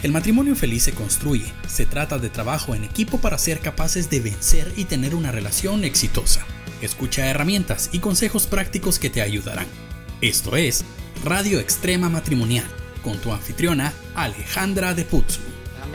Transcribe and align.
El 0.00 0.12
matrimonio 0.12 0.54
feliz 0.54 0.84
se 0.84 0.92
construye, 0.92 1.52
se 1.66 1.84
trata 1.84 2.18
de 2.18 2.28
trabajo 2.28 2.76
en 2.76 2.84
equipo 2.84 3.18
para 3.18 3.36
ser 3.36 3.58
capaces 3.58 4.08
de 4.08 4.20
vencer 4.20 4.72
y 4.76 4.84
tener 4.84 5.12
una 5.12 5.32
relación 5.32 5.82
exitosa. 5.82 6.46
Escucha 6.80 7.26
herramientas 7.26 7.90
y 7.90 7.98
consejos 7.98 8.46
prácticos 8.46 9.00
que 9.00 9.10
te 9.10 9.22
ayudarán. 9.22 9.66
Esto 10.20 10.54
es 10.56 10.84
Radio 11.24 11.58
Extrema 11.58 12.08
Matrimonial, 12.08 12.66
con 13.02 13.18
tu 13.18 13.32
anfitriona 13.32 13.92
Alejandra 14.14 14.94
de 14.94 15.04
Putzu. 15.04 15.40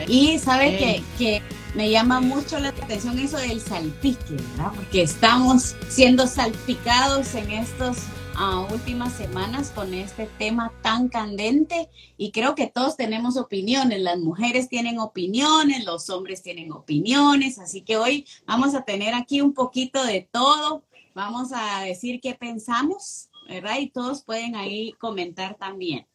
Y 0.06 0.38
sabe 0.38 0.76
que, 0.76 1.02
que 1.16 1.42
me 1.74 1.88
llama 1.88 2.20
mucho 2.20 2.58
la 2.58 2.68
atención 2.68 3.18
eso 3.18 3.38
del 3.38 3.62
salpique, 3.62 4.32
¿verdad? 4.32 4.72
Porque 4.76 5.00
estamos 5.00 5.76
siendo 5.88 6.26
salpicados 6.26 7.34
en 7.34 7.52
estos 7.52 7.96
a 8.36 8.60
últimas 8.72 9.12
semanas 9.12 9.70
con 9.70 9.94
este 9.94 10.26
tema 10.38 10.72
tan 10.82 11.08
candente 11.08 11.88
y 12.16 12.32
creo 12.32 12.54
que 12.54 12.66
todos 12.66 12.96
tenemos 12.96 13.36
opiniones, 13.36 14.00
las 14.00 14.18
mujeres 14.18 14.68
tienen 14.68 14.98
opiniones, 14.98 15.84
los 15.84 16.10
hombres 16.10 16.42
tienen 16.42 16.72
opiniones, 16.72 17.58
así 17.58 17.82
que 17.82 17.96
hoy 17.96 18.26
vamos 18.46 18.74
a 18.74 18.84
tener 18.84 19.14
aquí 19.14 19.40
un 19.40 19.54
poquito 19.54 20.04
de 20.04 20.28
todo, 20.30 20.84
vamos 21.14 21.50
a 21.54 21.82
decir 21.84 22.20
qué 22.20 22.34
pensamos, 22.34 23.30
¿verdad? 23.48 23.78
Y 23.78 23.90
todos 23.90 24.22
pueden 24.22 24.56
ahí 24.56 24.92
comentar 24.94 25.56
también. 25.56 26.06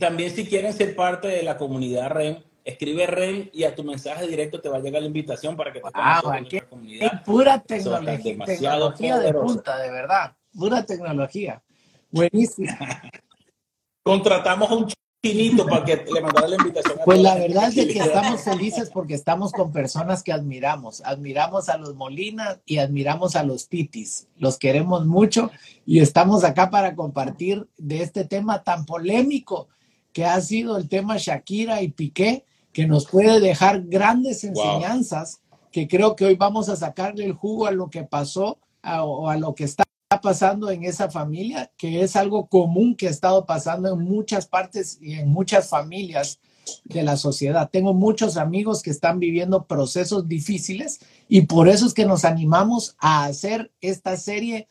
También, 0.00 0.34
si 0.34 0.44
quieren 0.44 0.72
ser 0.72 0.96
parte 0.96 1.28
de 1.28 1.44
la 1.44 1.56
comunidad 1.56 2.10
REM, 2.10 2.42
escribe 2.68 3.06
REM 3.06 3.48
y 3.52 3.64
a 3.64 3.74
tu 3.74 3.82
mensaje 3.82 4.26
directo 4.26 4.60
te 4.60 4.68
va 4.68 4.76
a 4.76 4.80
llegar 4.80 5.00
la 5.00 5.08
invitación 5.08 5.56
para 5.56 5.72
que 5.72 5.80
te 5.80 5.88
ah, 5.94 6.20
comunidad. 6.68 7.24
pura 7.24 7.58
tecnología, 7.60 8.44
tecnología 8.44 9.18
de 9.18 9.32
punta, 9.32 9.78
de 9.78 9.90
verdad. 9.90 10.36
Pura 10.52 10.84
tecnología. 10.84 11.62
Buenísimo. 12.10 12.68
Contratamos 14.02 14.70
a 14.70 14.74
un 14.74 14.92
chinito 15.24 15.64
para 15.66 15.82
que 15.82 15.96
le 16.12 16.20
mandara 16.20 16.46
la 16.46 16.56
invitación. 16.56 16.98
pues 17.06 17.18
la 17.20 17.36
verdad 17.36 17.68
es 17.68 17.86
que 17.86 17.98
estamos 17.98 18.42
felices 18.42 18.90
porque 18.92 19.14
estamos 19.14 19.52
con 19.52 19.72
personas 19.72 20.22
que 20.22 20.32
admiramos. 20.32 21.00
Admiramos 21.06 21.70
a 21.70 21.78
los 21.78 21.94
Molinas 21.94 22.60
y 22.66 22.78
admiramos 22.78 23.34
a 23.34 23.44
los 23.44 23.66
Pitis. 23.66 24.28
Los 24.36 24.58
queremos 24.58 25.06
mucho 25.06 25.50
y 25.86 26.00
estamos 26.00 26.44
acá 26.44 26.68
para 26.68 26.94
compartir 26.94 27.66
de 27.78 28.02
este 28.02 28.26
tema 28.26 28.62
tan 28.62 28.84
polémico 28.84 29.68
que 30.12 30.26
ha 30.26 30.38
sido 30.42 30.76
el 30.76 30.88
tema 30.88 31.16
Shakira 31.16 31.80
y 31.80 31.88
Piqué 31.88 32.44
que 32.78 32.86
nos 32.86 33.06
puede 33.06 33.40
dejar 33.40 33.82
grandes 33.86 34.44
enseñanzas 34.44 35.40
que 35.72 35.88
creo 35.88 36.14
que 36.14 36.26
hoy 36.26 36.36
vamos 36.36 36.68
a 36.68 36.76
sacarle 36.76 37.24
el 37.24 37.32
jugo 37.32 37.66
a 37.66 37.72
lo 37.72 37.90
que 37.90 38.04
pasó 38.04 38.60
o 38.84 39.28
a 39.28 39.36
lo 39.36 39.52
que 39.56 39.64
está 39.64 39.82
pasando 40.22 40.70
en 40.70 40.84
esa 40.84 41.10
familia, 41.10 41.72
que 41.76 42.02
es 42.02 42.14
algo 42.14 42.46
común 42.46 42.94
que 42.94 43.08
ha 43.08 43.10
estado 43.10 43.46
pasando 43.46 43.92
en 43.92 44.04
muchas 44.04 44.46
partes 44.46 44.96
y 45.02 45.14
en 45.14 45.28
muchas 45.28 45.68
familias 45.68 46.38
de 46.84 47.02
la 47.02 47.16
sociedad. 47.16 47.68
Tengo 47.68 47.94
muchos 47.94 48.36
amigos 48.36 48.80
que 48.80 48.90
están 48.90 49.18
viviendo 49.18 49.66
procesos 49.66 50.28
difíciles 50.28 51.00
y 51.28 51.40
por 51.40 51.68
eso 51.68 51.84
es 51.84 51.94
que 51.94 52.06
nos 52.06 52.24
animamos 52.24 52.94
a 53.00 53.24
hacer 53.24 53.72
esta 53.80 54.16
serie 54.16 54.68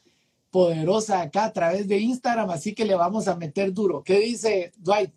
poderosa 0.50 1.20
acá 1.20 1.44
a 1.44 1.52
través 1.52 1.90
de 1.90 2.00
Instagram, 2.00 2.52
así 2.52 2.74
que 2.74 2.86
le 2.86 2.96
vamos 2.96 3.28
a 3.28 3.36
meter 3.36 3.74
duro. 3.74 4.02
¿Qué 4.02 4.18
dice 4.22 4.72
Dwight? 4.78 5.12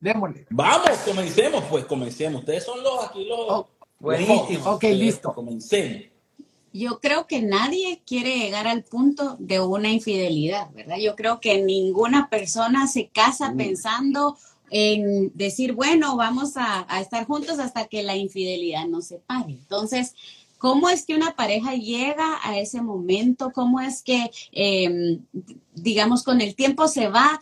Démosle. 0.00 0.46
Vamos, 0.50 0.90
comencemos, 1.04 1.64
pues, 1.64 1.84
comencemos. 1.84 2.40
Ustedes 2.40 2.64
son 2.64 2.82
los 2.82 3.04
aquí 3.04 3.24
los. 3.24 3.38
Oh, 3.48 3.68
buenísimo. 3.98 4.70
ok, 4.70 4.84
listo. 4.84 5.34
Comencemos. 5.34 6.04
Yo 6.72 7.00
creo 7.00 7.26
que 7.26 7.42
nadie 7.42 8.00
quiere 8.06 8.38
llegar 8.38 8.66
al 8.66 8.84
punto 8.84 9.36
de 9.40 9.60
una 9.60 9.90
infidelidad, 9.90 10.70
¿verdad? 10.72 10.96
Yo 10.98 11.16
creo 11.16 11.40
que 11.40 11.60
ninguna 11.62 12.30
persona 12.30 12.86
se 12.86 13.08
casa 13.08 13.52
mm. 13.52 13.56
pensando 13.56 14.38
en 14.70 15.32
decir, 15.34 15.72
bueno, 15.72 16.16
vamos 16.16 16.56
a, 16.56 16.86
a, 16.88 17.00
estar 17.00 17.26
juntos 17.26 17.58
hasta 17.58 17.88
que 17.88 18.04
la 18.04 18.16
infidelidad 18.16 18.86
nos 18.86 19.08
separe. 19.08 19.50
Entonces, 19.50 20.14
¿Cómo 20.60 20.90
es 20.90 21.06
que 21.06 21.14
una 21.14 21.34
pareja 21.36 21.74
llega 21.74 22.38
a 22.42 22.58
ese 22.58 22.82
momento? 22.82 23.50
¿Cómo 23.50 23.80
es 23.80 24.02
que, 24.02 24.30
em, 24.52 25.24
digamos, 25.82 26.22
con 26.22 26.40
el 26.40 26.54
tiempo 26.54 26.88
se 26.88 27.08
va 27.08 27.40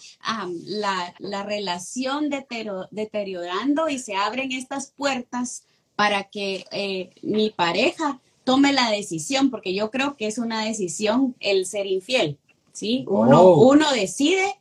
la, 0.65 1.43
relación 1.45 2.29
deteriorando 2.31 3.89
y 3.89 3.99
se 3.99 4.17
abren 4.17 4.53
estas 4.53 4.93
puertas 4.97 5.65
para 5.97 6.25
que 6.25 6.65
eh, 6.71 7.11
mi 7.23 7.51
pareja 7.51 8.21
tome 8.45 8.73
la 8.73 8.91
decisión? 8.91 9.51
Porque 9.51 9.75
yo 9.75 9.91
creo 9.91 10.17
que 10.17 10.27
es 10.27 10.39
una 10.39 10.65
decisión 10.65 11.35
el 11.41 11.67
ser 11.67 11.87
infiel, 11.87 12.39
¿sí? 12.73 13.05
Uno, 13.09 13.43
oh. 13.43 13.71
uno 13.71 13.91
decide 13.93 14.55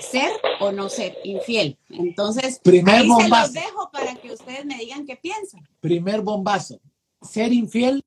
ser 0.00 0.30
o 0.60 0.72
no 0.72 0.88
ser 0.88 1.18
infiel. 1.24 1.78
Entonces, 1.88 2.60
Primer 2.62 2.96
ahí 2.96 3.08
se 3.08 3.28
los 3.28 3.52
dejo 3.52 3.90
para 3.90 4.14
que 4.14 4.32
ustedes 4.32 4.64
me 4.64 4.78
digan 4.78 5.06
qué 5.06 5.16
piensan. 5.16 5.66
Primer 5.80 6.20
bombazo 6.20 6.80
ser 7.22 7.52
infiel 7.52 8.02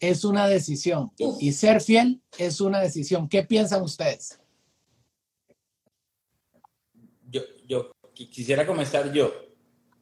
es 0.00 0.24
una 0.24 0.46
decisión 0.46 1.12
y 1.40 1.52
ser 1.52 1.80
fiel 1.80 2.22
es 2.38 2.60
una 2.60 2.80
decisión. 2.80 3.28
¿Qué 3.28 3.42
piensan 3.42 3.82
ustedes? 3.82 4.38
Yo, 7.30 7.42
yo 7.66 7.90
quisiera 8.14 8.66
comenzar 8.66 9.12
yo. 9.12 9.32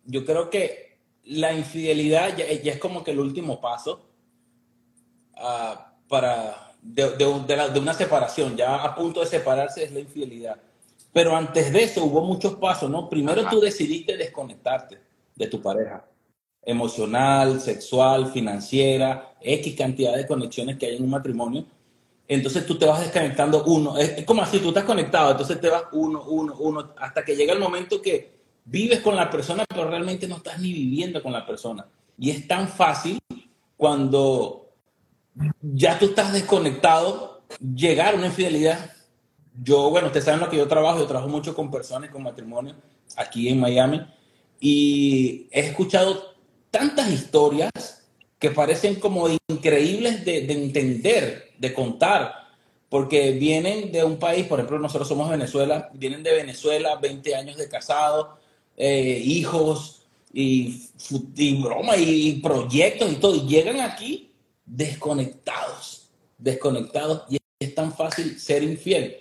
Yo 0.04 0.24
creo 0.24 0.50
que 0.50 0.98
la 1.24 1.52
infidelidad 1.52 2.36
ya, 2.36 2.44
es 2.44 2.78
como 2.78 3.02
que 3.02 3.12
el 3.12 3.20
último 3.20 3.60
paso 3.60 4.04
uh, 5.36 6.08
para 6.08 6.72
de, 6.82 7.10
de, 7.16 7.78
una 7.80 7.94
separación. 7.94 8.56
Ya 8.56 8.74
a 8.76 8.94
punto 8.94 9.20
de 9.20 9.26
separarse 9.26 9.84
es 9.84 9.92
la 9.92 10.00
infidelidad. 10.00 10.56
Pero 11.12 11.36
antes 11.36 11.72
de 11.72 11.84
eso 11.84 12.04
hubo 12.04 12.22
muchos 12.22 12.54
pasos, 12.54 12.90
¿no? 12.90 13.08
Primero 13.08 13.48
tú 13.48 13.60
decidiste 13.60 14.16
desconectarte 14.16 14.98
de 15.34 15.46
tu 15.46 15.60
pareja 15.60 16.04
emocional, 16.64 17.60
sexual, 17.60 18.30
financiera, 18.32 19.34
X 19.40 19.74
cantidad 19.76 20.16
de 20.16 20.26
conexiones 20.26 20.78
que 20.78 20.86
hay 20.86 20.96
en 20.96 21.04
un 21.04 21.10
matrimonio. 21.10 21.64
Entonces 22.28 22.66
tú 22.66 22.78
te 22.78 22.86
vas 22.86 23.00
desconectando 23.00 23.64
uno. 23.64 23.96
Es, 23.96 24.24
como 24.24 24.42
así, 24.42 24.58
tú 24.60 24.68
estás 24.68 24.84
conectado, 24.84 25.32
entonces 25.32 25.60
te 25.60 25.68
vas 25.68 25.84
uno, 25.92 26.24
uno, 26.24 26.54
uno, 26.58 26.94
hasta 26.98 27.24
que 27.24 27.36
llega 27.36 27.52
el 27.52 27.58
momento 27.58 28.00
que 28.00 28.38
vives 28.64 29.00
con 29.00 29.16
la 29.16 29.28
persona, 29.28 29.64
pero 29.68 29.88
realmente 29.88 30.28
no 30.28 30.36
estás 30.36 30.58
ni 30.58 30.72
viviendo 30.72 31.22
con 31.22 31.32
la 31.32 31.44
persona. 31.46 31.86
Y 32.18 32.30
es 32.30 32.46
tan 32.46 32.68
fácil 32.68 33.18
cuando 33.76 34.70
ya 35.60 35.98
tú 35.98 36.06
estás 36.06 36.32
desconectado, 36.32 37.42
llegar 37.74 38.14
a 38.14 38.16
una 38.16 38.26
infidelidad. 38.26 38.92
Yo, 39.62 39.90
bueno, 39.90 40.06
ustedes 40.06 40.24
saben 40.24 40.40
lo 40.40 40.48
que 40.48 40.56
yo 40.56 40.68
trabajo, 40.68 40.98
yo 40.98 41.06
trabajo 41.06 41.28
mucho 41.28 41.54
con 41.54 41.70
personas 41.70 42.10
con 42.10 42.22
matrimonio 42.22 42.74
aquí 43.16 43.48
en 43.48 43.60
Miami 43.60 44.00
y 44.60 45.48
he 45.50 45.60
escuchado 45.60 46.34
tantas 46.70 47.10
historias 47.10 47.70
que 48.42 48.50
parecen 48.50 48.96
como 48.96 49.28
increíbles 49.48 50.24
de, 50.24 50.52
entender, 50.52 51.52
de 51.58 51.72
contar, 51.72 52.48
porque 52.88 53.30
vienen 53.30 53.92
de 53.92 54.02
un 54.02 54.16
país, 54.18 54.46
por 54.46 54.58
ejemplo, 54.58 54.80
nosotros 54.80 55.06
somos 55.06 55.30
Venezuela, 55.30 55.88
vienen 55.94 56.24
de 56.24 56.32
Venezuela, 56.32 56.96
20 56.96 57.36
años 57.36 57.56
de 57.56 57.68
casado, 57.68 58.40
eh, 58.76 59.22
hijos 59.24 60.02
y, 60.32 60.88
broma 61.62 61.96
y 61.96 62.40
proyectos 62.40 63.12
y 63.12 63.14
todo, 63.14 63.36
y 63.36 63.46
llegan 63.46 63.78
aquí 63.78 64.32
desconectados, 64.66 66.08
desconectados, 66.36 67.22
y 67.30 67.38
es 67.60 67.74
tan 67.76 67.94
fácil 67.94 68.40
ser 68.40 68.64
infiel. 68.64 69.18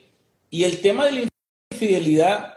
Y 0.49 0.63
el 0.63 0.81
tema 0.81 1.05
de 1.05 1.11
la 1.11 1.27
infidelidad, 1.71 2.55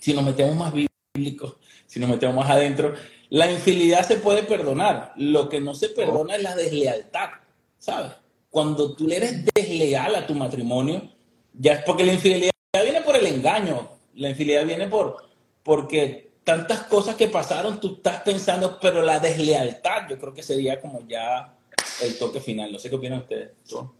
si 0.00 0.14
nos 0.14 0.24
metemos 0.24 0.56
más 0.56 0.72
bíblicos, 0.72 1.56
si 1.86 2.00
nos 2.00 2.08
metemos 2.08 2.34
más 2.34 2.48
adentro, 2.48 2.94
la 3.30 3.50
infidelidad 3.50 4.06
se 4.06 4.16
puede 4.16 4.42
perdonar. 4.42 5.12
Lo 5.16 5.48
que 5.48 5.60
no 5.60 5.74
se 5.74 5.90
perdona 5.90 6.36
es 6.36 6.42
la 6.42 6.54
deslealtad, 6.54 7.30
¿sabes? 7.78 8.12
Cuando 8.50 8.94
tú 8.94 9.06
le 9.06 9.16
eres 9.16 9.44
desleal 9.54 10.14
a 10.14 10.26
tu 10.26 10.34
matrimonio, 10.34 11.10
ya 11.52 11.74
es 11.74 11.84
porque 11.84 12.04
la 12.04 12.14
infidelidad 12.14 12.52
viene 12.82 13.02
por 13.02 13.16
el 13.16 13.26
engaño. 13.26 13.88
La 14.14 14.30
infidelidad 14.30 14.66
viene 14.66 14.88
por 14.88 15.28
porque 15.62 16.30
tantas 16.44 16.84
cosas 16.84 17.14
que 17.14 17.28
pasaron, 17.28 17.78
tú 17.78 17.96
estás 17.96 18.22
pensando, 18.22 18.78
pero 18.80 19.02
la 19.02 19.20
deslealtad 19.20 20.08
yo 20.08 20.18
creo 20.18 20.32
que 20.32 20.42
sería 20.42 20.80
como 20.80 21.06
ya 21.06 21.57
el 22.00 22.18
toque 22.18 22.40
final. 22.40 22.72
No 22.72 22.78
sé 22.78 22.88
qué 22.88 22.96
opinan 22.96 23.20
ustedes. 23.20 23.50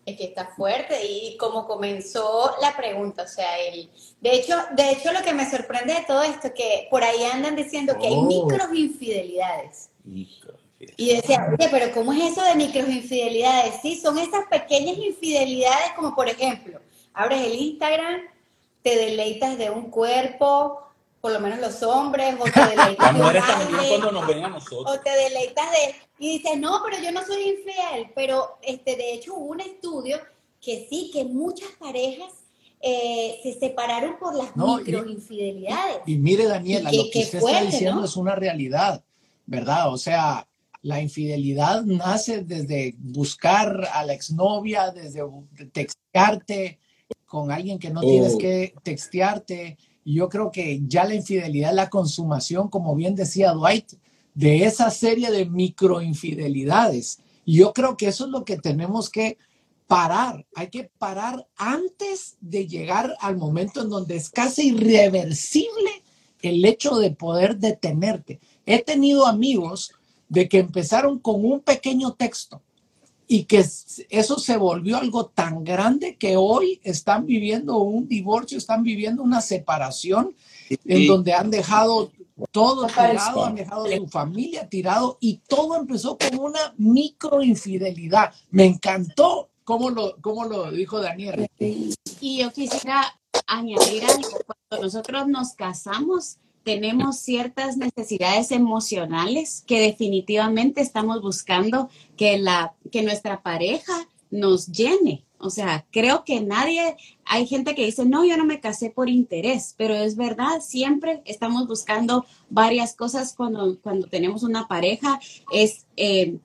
Es 0.07 0.17
que 0.17 0.25
está 0.25 0.47
fuerte 0.57 1.05
y 1.05 1.37
como 1.37 1.67
comenzó 1.67 2.55
la 2.61 2.77
pregunta, 2.77 3.23
o 3.25 3.29
sea, 3.29 3.59
el, 3.59 3.91
de 4.21 4.35
hecho, 4.35 4.57
de 4.77 4.91
hecho 4.93 5.13
lo 5.13 5.23
que 5.23 5.35
me 5.35 5.49
sorprende 5.49 5.95
de 5.95 6.05
todo 6.07 6.23
esto 6.23 6.53
que 6.55 6.89
por 6.91 7.03
ahí 7.03 7.25
andan 7.25 7.57
diciendo 7.57 7.97
que 7.99 8.07
hay 8.07 8.15
oh. 8.15 8.23
micro 8.23 8.75
infidelidades. 8.75 9.91
Y 10.97 11.15
decía, 11.15 11.49
oye, 11.53 11.69
pero 11.71 11.93
¿cómo 11.93 12.13
es 12.13 12.33
eso 12.33 12.43
de 12.43 12.55
micro 12.55 12.81
infidelidades? 12.89 13.75
Sí, 13.83 13.97
son 13.97 14.19
esas 14.19 14.47
pequeñas 14.47 14.97
infidelidades 14.97 15.93
como 15.97 16.15
por 16.15 16.29
ejemplo, 16.29 16.81
abres 17.13 17.43
el 17.43 17.55
Instagram, 17.55 18.23
te 18.83 18.97
deleitas 18.97 19.59
de 19.59 19.71
un 19.71 19.91
cuerpo, 19.91 20.83
por 21.21 21.33
lo 21.33 21.41
menos 21.41 21.59
los 21.59 21.83
hombres, 21.83 22.37
o 22.39 22.45
te 22.45 22.61
deleitas 22.77 23.15
de 23.15 23.23
O 24.71 25.01
te 25.01 25.11
deleitas 25.11 25.71
de, 25.73 26.08
y 26.19 26.39
dices, 26.39 26.59
no, 26.59 26.81
pero 26.85 27.03
yo 27.03 27.13
no 27.13 27.25
soy 27.25 27.43
infiel, 27.43 28.11
pero 28.15 28.59
este, 28.63 28.97
de 28.97 29.15
hecho 29.15 29.35
hubo 29.35 29.53
un 29.53 29.61
estudio 29.61 30.19
que 30.61 30.87
sí, 30.89 31.11
que 31.13 31.25
muchas 31.25 31.71
parejas 31.79 32.33
eh, 32.81 33.41
se 33.43 33.59
separaron 33.59 34.19
por 34.19 34.35
las 34.35 34.55
microinfidelidades. 34.57 35.99
Y, 36.07 36.17
mire, 36.17 36.47
Daniela, 36.47 36.91
lo 36.93 37.05
que 37.11 37.21
usted 37.21 37.39
está 37.39 37.63
diciendo 37.63 38.05
es 38.05 38.17
una 38.17 38.35
realidad, 38.35 39.03
¿verdad? 39.47 39.93
O 39.93 39.99
sea, 39.99 40.49
la 40.83 41.01
infidelidad 41.01 41.85
nace 41.85 42.45
desde 42.45 42.95
buscar 42.99 43.89
a 43.93 44.05
la 44.05 44.13
exnovia, 44.13 44.91
desde 44.91 45.23
textearte 45.73 46.79
con 47.27 47.51
alguien 47.51 47.79
que 47.79 47.91
no 47.91 48.01
tienes 48.01 48.35
oh. 48.35 48.39
que 48.39 48.75
textearte. 48.83 49.77
Y 50.05 50.15
yo 50.15 50.29
creo 50.29 50.51
que 50.51 50.81
ya 50.87 51.05
la 51.05 51.15
infidelidad 51.15 51.71
es 51.71 51.77
la 51.77 51.91
consumación, 51.91 52.69
como 52.69 52.95
bien 52.95 53.15
decía 53.15 53.53
Dwight, 53.53 53.93
de 54.39 54.67
esa 54.67 54.89
serie 54.91 55.33
de 55.33 55.47
microinfidelidades. 55.47 57.19
Y 57.45 57.57
yo 57.57 57.73
creo 57.73 57.97
que 57.97 58.07
eso 58.07 58.27
es 58.27 58.31
lo 58.31 58.45
que 58.45 58.57
tenemos 58.57 59.11
que 59.11 59.37
parar. 59.89 60.47
Hay 60.55 60.69
que 60.69 60.89
parar 60.97 61.49
antes 61.57 62.37
de 62.41 62.69
llegar 62.69 63.17
al 63.21 63.37
momento 63.37 63.83
en 63.83 63.89
donde 63.89 64.15
es 64.15 64.31
casi 64.31 64.69
irreversible 64.69 65.91
el 66.41 66.65
hecho 66.65 66.99
de 66.99 67.11
poder 67.11 67.57
detenerte. 67.57 68.39
He 68.65 68.81
tenido 68.81 69.27
amigos 69.27 69.91
de 70.29 70.49
que 70.49 70.61
empezaron 70.61 71.19
con 71.19 71.45
un 71.45 71.59
pequeño 71.59 72.13
texto 72.13 72.63
y 73.27 73.43
que 73.43 73.65
eso 74.09 74.39
se 74.39 74.57
volvió 74.57 74.99
algo 74.99 75.27
tan 75.27 75.65
grande 75.65 76.15
que 76.15 76.37
hoy 76.37 76.81
están 76.85 77.27
viviendo 77.27 77.79
un 77.79 78.07
divorcio, 78.07 78.57
están 78.57 78.85
viviendo 78.85 79.21
una 79.21 79.41
separación 79.41 80.37
en 80.85 81.09
donde 81.09 81.33
han 81.33 81.51
dejado 81.51 82.13
todo 82.51 82.87
tirado, 82.87 83.45
han 83.45 83.55
dejado 83.55 83.87
su 83.87 84.07
familia 84.09 84.69
tirado 84.69 85.19
y 85.21 85.39
todo 85.49 85.77
empezó 85.77 86.17
con 86.19 86.39
una 86.39 86.75
microinfidelidad. 86.77 88.33
Me 88.51 88.65
encantó 88.67 89.51
cómo 89.65 89.91
lo, 89.91 90.17
cómo 90.21 90.45
lo 90.45 90.71
dijo 90.71 91.01
Daniel. 91.01 91.49
Y 91.59 92.39
yo 92.39 92.53
quisiera 92.53 93.19
añadir 93.47 94.05
algo. 94.05 94.29
Cuando 94.47 94.87
nosotros 94.87 95.29
nos 95.29 95.55
casamos, 95.55 96.39
tenemos 96.63 97.19
ciertas 97.19 97.77
necesidades 97.77 98.51
emocionales 98.51 99.65
que 99.67 99.81
definitivamente 99.81 100.81
estamos 100.81 101.23
buscando 101.23 101.89
que, 102.17 102.39
la, 102.39 102.75
que 102.93 103.03
nuestra 103.03 103.43
pareja 103.43 104.07
nos 104.31 104.67
llene. 104.67 105.25
O 105.41 105.51
sea, 105.51 105.87
creo 105.93 106.25
que 106.25 106.41
nadie, 106.41 106.97
hay 107.25 107.47
gente 107.47 107.75
que 107.75 107.85
dice, 107.85 108.05
no, 108.05 108.25
yo 108.25 108.37
no 108.37 108.45
me 108.45 108.61
casé 108.61 108.91
por 108.91 109.09
interés, 109.09 109.75
pero 109.77 109.95
es 109.95 110.17
verdad, 110.17 110.61
siempre 110.61 111.23
estamos 111.27 111.69
buscando 111.69 112.27
varias 112.51 112.97
cosas 112.97 113.35
cuando, 113.37 113.79
cuando 113.81 114.09
tenemos 114.09 114.43
una 114.43 114.67
pareja, 114.67 115.21
es 115.53 115.87
eh, 115.97 116.39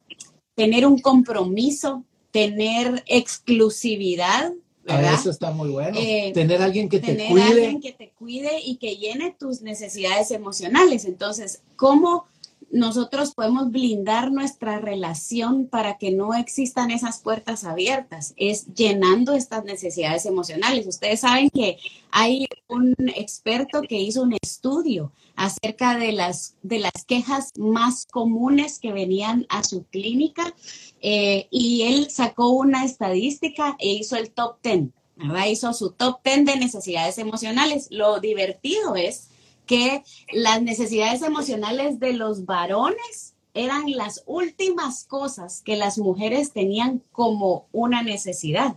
tener 0.53 0.85
un 0.85 0.99
compromiso, 0.99 2.03
tener 2.29 3.03
exclusividad. 3.07 4.53
¿verdad? 4.83 5.13
eso 5.15 5.31
está 5.31 5.51
muy 5.51 5.69
bueno. 5.69 5.97
Eh, 5.99 6.31
tener 6.33 6.61
alguien 6.61 6.87
que 6.87 6.99
te 6.99 7.15
cuide. 7.15 7.27
Tener 7.27 7.43
alguien 7.45 7.81
que 7.81 7.93
te 7.93 8.11
cuide 8.11 8.59
y 8.63 8.75
que 8.75 8.97
llene 8.97 9.35
tus 9.39 9.61
necesidades 9.61 10.29
emocionales. 10.29 11.05
Entonces, 11.05 11.63
¿cómo 11.77 12.27
nosotros 12.73 13.35
podemos 13.35 13.69
blindar 13.69 14.31
nuestra 14.31 14.79
relación 14.79 15.67
para 15.67 15.99
que 15.99 16.09
no 16.09 16.33
existan 16.33 16.89
esas 16.89 17.19
puertas 17.19 17.65
abiertas, 17.65 18.33
es 18.35 18.65
llenando 18.73 19.33
estas 19.33 19.63
necesidades 19.63 20.25
emocionales. 20.25 20.87
Ustedes 20.87 21.19
saben 21.19 21.51
que 21.51 21.77
hay 22.09 22.47
un 22.67 22.95
experto 23.15 23.83
que 23.83 24.01
hizo 24.01 24.23
un 24.23 24.35
estudio 24.41 25.11
acerca 25.35 25.99
de 25.99 26.13
las, 26.13 26.55
de 26.63 26.79
las 26.79 27.05
quejas 27.05 27.51
más 27.59 28.07
comunes 28.07 28.79
que 28.79 28.91
venían 28.91 29.45
a 29.49 29.63
su 29.63 29.83
clínica 29.85 30.55
eh, 30.99 31.47
y 31.51 31.83
él 31.83 32.09
sacó 32.09 32.49
una 32.49 32.85
estadística 32.85 33.75
e 33.77 33.93
hizo 33.93 34.15
el 34.15 34.31
top 34.31 34.57
10, 34.63 34.85
¿verdad? 35.17 35.45
Hizo 35.45 35.73
su 35.73 35.91
top 35.91 36.23
10 36.23 36.45
de 36.45 36.55
necesidades 36.57 37.19
emocionales. 37.19 37.87
Lo 37.91 38.19
divertido 38.19 38.95
es 38.95 39.29
que 39.65 40.03
las 40.31 40.61
necesidades 40.61 41.21
emocionales 41.21 41.99
de 41.99 42.13
los 42.13 42.45
varones 42.45 43.33
eran 43.53 43.91
las 43.91 44.23
últimas 44.25 45.05
cosas 45.05 45.61
que 45.61 45.75
las 45.75 45.97
mujeres 45.97 46.53
tenían 46.53 47.03
como 47.11 47.67
una 47.71 48.01
necesidad. 48.01 48.75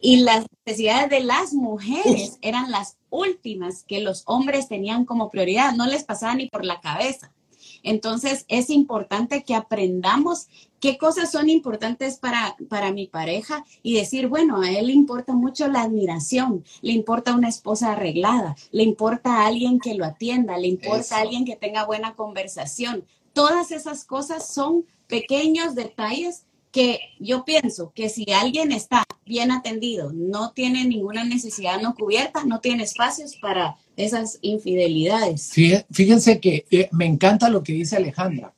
Y 0.00 0.18
las 0.18 0.46
necesidades 0.66 1.10
de 1.10 1.20
las 1.20 1.52
mujeres 1.52 2.38
eran 2.42 2.70
las 2.70 2.96
últimas 3.08 3.84
que 3.84 4.00
los 4.00 4.22
hombres 4.26 4.68
tenían 4.68 5.04
como 5.04 5.30
prioridad. 5.30 5.74
No 5.74 5.86
les 5.86 6.04
pasaba 6.04 6.34
ni 6.34 6.48
por 6.48 6.64
la 6.64 6.80
cabeza. 6.80 7.32
Entonces 7.82 8.44
es 8.48 8.70
importante 8.70 9.44
que 9.44 9.54
aprendamos 9.54 10.48
qué 10.80 10.98
cosas 10.98 11.30
son 11.30 11.48
importantes 11.48 12.18
para, 12.18 12.56
para 12.68 12.92
mi 12.92 13.06
pareja 13.06 13.64
y 13.82 13.94
decir, 13.94 14.28
bueno, 14.28 14.62
a 14.62 14.70
él 14.70 14.88
le 14.88 14.92
importa 14.92 15.34
mucho 15.34 15.68
la 15.68 15.82
admiración, 15.82 16.64
le 16.80 16.92
importa 16.92 17.34
una 17.34 17.48
esposa 17.48 17.92
arreglada, 17.92 18.56
le 18.72 18.82
importa 18.82 19.36
a 19.36 19.46
alguien 19.46 19.78
que 19.78 19.94
lo 19.94 20.04
atienda, 20.04 20.58
le 20.58 20.68
importa 20.68 21.16
a 21.16 21.20
alguien 21.20 21.44
que 21.44 21.56
tenga 21.56 21.84
buena 21.84 22.14
conversación. 22.14 23.04
Todas 23.32 23.70
esas 23.70 24.04
cosas 24.04 24.52
son 24.52 24.86
pequeños 25.06 25.74
detalles 25.74 26.44
que 26.70 27.00
yo 27.18 27.44
pienso 27.44 27.92
que 27.94 28.08
si 28.08 28.30
alguien 28.32 28.72
está 28.72 29.04
bien 29.26 29.50
atendido, 29.50 30.12
no 30.12 30.52
tiene 30.52 30.84
ninguna 30.84 31.24
necesidad 31.24 31.80
no 31.80 31.94
cubierta, 31.94 32.44
no 32.44 32.60
tiene 32.60 32.84
espacios 32.84 33.36
para 33.36 33.76
esas 33.96 34.38
infidelidades. 34.42 35.52
Fíjense 35.90 36.40
que 36.40 36.64
eh, 36.70 36.88
me 36.92 37.06
encanta 37.06 37.50
lo 37.50 37.62
que 37.62 37.72
dice 37.72 37.96
Alejandra 37.96 38.54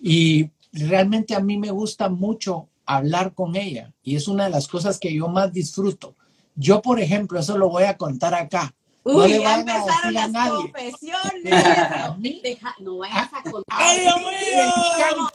y 0.00 0.50
realmente 0.72 1.34
a 1.34 1.40
mí 1.40 1.58
me 1.58 1.70
gusta 1.70 2.08
mucho 2.08 2.68
hablar 2.86 3.34
con 3.34 3.56
ella 3.56 3.92
y 4.02 4.16
es 4.16 4.28
una 4.28 4.44
de 4.44 4.50
las 4.50 4.68
cosas 4.68 4.98
que 4.98 5.14
yo 5.14 5.28
más 5.28 5.52
disfruto. 5.52 6.14
Yo, 6.54 6.82
por 6.82 7.00
ejemplo, 7.00 7.38
eso 7.38 7.56
lo 7.56 7.68
voy 7.68 7.84
a 7.84 7.96
contar 7.96 8.34
acá. 8.34 8.74
Uy, 9.04 9.14
no 9.14 9.42
ya 9.42 9.60
empezaron 9.60 10.14
las 10.14 10.50
confesiones. 10.50 11.64
no 12.80 12.98
vayas 12.98 13.30
a 13.32 13.42
contar. 13.42 13.78
¡Ay, 13.78 14.00
Dios 14.00 14.16
mío! 14.20 15.28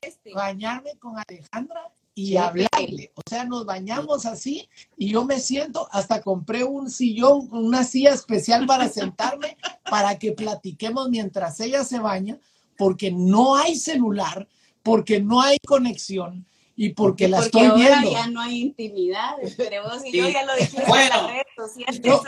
Este. 0.00 0.32
bañarme 0.32 0.92
con 0.98 1.16
Alejandra 1.18 1.92
y 2.14 2.36
hablarle. 2.36 3.12
O 3.14 3.22
sea, 3.28 3.44
nos 3.44 3.64
bañamos 3.64 4.26
así 4.26 4.68
y 4.96 5.12
yo 5.12 5.24
me 5.24 5.38
siento, 5.38 5.88
hasta 5.92 6.20
compré 6.20 6.64
un 6.64 6.90
sillón, 6.90 7.48
una 7.52 7.84
silla 7.84 8.12
especial 8.12 8.66
para 8.66 8.88
sentarme 8.88 9.56
para 9.88 10.18
que 10.18 10.32
platiquemos 10.32 11.08
mientras 11.10 11.60
ella 11.60 11.84
se 11.84 11.98
baña, 12.00 12.38
porque 12.76 13.10
no 13.12 13.56
hay 13.56 13.76
celular, 13.76 14.48
porque 14.82 15.20
no 15.20 15.40
hay 15.40 15.58
conexión 15.66 16.46
y 16.74 16.90
porque, 16.90 17.26
la 17.28 17.40
estoy 17.40 17.70
viendo. 17.76 18.10
ya 18.12 18.28
no 18.28 18.40
hay 18.40 18.62
intimidad, 18.62 19.34
pero 19.56 19.98
si 19.98 20.12
yo 20.12 20.28
ya 20.28 20.44
lo 20.44 20.52
bueno, 20.86 21.30
en 21.30 22.02
pero, 22.02 22.22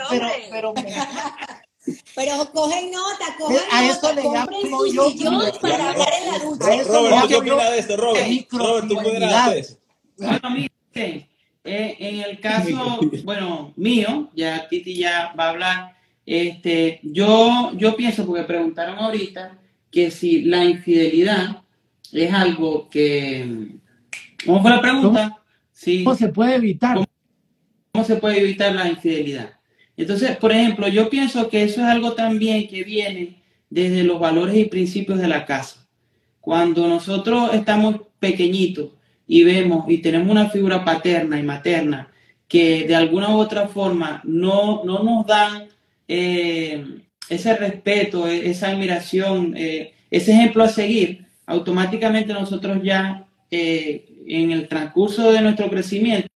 pero 0.49 0.73
me, 0.73 0.83
pero 2.15 2.51
cogen 2.53 2.91
nota, 2.91 3.35
cogen 3.39 3.59
a 3.71 3.89
eso 3.89 4.13
le 4.13 4.23
llamo 4.23 4.85
yo 4.85 5.59
para 5.59 5.91
hablar 5.91 6.09
en 6.21 6.31
la 6.31 6.39
ducha. 6.39 6.83
Robert, 6.87 7.27
¿qué 7.27 7.35
opinas 7.35 7.71
de 7.71 7.79
esto, 7.79 7.97
Robert? 7.97 8.27
Robert, 8.51 8.87
tú 8.87 8.95
puedes 8.95 9.79
Bueno, 10.17 10.49
miren, 10.51 11.27
eh, 11.63 11.95
en 11.99 12.19
el 12.21 12.39
caso, 12.39 12.99
bueno, 13.23 13.73
mío, 13.75 14.29
ya 14.35 14.67
Titi 14.67 14.95
ya 14.95 15.33
va 15.39 15.45
a 15.45 15.49
hablar, 15.49 15.95
este, 16.25 16.99
yo, 17.03 17.71
yo 17.75 17.95
pienso, 17.95 18.25
porque 18.25 18.43
preguntaron 18.43 18.97
ahorita, 18.97 19.57
que 19.91 20.09
si 20.09 20.43
la 20.43 20.63
infidelidad 20.63 21.63
es 22.11 22.33
algo 22.33 22.89
que, 22.89 23.77
¿cómo 24.45 24.61
fue 24.61 24.71
la 24.71 24.81
pregunta? 24.81 25.37
¿Cómo, 26.03 26.15
se 26.15 26.29
puede 26.29 26.55
evitar? 26.55 26.99
¿Cómo 27.91 28.05
se 28.05 28.15
puede 28.15 28.39
evitar 28.39 28.73
la 28.73 28.87
infidelidad? 28.87 29.60
Entonces, 30.01 30.35
por 30.37 30.51
ejemplo, 30.51 30.87
yo 30.87 31.11
pienso 31.11 31.47
que 31.47 31.61
eso 31.61 31.81
es 31.81 31.87
algo 31.87 32.13
también 32.13 32.67
que 32.67 32.83
viene 32.83 33.35
desde 33.69 34.03
los 34.03 34.19
valores 34.19 34.57
y 34.57 34.65
principios 34.65 35.19
de 35.19 35.27
la 35.27 35.45
casa. 35.45 35.87
Cuando 36.39 36.87
nosotros 36.87 37.53
estamos 37.53 38.01
pequeñitos 38.19 38.89
y 39.27 39.43
vemos 39.43 39.85
y 39.87 39.99
tenemos 39.99 40.31
una 40.31 40.49
figura 40.49 40.83
paterna 40.83 41.39
y 41.39 41.43
materna 41.43 42.07
que 42.47 42.87
de 42.87 42.95
alguna 42.95 43.29
u 43.29 43.37
otra 43.37 43.67
forma 43.67 44.21
no, 44.23 44.83
no 44.83 45.03
nos 45.03 45.27
dan 45.27 45.67
eh, 46.07 46.83
ese 47.29 47.55
respeto, 47.55 48.27
e, 48.27 48.49
esa 48.49 48.69
admiración, 48.69 49.53
eh, 49.55 49.93
ese 50.09 50.31
ejemplo 50.31 50.63
a 50.63 50.67
seguir, 50.67 51.25
automáticamente 51.45 52.33
nosotros 52.33 52.79
ya 52.81 53.27
eh, 53.51 54.05
en 54.25 54.51
el 54.51 54.67
transcurso 54.67 55.31
de 55.31 55.41
nuestro 55.41 55.69
crecimiento 55.69 56.30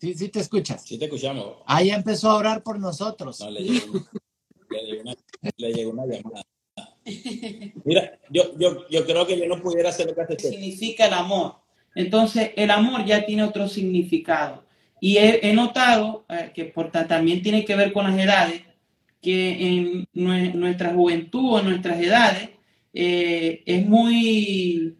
Sí, 0.00 0.14
sí 0.14 0.28
te 0.28 0.40
escuchas. 0.40 0.82
Sí 0.84 0.98
te 0.98 1.06
escuchamos. 1.06 1.56
Ahí 1.66 1.90
empezó 1.90 2.30
a 2.30 2.36
orar 2.36 2.62
por 2.62 2.78
nosotros. 2.78 3.40
No, 3.40 3.50
le 3.50 3.62
llegó, 3.62 3.98
una, 5.90 6.06
llamada. 6.06 6.42
Mira, 7.84 8.18
yo, 8.30 8.56
yo, 8.58 8.88
yo, 8.88 9.04
creo 9.04 9.26
que 9.26 9.38
yo 9.38 9.46
no 9.46 9.60
pudiera 9.60 9.88
hacer 9.88 10.06
lo 10.06 10.14
que 10.14 10.20
hace 10.20 10.38
Significa 10.38 11.06
el 11.06 11.14
amor. 11.14 11.56
Entonces, 11.94 12.52
el 12.56 12.70
amor 12.70 13.04
ya 13.04 13.26
tiene 13.26 13.42
otro 13.42 13.68
significado. 13.68 14.64
Y 15.00 15.18
he, 15.18 15.52
notado 15.52 16.24
eh, 16.28 16.52
que 16.54 16.66
por, 16.66 16.90
también 16.90 17.42
tiene 17.42 17.64
que 17.64 17.76
ver 17.76 17.92
con 17.92 18.04
las 18.04 18.18
edades, 18.18 18.62
que 19.20 19.50
en 19.50 20.08
nuestra 20.12 20.92
juventud 20.92 21.54
o 21.54 21.58
en 21.60 21.70
nuestras 21.70 22.00
edades 22.00 22.50
eh, 22.92 23.62
es 23.66 23.86
muy 23.86 24.96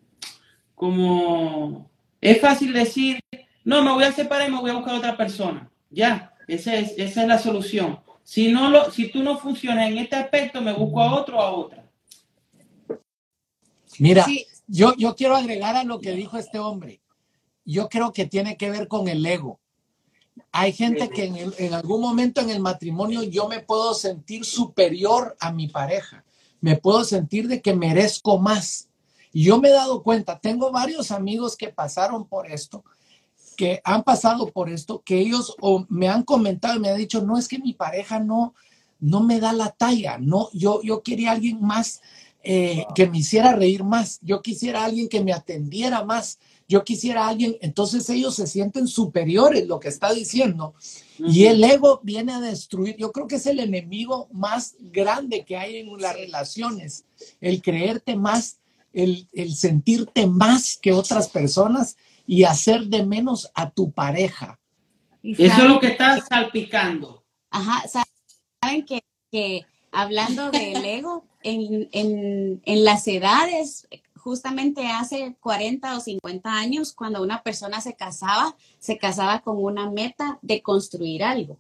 como 0.75 1.90
Es 2.21 2.40
fácil 2.40 2.73
decir, 2.73 3.21
no, 3.68 3.82
me 3.82 3.92
voy 3.92 4.04
a 4.04 4.12
separar 4.12 4.48
y 4.48 4.50
me 4.50 4.62
voy 4.62 4.70
a 4.70 4.76
buscar 4.76 4.94
a 4.94 4.98
otra 4.98 5.14
persona. 5.14 5.70
Ya, 5.90 6.32
esa 6.46 6.75
es, 6.75 6.94
esa 6.96 7.20
es 7.20 7.28
la 7.28 7.38
solución. 7.38 8.00
Si, 8.25 8.50
no 8.50 8.70
lo, 8.70 8.90
si 8.90 9.10
tú 9.10 9.22
no 9.22 9.38
funcionas 9.38 9.90
en 9.90 9.98
este 9.98 10.16
aspecto, 10.16 10.62
me 10.62 10.72
busco 10.72 11.02
a 11.02 11.14
otro 11.14 11.37
o 11.37 11.42
a 11.42 11.50
otra. 11.50 11.87
Mira, 13.98 14.25
yo, 14.66 14.94
yo 14.96 15.14
quiero 15.14 15.37
agregar 15.37 15.76
a 15.76 15.84
lo 15.84 16.00
que 16.00 16.12
dijo 16.12 16.38
este 16.38 16.58
hombre. 16.58 17.02
Yo 17.66 17.90
creo 17.90 18.14
que 18.14 18.25
tiene 18.25 18.56
que 18.56 18.70
ver 18.70 18.88
con 18.88 19.06
el 19.06 19.26
ego. 19.26 19.60
Hay 20.50 20.72
gente 20.72 21.10
que 21.10 21.25
en, 21.26 21.52
en, 21.58 21.75
algún 21.75 22.00
momento 22.00 22.40
en 22.40 22.48
el 22.48 22.60
matrimonio 22.60 23.22
yo 23.22 23.48
me 23.48 23.60
puedo 23.60 23.92
sentir 23.92 24.46
superior 24.46 25.37
a 25.40 25.52
mi 25.52 25.68
pareja. 25.68 26.25
Me 26.62 26.76
puedo 26.78 27.04
sentir 27.04 27.48
de 27.48 27.60
que 27.60 27.75
merezco 27.75 28.38
más. 28.38 28.88
Y 29.30 29.44
yo 29.44 29.60
me 29.60 29.68
he 29.68 29.72
dado 29.72 30.02
cuenta, 30.02 30.38
tengo 30.38 30.72
varios 30.72 31.10
amigos 31.10 31.54
que 31.54 31.68
pasaron 31.68 32.26
por 32.26 32.50
esto, 32.50 32.82
que 33.59 33.81
han 33.83 34.05
pasado 34.05 34.47
por 34.53 34.71
esto, 34.71 35.03
que 35.05 35.19
ellos 35.19 35.57
o 35.61 35.85
me 35.88 36.09
han 36.09 36.23
comentado 36.23 36.77
y 36.77 36.79
me 36.79 36.91
han 36.91 36.97
dicho, 36.97 37.23
no 37.23 37.37
es 37.37 37.49
que 37.49 37.59
mi 37.59 37.75
pareja 37.75 38.21
no, 38.21 38.55
no 39.00 39.25
me 39.25 39.41
da 39.41 39.53
la 39.53 39.71
talla, 39.71 40.17
no, 40.17 40.49
yo, 40.53 40.81
yo 40.85 41.03
quería 41.03 41.33
alguien 41.33 41.61
más 41.61 42.00
eh, 42.45 42.85
que 42.95 43.09
me 43.09 43.19
hiciera 43.19 43.57
reír 43.57 43.83
más, 43.83 44.21
yo 44.23 44.43
quisiera 44.43 44.85
alguien 44.85 45.09
que 45.09 45.25
me 45.25 45.33
atendiera 45.33 46.05
más, 46.05 46.38
yo 46.69 46.85
quisiera 46.85 47.27
alguien, 47.27 47.57
entonces 47.61 48.09
ellos 48.11 48.37
se 48.37 48.47
sienten 48.47 48.87
superiores, 48.87 49.67
lo 49.67 49.81
que 49.81 49.88
está 49.88 50.12
diciendo, 50.12 50.75
y 51.19 51.47
el 51.47 51.65
ego 51.65 51.99
viene 52.05 52.35
a 52.35 52.41
destruir, 52.41 52.95
yo 52.97 53.11
creo 53.11 53.27
que 53.27 53.37
es 53.37 53.47
el 53.47 53.59
enemigo 53.59 54.29
más 54.31 54.77
grande 54.79 55.45
que 55.45 55.57
hay 55.57 55.79
en 55.79 56.00
las 56.00 56.15
relaciones, 56.15 57.07
el 57.41 57.61
creerte 57.61 58.15
más, 58.15 58.61
el, 58.93 59.27
el 59.33 59.53
sentirte 59.57 60.29
más 60.29 60.79
que 60.81 60.93
otras 60.93 61.29
personas 61.29 61.97
y 62.28 62.44
hacer 62.44 62.85
de 62.88 63.06
menos 63.06 63.50
a 63.54 63.70
tu 63.70 63.90
pareja. 63.90 64.61
Eso 65.23 65.42
es 65.42 65.64
lo 65.64 65.80
que 65.80 65.88
está 65.88 66.20
salpicando. 66.20 67.25
Ajá, 67.50 67.82
saben 67.88 68.85
que, 68.85 69.02
que 69.32 69.64
hablando 69.90 70.50
del 70.50 70.85
ego, 70.85 71.25
en, 71.42 71.88
en, 71.90 72.61
en, 72.66 72.85
las 72.85 73.08
edades, 73.08 73.88
justamente 74.14 74.87
hace 74.88 75.37
40 75.40 75.97
o 75.97 76.00
50 76.00 76.52
años, 76.52 76.92
cuando 76.92 77.23
una 77.23 77.42
persona 77.42 77.80
se 77.80 77.97
casaba, 77.97 78.54
se 78.78 78.99
casaba 78.99 79.40
con 79.40 79.56
una 79.56 79.90
meta 79.90 80.38
de 80.42 80.61
construir 80.61 81.25
algo. 81.25 81.56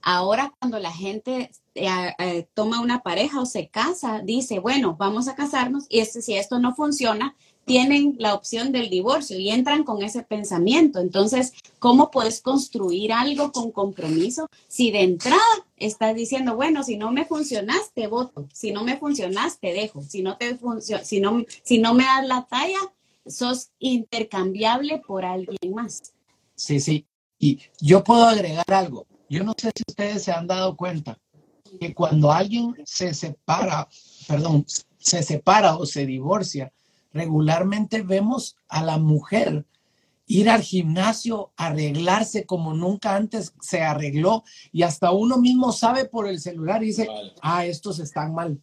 Ahora 0.00 0.54
cuando 0.58 0.78
la 0.78 0.92
gente 0.92 1.50
eh, 1.74 2.14
eh, 2.18 2.48
toma 2.54 2.80
una 2.80 3.02
pareja 3.02 3.40
o 3.40 3.46
se 3.46 3.68
casa, 3.68 4.20
dice, 4.24 4.60
bueno, 4.60 4.96
vamos 4.96 5.28
a 5.28 5.34
casarnos 5.34 5.84
y 5.88 5.98
este, 5.98 6.22
si 6.22 6.34
esto 6.34 6.58
no 6.58 6.74
funciona, 6.74 7.36
tienen 7.66 8.14
la 8.18 8.32
opción 8.34 8.70
del 8.70 8.88
divorcio 8.88 9.38
y 9.38 9.50
entran 9.50 9.82
con 9.82 10.02
ese 10.02 10.22
pensamiento. 10.22 11.00
Entonces, 11.00 11.52
¿cómo 11.80 12.12
puedes 12.12 12.40
construir 12.40 13.12
algo 13.12 13.50
con 13.50 13.72
compromiso 13.72 14.48
si 14.68 14.92
de 14.92 15.02
entrada 15.02 15.42
estás 15.76 16.14
diciendo, 16.14 16.54
bueno, 16.54 16.84
si 16.84 16.96
no 16.96 17.10
me 17.10 17.24
funcionaste, 17.24 18.06
voto, 18.06 18.46
si 18.54 18.70
no 18.70 18.84
me 18.84 18.96
funcionaste, 18.96 19.72
dejo, 19.72 20.00
si 20.02 20.22
no 20.22 20.36
te 20.36 20.56
si 21.02 21.20
no, 21.20 21.44
si 21.64 21.78
no 21.78 21.92
me 21.92 22.04
das 22.04 22.26
la 22.26 22.46
talla, 22.48 22.78
sos 23.26 23.70
intercambiable 23.80 25.02
por 25.04 25.24
alguien 25.24 25.74
más. 25.74 26.14
Sí, 26.54 26.78
sí. 26.78 27.04
Y 27.38 27.58
yo 27.80 28.04
puedo 28.04 28.24
agregar 28.24 28.72
algo. 28.72 29.06
Yo 29.28 29.42
no 29.42 29.54
sé 29.58 29.72
si 29.74 29.82
ustedes 29.88 30.22
se 30.22 30.30
han 30.30 30.46
dado 30.46 30.76
cuenta 30.76 31.18
que 31.80 31.92
cuando 31.92 32.30
alguien 32.30 32.76
se 32.84 33.12
separa, 33.12 33.88
perdón, 34.28 34.64
se 34.98 35.24
separa 35.24 35.76
o 35.76 35.84
se 35.84 36.06
divorcia, 36.06 36.72
regularmente 37.16 38.02
vemos 38.02 38.56
a 38.68 38.84
la 38.84 38.98
mujer 38.98 39.64
ir 40.26 40.50
al 40.50 40.62
gimnasio, 40.62 41.52
arreglarse 41.56 42.44
como 42.46 42.74
nunca 42.74 43.14
antes 43.14 43.54
se 43.60 43.82
arregló 43.82 44.42
y 44.72 44.82
hasta 44.82 45.12
uno 45.12 45.38
mismo 45.38 45.70
sabe 45.72 46.06
por 46.06 46.26
el 46.28 46.40
celular 46.40 46.82
y 46.82 46.86
dice, 46.86 47.08
ah, 47.42 47.64
estos 47.64 48.00
están 48.00 48.34
mal. 48.34 48.60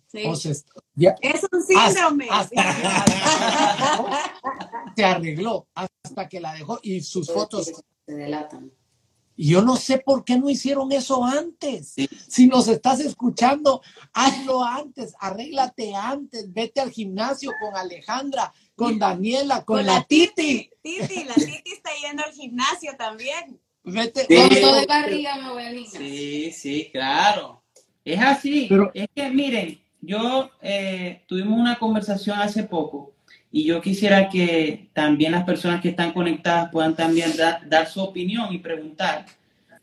es 1.21 1.47
un 1.51 1.63
síndrome. 1.63 2.27
se 4.95 5.05
arregló 5.05 5.67
hasta 5.73 6.27
que 6.27 6.41
la 6.41 6.53
dejó 6.53 6.79
y 6.83 7.01
sus 7.01 7.31
fotos 7.31 7.71
se 8.05 8.13
delatan. 8.13 8.71
Y 9.35 9.49
yo 9.49 9.61
no 9.61 9.75
sé 9.75 9.97
por 9.97 10.23
qué 10.23 10.37
no 10.37 10.49
hicieron 10.49 10.91
eso 10.91 11.23
antes. 11.23 11.95
Si 12.27 12.47
nos 12.47 12.67
estás 12.67 12.99
escuchando, 12.99 13.81
hazlo 14.13 14.63
antes, 14.63 15.13
arréglate 15.19 15.95
antes, 15.95 16.51
vete 16.53 16.81
al 16.81 16.91
gimnasio 16.91 17.51
con 17.61 17.75
Alejandra, 17.75 18.53
con 18.75 18.99
Daniela, 18.99 19.63
con, 19.63 19.85
la, 19.85 20.03
Titi. 20.03 20.69
Titi, 20.81 21.23
la 21.23 21.33
Titi 21.33 21.71
está 21.71 21.89
yendo 22.01 22.23
al 22.23 22.31
gimnasio 22.31 22.95
también. 22.97 23.59
Vete. 23.83 24.25
Sí. 24.27 24.35
Con 24.35 24.49
de 24.49 24.85
barriga 24.87 25.37
me 25.37 25.49
voy 25.49 25.63
al 25.63 25.73
gimnasio. 25.73 25.99
Sí, 25.99 26.51
sí, 26.51 26.89
claro. 26.91 27.63
Es 28.05 28.19
así. 28.19 28.67
Pero- 28.69 28.91
es 28.93 29.07
que 29.15 29.29
miren, 29.29 29.81
yo 30.01 30.51
eh, 30.61 31.23
tuvimos 31.27 31.59
una 31.59 31.79
conversación 31.79 32.39
hace 32.39 32.63
poco 32.63 33.12
y 33.53 33.63
yo 33.65 33.79
quisiera 33.81 34.27
que 34.29 34.87
también 34.93 35.31
las 35.31 35.43
personas 35.43 35.79
que 35.79 35.89
están 35.89 36.11
conectadas 36.11 36.69
puedan 36.71 36.95
también 36.95 37.37
da- 37.37 37.61
dar 37.65 37.87
su 37.87 38.01
opinión 38.01 38.51
y 38.51 38.57
preguntar. 38.57 39.25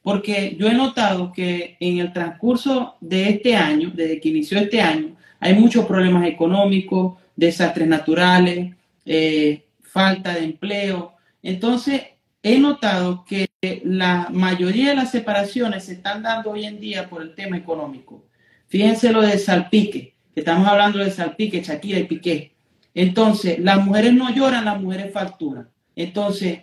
Porque 0.02 0.56
yo 0.58 0.66
he 0.66 0.74
notado 0.74 1.32
que 1.32 1.76
en 1.78 1.98
el 1.98 2.12
transcurso 2.12 2.96
de 3.00 3.28
este 3.28 3.54
año, 3.54 3.92
desde 3.94 4.20
que 4.20 4.30
inició 4.30 4.58
este 4.58 4.80
año, 4.80 5.16
hay 5.38 5.54
muchos 5.54 5.86
problemas 5.86 6.26
económicos, 6.26 7.16
desastres 7.36 7.86
naturales, 7.86 8.74
eh, 9.06 9.62
falta 9.82 10.34
de 10.34 10.44
empleo. 10.44 11.12
Entonces, 11.42 12.02
he 12.42 12.58
notado 12.58 13.24
que 13.24 13.48
la 13.84 14.28
mayoría 14.32 14.88
de 14.90 14.96
las 14.96 15.12
separaciones 15.12 15.84
se 15.84 15.92
están 15.92 16.22
dando 16.24 16.50
hoy 16.50 16.64
en 16.64 16.80
día 16.80 17.08
por 17.08 17.22
el 17.22 17.34
tema 17.36 17.56
económico. 17.56 18.24
Fíjense 18.66 19.12
lo 19.12 19.20
de 19.22 19.38
Salpique, 19.38 20.14
que 20.34 20.40
estamos 20.40 20.66
hablando 20.66 20.98
de 20.98 21.10
Salpique, 21.12 21.62
Shakira 21.62 22.00
y 22.00 22.04
Piqué. 22.04 22.52
Entonces, 22.94 23.58
las 23.58 23.84
mujeres 23.84 24.12
no 24.12 24.34
lloran, 24.34 24.64
las 24.64 24.80
mujeres 24.80 25.12
facturan. 25.12 25.68
Entonces, 25.94 26.60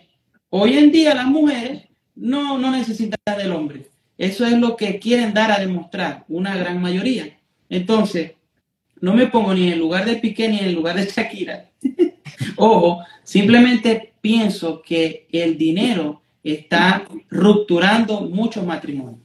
hoy 0.50 0.76
en 0.76 0.92
día 0.92 1.14
las 1.14 1.26
mujeres 1.26 1.84
no, 2.14 2.58
no 2.58 2.70
necesitan 2.70 3.18
del 3.36 3.52
hombre. 3.52 3.86
Eso 4.16 4.44
es 4.44 4.52
lo 4.58 4.76
que 4.76 4.98
quieren 4.98 5.32
dar 5.32 5.52
a 5.52 5.60
demostrar, 5.60 6.24
una 6.28 6.56
gran 6.56 6.80
mayoría. 6.80 7.38
Entonces, 7.68 8.32
no 9.00 9.14
me 9.14 9.28
pongo 9.28 9.54
ni 9.54 9.68
en 9.68 9.74
el 9.74 9.78
lugar 9.78 10.04
de 10.04 10.16
Piqué 10.16 10.48
ni 10.48 10.58
en 10.58 10.66
el 10.66 10.74
lugar 10.74 10.96
de 10.96 11.06
Shakira. 11.06 11.70
Ojo, 12.56 13.04
simplemente 13.22 14.14
pienso 14.20 14.82
que 14.82 15.28
el 15.30 15.56
dinero 15.56 16.22
está 16.42 17.06
rupturando 17.30 18.22
muchos 18.22 18.64
matrimonios. 18.64 19.20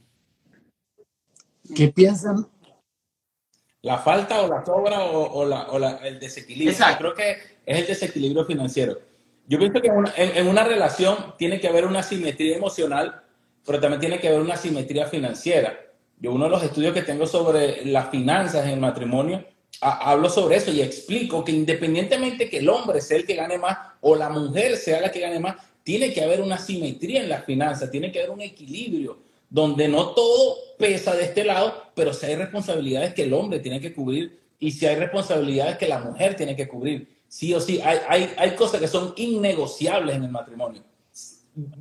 ¿Qué 1.74 1.88
piensan? 1.88 2.46
La 3.84 3.98
falta 3.98 4.40
o 4.42 4.48
la 4.48 4.64
sobra 4.64 5.04
o, 5.04 5.40
o 5.40 5.44
la, 5.46 5.68
o 5.70 5.78
la- 5.78 5.98
el 6.02 6.18
desequilibrio. 6.18 6.72
Exacto. 6.72 7.04
Yo 7.04 7.14
creo 7.14 7.14
que 7.36 7.42
es 7.66 7.78
el 7.80 7.86
desequilibrio 7.86 8.44
financiero. 8.44 8.98
Yo 9.46 9.58
pienso 9.58 9.80
que 9.80 9.88
en 9.88 9.94
una, 9.96 10.12
en- 10.16 10.36
en 10.36 10.48
una 10.48 10.64
relación 10.64 11.34
tiene 11.38 11.60
que 11.60 11.68
haber 11.68 11.84
una 11.84 12.02
simetría 12.02 12.56
emocional, 12.56 13.20
pero 13.66 13.78
también 13.80 14.00
tiene 14.00 14.18
que 14.18 14.28
haber 14.28 14.40
una 14.40 14.56
simetría 14.56 15.06
financiera. 15.06 15.78
Yo 16.18 16.32
uno 16.32 16.44
de 16.44 16.50
los 16.50 16.62
estudios 16.62 16.94
que 16.94 17.02
tengo 17.02 17.26
sobre 17.26 17.84
las 17.84 18.08
finanzas 18.10 18.64
en 18.64 18.70
el 18.72 18.80
matrimonio, 18.80 19.44
ha- 19.82 20.10
hablo 20.12 20.30
sobre 20.30 20.56
eso 20.56 20.70
y 20.70 20.80
explico 20.80 21.44
que 21.44 21.52
independientemente 21.52 22.48
que 22.48 22.58
el 22.58 22.68
hombre 22.70 23.00
sea 23.02 23.18
el 23.18 23.26
que 23.26 23.34
gane 23.34 23.58
más 23.58 23.76
o 24.00 24.16
la 24.16 24.30
mujer 24.30 24.76
sea 24.76 25.00
la 25.02 25.10
que 25.12 25.20
gane 25.20 25.40
más, 25.40 25.56
tiene 25.82 26.14
que 26.14 26.22
haber 26.24 26.40
una 26.40 26.56
simetría 26.56 27.20
en 27.22 27.28
las 27.28 27.44
finanzas, 27.44 27.90
tiene 27.90 28.10
que 28.10 28.20
haber 28.20 28.30
un 28.30 28.40
equilibrio 28.40 29.18
donde 29.54 29.86
no 29.86 30.08
todo 30.08 30.56
pesa 30.76 31.14
de 31.14 31.22
este 31.26 31.44
lado, 31.44 31.72
pero 31.94 32.12
si 32.12 32.26
hay 32.26 32.34
responsabilidades 32.34 33.14
que 33.14 33.22
el 33.22 33.32
hombre 33.32 33.60
tiene 33.60 33.80
que 33.80 33.94
cubrir 33.94 34.40
y 34.58 34.72
si 34.72 34.84
hay 34.84 34.96
responsabilidades 34.96 35.78
que 35.78 35.86
la 35.86 36.00
mujer 36.00 36.34
tiene 36.34 36.56
que 36.56 36.66
cubrir. 36.66 37.08
Sí 37.28 37.54
o 37.54 37.60
sí, 37.60 37.80
hay, 37.84 37.98
hay, 38.08 38.34
hay 38.36 38.50
cosas 38.56 38.80
que 38.80 38.88
son 38.88 39.12
innegociables 39.16 40.16
en 40.16 40.24
el 40.24 40.30
matrimonio. 40.32 40.82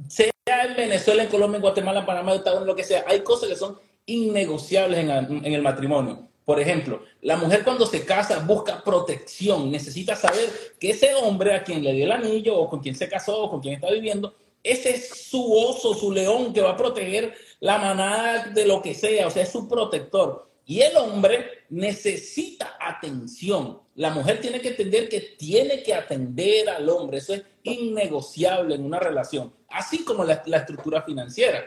Sea 0.07 0.29
en 0.45 0.75
Venezuela, 0.75 1.23
en 1.23 1.29
Colombia, 1.29 1.55
en 1.55 1.61
Guatemala, 1.63 2.01
en 2.01 2.05
Panamá, 2.05 2.31
en 2.33 2.37
Estados 2.37 2.59
Unidos, 2.59 2.73
lo 2.73 2.75
que 2.75 2.83
sea, 2.83 3.05
hay 3.07 3.21
cosas 3.21 3.49
que 3.49 3.55
son 3.55 3.79
innegociables 4.05 4.99
en, 4.99 5.09
el- 5.09 5.45
en 5.45 5.53
el 5.53 5.61
matrimonio. 5.63 6.27
Por 6.45 6.59
ejemplo, 6.59 7.01
la 7.23 7.37
mujer 7.37 7.63
cuando 7.63 7.87
se 7.87 8.05
casa 8.05 8.37
busca 8.45 8.83
protección, 8.83 9.71
necesita 9.71 10.15
saber 10.15 10.47
que 10.79 10.91
ese 10.91 11.15
hombre 11.15 11.55
a 11.55 11.63
quien 11.63 11.83
le 11.83 11.91
dio 11.93 12.05
el 12.05 12.11
anillo 12.11 12.55
o 12.55 12.69
con 12.69 12.81
quien 12.81 12.93
se 12.93 13.09
casó 13.09 13.43
o 13.45 13.49
con 13.49 13.61
quien 13.61 13.73
está 13.73 13.89
viviendo, 13.89 14.35
ese 14.63 14.91
es 14.91 15.09
su 15.29 15.53
oso, 15.53 15.93
su 15.93 16.11
león 16.11 16.53
que 16.53 16.61
va 16.61 16.71
a 16.71 16.77
proteger 16.77 17.33
la 17.59 17.77
manada 17.77 18.47
de 18.47 18.65
lo 18.65 18.81
que 18.81 18.93
sea, 18.93 19.27
o 19.27 19.31
sea, 19.31 19.43
es 19.43 19.51
su 19.51 19.67
protector. 19.67 20.49
Y 20.65 20.79
el 20.79 20.95
hombre 20.95 21.65
necesita 21.69 22.77
atención. 22.79 23.81
La 23.95 24.11
mujer 24.11 24.39
tiene 24.39 24.61
que 24.61 24.69
entender 24.69 25.09
que 25.09 25.19
tiene 25.37 25.83
que 25.83 25.93
atender 25.93 26.69
al 26.69 26.87
hombre. 26.87 27.17
Eso 27.17 27.33
es 27.33 27.43
innegociable 27.63 28.75
en 28.75 28.85
una 28.85 28.99
relación, 28.99 29.53
así 29.69 30.05
como 30.05 30.23
la, 30.23 30.41
la 30.45 30.57
estructura 30.57 31.01
financiera. 31.01 31.65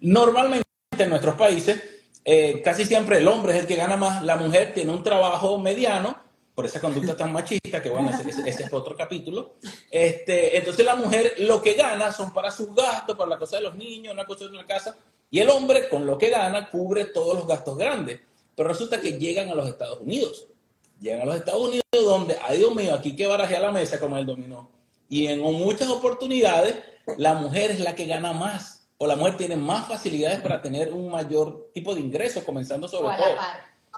Normalmente 0.00 0.66
en 0.98 1.08
nuestros 1.08 1.34
países, 1.36 1.82
eh, 2.24 2.60
casi 2.62 2.84
siempre 2.84 3.18
el 3.18 3.28
hombre 3.28 3.54
es 3.54 3.60
el 3.60 3.66
que 3.66 3.76
gana 3.76 3.96
más, 3.96 4.22
la 4.22 4.36
mujer 4.36 4.74
tiene 4.74 4.92
un 4.92 5.02
trabajo 5.02 5.58
mediano, 5.58 6.18
por 6.60 6.66
esa 6.66 6.78
conducta 6.78 7.16
tan 7.16 7.32
machista, 7.32 7.80
que 7.80 7.88
bueno, 7.88 8.10
ese, 8.10 8.50
es 8.50 8.70
otro 8.70 8.94
capítulo. 8.94 9.54
Este, 9.90 10.58
entonces 10.58 10.84
la 10.84 10.94
mujer 10.94 11.36
lo 11.38 11.62
que 11.62 11.72
gana 11.72 12.12
son 12.12 12.34
para 12.34 12.50
sus 12.50 12.74
gastos, 12.74 13.16
para 13.16 13.30
la 13.30 13.38
cosa 13.38 13.56
de 13.56 13.62
los 13.62 13.74
niños, 13.76 14.12
una 14.12 14.26
cosa 14.26 14.44
de 14.44 14.52
la 14.52 14.66
casa, 14.66 14.94
y 15.30 15.38
el 15.38 15.48
hombre 15.48 15.88
con 15.88 16.04
lo 16.04 16.18
que 16.18 16.28
gana 16.28 16.68
cubre 16.68 17.06
todos 17.06 17.34
los 17.34 17.46
gastos 17.46 17.78
grandes. 17.78 18.20
Pero 18.54 18.68
resulta 18.68 19.00
que 19.00 19.18
llegan 19.18 19.48
a 19.48 19.54
los 19.54 19.66
Estados 19.70 20.00
Unidos. 20.00 20.48
Llegan 21.00 21.22
a 21.22 21.24
los 21.24 21.36
Estados 21.36 21.62
Unidos 21.62 21.82
donde, 21.92 22.36
ay 22.42 22.58
Dios 22.58 22.74
mío, 22.74 22.94
aquí 22.94 23.16
que 23.16 23.26
baraje 23.26 23.56
a 23.56 23.60
la 23.60 23.72
mesa 23.72 23.98
como 23.98 24.18
el 24.18 24.26
dominó. 24.26 24.70
Y 25.08 25.28
en 25.28 25.40
muchas 25.40 25.88
oportunidades 25.88 26.76
la 27.16 27.32
mujer 27.36 27.70
es 27.70 27.80
la 27.80 27.94
que 27.94 28.04
gana 28.04 28.34
más 28.34 28.86
o 28.98 29.06
la 29.06 29.16
mujer 29.16 29.38
tiene 29.38 29.56
más 29.56 29.88
facilidades 29.88 30.42
para 30.42 30.60
tener 30.60 30.92
un 30.92 31.10
mayor 31.10 31.70
tipo 31.72 31.94
de 31.94 32.02
ingresos, 32.02 32.44
comenzando 32.44 32.86
sobre 32.86 33.16
todo. 33.16 33.34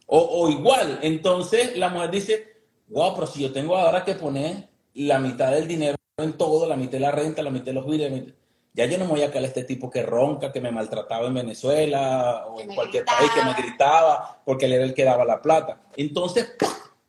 O, 0.07 0.19
o, 0.19 0.51
igual, 0.51 0.99
entonces 1.03 1.77
la 1.77 1.89
mujer 1.89 2.11
dice, 2.11 2.52
wow, 2.93 3.15
pero 3.15 3.27
si 3.27 3.43
yo 3.43 3.53
tengo 3.53 3.77
ahora 3.77 4.05
que 4.05 4.15
poner 4.15 4.69
la 4.95 5.19
mitad 5.19 5.51
del 5.51 5.67
dinero 5.67 5.97
en 6.19 6.33
todo, 6.35 6.69
la 6.69 6.77
mitad 6.77 6.93
de 6.93 7.01
la 7.01 7.11
renta, 7.11 7.43
la 7.43 7.51
mitad 7.51 7.67
de 7.67 7.73
los 7.75 7.87
billetes, 7.87 8.35
ya 8.75 8.87
yo 8.87 8.99
no 8.99 9.05
me 9.05 9.13
voy 9.13 9.23
a 9.23 9.31
caer 9.31 9.45
a 9.45 9.49
este 9.49 9.65
tipo 9.65 9.91
que 9.91 10.03
ronca, 10.03 10.53
que 10.53 10.61
me 10.61 10.71
maltrataba 10.71 11.27
en 11.27 11.35
Venezuela 11.35 12.47
o 12.49 12.61
en 12.61 12.75
cualquier 12.75 13.05
país, 13.05 13.31
que 13.35 13.45
me 13.45 13.55
gritaba 13.55 14.41
porque 14.45 14.67
él 14.67 14.73
era 14.73 14.85
el 14.85 14.95
que 14.95 15.05
daba 15.05 15.25
la 15.25 15.43
plata. 15.43 15.83
Entonces, 15.97 16.55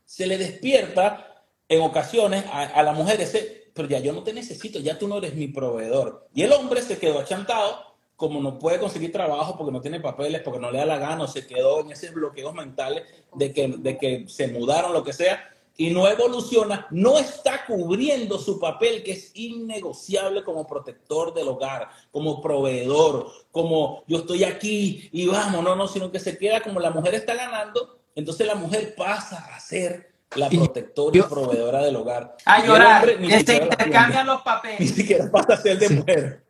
se 0.05 0.27
le 0.27 0.37
despierta 0.37 1.43
en 1.69 1.81
ocasiones 1.81 2.45
a, 2.51 2.63
a 2.63 2.83
la 2.83 2.93
mujer 2.93 3.21
ese 3.21 3.63
pero 3.73 3.87
ya 3.87 3.99
yo 3.99 4.13
no 4.13 4.23
te 4.23 4.33
necesito, 4.33 4.79
ya 4.79 4.97
tú 4.97 5.07
no 5.07 5.17
eres 5.17 5.35
mi 5.35 5.47
proveedor. 5.47 6.27
Y 6.33 6.43
el 6.43 6.53
hombre 6.53 6.81
se 6.81 6.97
quedó 6.97 7.19
achantado, 7.19 7.79
como 8.15 8.39
no 8.39 8.59
puede 8.59 8.79
conseguir 8.79 9.11
trabajo 9.11 9.57
porque 9.57 9.71
no 9.71 9.81
tiene 9.81 9.99
papeles, 9.99 10.41
porque 10.41 10.59
no 10.59 10.71
le 10.71 10.77
da 10.77 10.85
la 10.85 10.99
gana, 10.99 11.23
o 11.23 11.27
se 11.27 11.47
quedó 11.47 11.81
en 11.81 11.91
esos 11.91 12.13
bloqueos 12.13 12.53
mentales 12.53 13.03
de 13.33 13.51
que, 13.51 13.67
de 13.67 13.97
que 13.97 14.25
se 14.27 14.47
mudaron, 14.47 14.93
lo 14.93 15.03
que 15.03 15.13
sea, 15.13 15.52
y 15.75 15.89
no 15.89 16.07
evoluciona, 16.07 16.87
no 16.91 17.17
está 17.17 17.65
cubriendo 17.65 18.37
su 18.37 18.59
papel 18.59 19.03
que 19.03 19.13
es 19.13 19.31
innegociable 19.33 20.43
como 20.43 20.67
protector 20.67 21.33
del 21.33 21.47
hogar, 21.47 21.89
como 22.11 22.41
proveedor, 22.41 23.31
como 23.51 24.03
yo 24.07 24.19
estoy 24.19 24.43
aquí 24.43 25.09
y 25.11 25.27
vamos, 25.27 25.63
no, 25.63 25.75
no, 25.75 25.87
sino 25.87 26.11
que 26.11 26.19
se 26.19 26.37
queda 26.37 26.61
como 26.61 26.79
la 26.79 26.91
mujer 26.91 27.15
está 27.15 27.33
ganando, 27.33 27.99
entonces 28.15 28.45
la 28.45 28.55
mujer 28.55 28.93
pasa 28.95 29.49
a 29.53 29.59
ser 29.59 30.13
la 30.35 30.49
protectora 30.49 31.17
y 31.17 31.21
proveedora 31.21 31.83
del 31.83 31.95
hogar. 31.95 32.35
A 32.45 32.65
llorar, 32.65 33.17
que 33.17 33.43
se 33.43 33.55
intercambian 33.57 34.27
los 34.27 34.41
papeles. 34.41 34.79
Ni 34.79 34.87
siquiera 34.87 35.29
pasa 35.31 35.53
a 35.53 35.57
ser 35.57 35.77
de 35.79 35.89
mujer. 35.89 36.43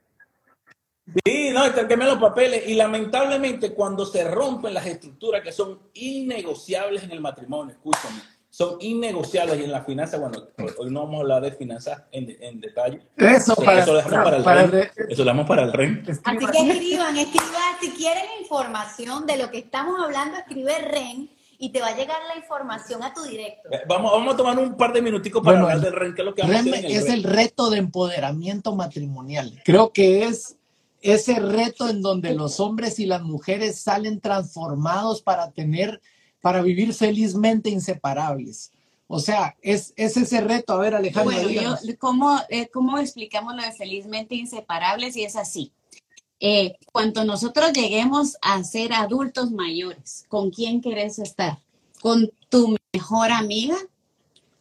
Sí, 1.26 1.52
no, 1.54 1.68
intercambian 1.68 2.12
los 2.12 2.20
papeles 2.20 2.64
y 2.68 2.76
lamentablemente 2.76 3.74
cuando 3.74 4.06
se 4.06 4.24
rompen 4.24 4.74
las 4.74 4.86
estructuras 4.86 5.42
que 5.42 5.52
son 5.52 5.80
innegociables 5.94 7.04
en 7.04 7.12
el 7.12 7.20
matrimonio, 7.20 7.74
escúchame, 7.74 8.22
son 8.54 8.78
innegociables 8.82 9.60
y 9.60 9.64
en 9.64 9.72
la 9.72 9.84
finanza, 9.84 10.20
bueno, 10.20 10.38
hoy 10.78 10.92
no 10.92 11.00
vamos 11.06 11.16
a 11.16 11.22
hablar 11.22 11.42
de 11.42 11.54
finanzas 11.54 12.04
en, 12.12 12.38
en 12.40 12.62
detalle. 12.62 13.02
Eso, 13.18 13.56
para, 13.56 13.82
eso 13.82 13.94
lo 13.94 13.98
dejamos 13.98 14.44
para, 14.44 14.62
el 14.62 14.72
REN. 14.72 14.92
Eso 15.10 15.24
lo 15.24 15.26
damos 15.26 15.48
para 15.48 15.64
el 15.64 15.74
REN. 15.74 16.06
Así 16.08 16.38
que 16.38 16.46
escriban, 16.46 17.18
escriban, 17.18 17.76
si 17.82 17.90
quieren 17.94 18.26
información 18.40 19.26
de 19.26 19.38
lo 19.38 19.50
que 19.50 19.58
estamos 19.58 20.00
hablando, 20.00 20.38
escribe 20.38 20.78
REN 20.78 21.32
y 21.58 21.70
te 21.70 21.82
va 21.82 21.88
a 21.88 21.98
llegar 21.98 22.18
la 22.28 22.40
información 22.40 23.02
a 23.02 23.12
tu 23.12 23.24
directo. 23.24 23.70
Eh, 23.72 23.82
vamos, 23.88 24.12
vamos 24.12 24.36
a 24.36 24.38
tomar 24.38 24.60
un 24.60 24.78
par 24.78 24.94
de 24.94 25.02
minuticos 25.02 25.42
para 25.42 25.60
hablar 25.60 25.82
del 25.82 25.94
REN, 25.94 26.14
que 26.14 26.22
es 26.22 26.26
lo 26.26 26.36
que 26.36 26.44
vamos 26.44 26.56
a 26.56 26.60
hacer 26.60 26.76
en 26.76 26.86
el 26.86 26.92
es 26.92 27.10
el 27.10 27.24
reto 27.24 27.72
de 27.72 27.80
empoderamiento 27.80 28.76
matrimonial. 28.76 29.60
Creo 29.66 29.92
que 29.92 30.26
es 30.26 30.58
ese 31.02 31.40
reto 31.40 31.90
en 31.90 32.04
donde 32.04 32.36
los 32.36 32.60
hombres 32.60 33.00
y 33.00 33.08
las 33.08 33.24
mujeres 33.24 33.80
salen 33.80 34.22
transformados 34.22 35.24
para 35.24 35.50
tener, 35.50 36.02
para 36.44 36.62
vivir 36.62 36.94
felizmente 36.94 37.70
inseparables. 37.70 38.74
O 39.08 39.20
sea, 39.20 39.56
es, 39.62 39.94
es 39.96 40.18
ese 40.18 40.42
reto. 40.42 40.74
A 40.74 40.78
ver, 40.78 40.94
Alejandro. 40.94 41.42
Bueno, 41.42 41.78
¿cómo, 41.98 42.38
eh, 42.50 42.68
¿cómo 42.68 42.98
explicamos 42.98 43.56
lo 43.56 43.64
de 43.64 43.72
felizmente 43.72 44.36
inseparables? 44.36 45.16
Y 45.16 45.24
es 45.24 45.38
así. 45.38 45.72
Eh, 46.42 46.76
cuando 46.92 47.24
nosotros 47.24 47.72
lleguemos 47.72 48.36
a 48.42 48.62
ser 48.66 48.92
adultos 48.92 49.52
mayores, 49.52 50.26
¿con 50.28 50.52
quién 50.52 50.82
querés 50.82 51.18
estar? 51.18 51.60
¿Con 52.02 52.30
tu 52.50 52.76
mejor 52.92 53.32
amiga 53.32 53.78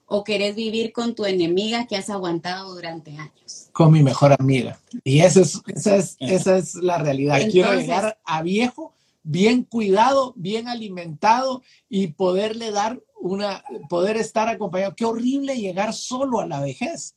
o 0.07 0.23
querés 0.23 0.55
vivir 0.55 0.92
con 0.92 1.16
tu 1.16 1.25
enemiga 1.25 1.88
que 1.88 1.97
has 1.97 2.11
aguantado 2.11 2.77
durante 2.77 3.11
años? 3.16 3.71
Con 3.73 3.90
mi 3.90 4.05
mejor 4.05 4.37
amiga. 4.38 4.79
Y 5.03 5.18
esa 5.18 5.40
es, 5.40 5.61
esa 5.66 5.97
es, 5.97 6.16
esa 6.21 6.59
es 6.59 6.77
la 6.77 6.99
realidad. 6.99 7.40
Quiero 7.51 7.75
llegar 7.75 8.21
a 8.25 8.42
viejo, 8.42 8.92
bien 9.23 9.65
cuidado, 9.65 10.33
bien 10.37 10.69
alimentado 10.69 11.63
y 11.89 12.09
poderle 12.09 12.71
dar 12.71 13.01
una, 13.21 13.63
poder 13.89 14.17
estar 14.17 14.49
acompañado. 14.49 14.95
Qué 14.97 15.05
horrible 15.05 15.57
llegar 15.57 15.95
solo 15.95 16.41
a 16.41 16.47
la 16.47 16.61
vejez 16.61 17.15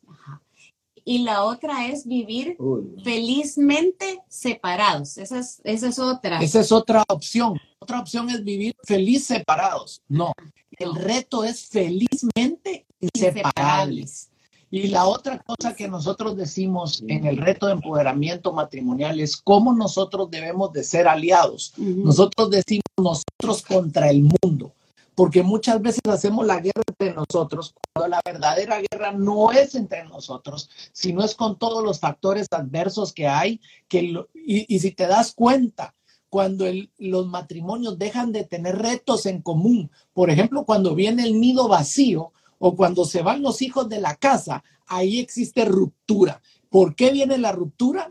y 1.05 1.19
la 1.19 1.43
otra 1.43 1.87
es 1.87 2.07
vivir 2.07 2.57
felizmente 3.03 4.21
separados. 4.27 5.17
Esa 5.19 5.39
es, 5.39 5.61
esa 5.63 5.87
es 5.87 5.99
otra. 5.99 6.39
Esa 6.39 6.59
es 6.59 6.71
otra 6.71 7.03
opción. 7.07 7.59
Otra 7.77 7.99
opción 7.99 8.29
es 8.31 8.43
vivir 8.43 8.75
feliz 8.83 9.25
separados. 9.25 10.01
No, 10.07 10.33
el 10.71 10.95
reto 10.95 11.43
es 11.43 11.67
felizmente 11.67 12.87
inseparables. 12.99 14.31
Y 14.71 14.87
la 14.87 15.05
otra 15.05 15.39
cosa 15.39 15.75
que 15.75 15.87
nosotros 15.87 16.35
decimos 16.35 17.03
en 17.07 17.25
el 17.25 17.37
reto 17.37 17.67
de 17.67 17.73
empoderamiento 17.73 18.51
matrimonial 18.51 19.19
es 19.19 19.37
cómo 19.37 19.73
nosotros 19.73 20.29
debemos 20.29 20.73
de 20.73 20.83
ser 20.83 21.07
aliados. 21.07 21.73
Nosotros 21.77 22.49
decimos 22.49 22.83
nosotros 22.97 23.63
contra 23.67 24.09
el 24.09 24.23
mundo 24.23 24.73
porque 25.15 25.43
muchas 25.43 25.81
veces 25.81 26.01
hacemos 26.07 26.45
la 26.45 26.59
guerra 26.59 26.83
entre 26.87 27.13
nosotros, 27.13 27.73
cuando 27.93 28.09
la 28.09 28.21
verdadera 28.23 28.81
guerra 28.81 29.13
no 29.13 29.51
es 29.51 29.73
entre 29.73 30.03
nosotros, 30.03 30.69
sino 30.91 31.23
es 31.23 31.33
con 31.35 31.57
todos 31.57 31.83
los 31.83 31.99
factores 31.99 32.47
adversos 32.51 33.13
que 33.13 33.27
hay, 33.27 33.61
que 33.87 34.25
y, 34.33 34.79
si 34.79 34.91
te 34.91 35.07
das 35.07 35.33
cuenta, 35.33 35.95
cuando 36.29 36.65
los 36.97 37.27
matrimonios 37.27 37.97
dejan 37.97 38.33
de 38.33 38.43
tener 38.43 38.77
retos 38.77 39.25
en 39.25 39.41
común, 39.41 39.89
por 40.13 40.29
ejemplo, 40.29 40.65
cuando 40.65 40.93
viene 40.93 41.23
el 41.23 41.39
nido 41.39 41.69
vacío 41.69 42.33
o 42.59 42.75
cuando 42.75 43.05
se 43.05 43.21
van 43.21 43.41
los 43.41 43.61
hijos 43.61 43.89
de 43.89 43.99
la 43.99 44.15
casa, 44.15 44.63
ahí 44.87 45.19
existe 45.19 45.65
ruptura. 45.65 46.41
¿Por 46.69 46.95
qué 46.95 47.11
viene 47.11 47.37
la 47.37 47.51
ruptura? 47.51 48.09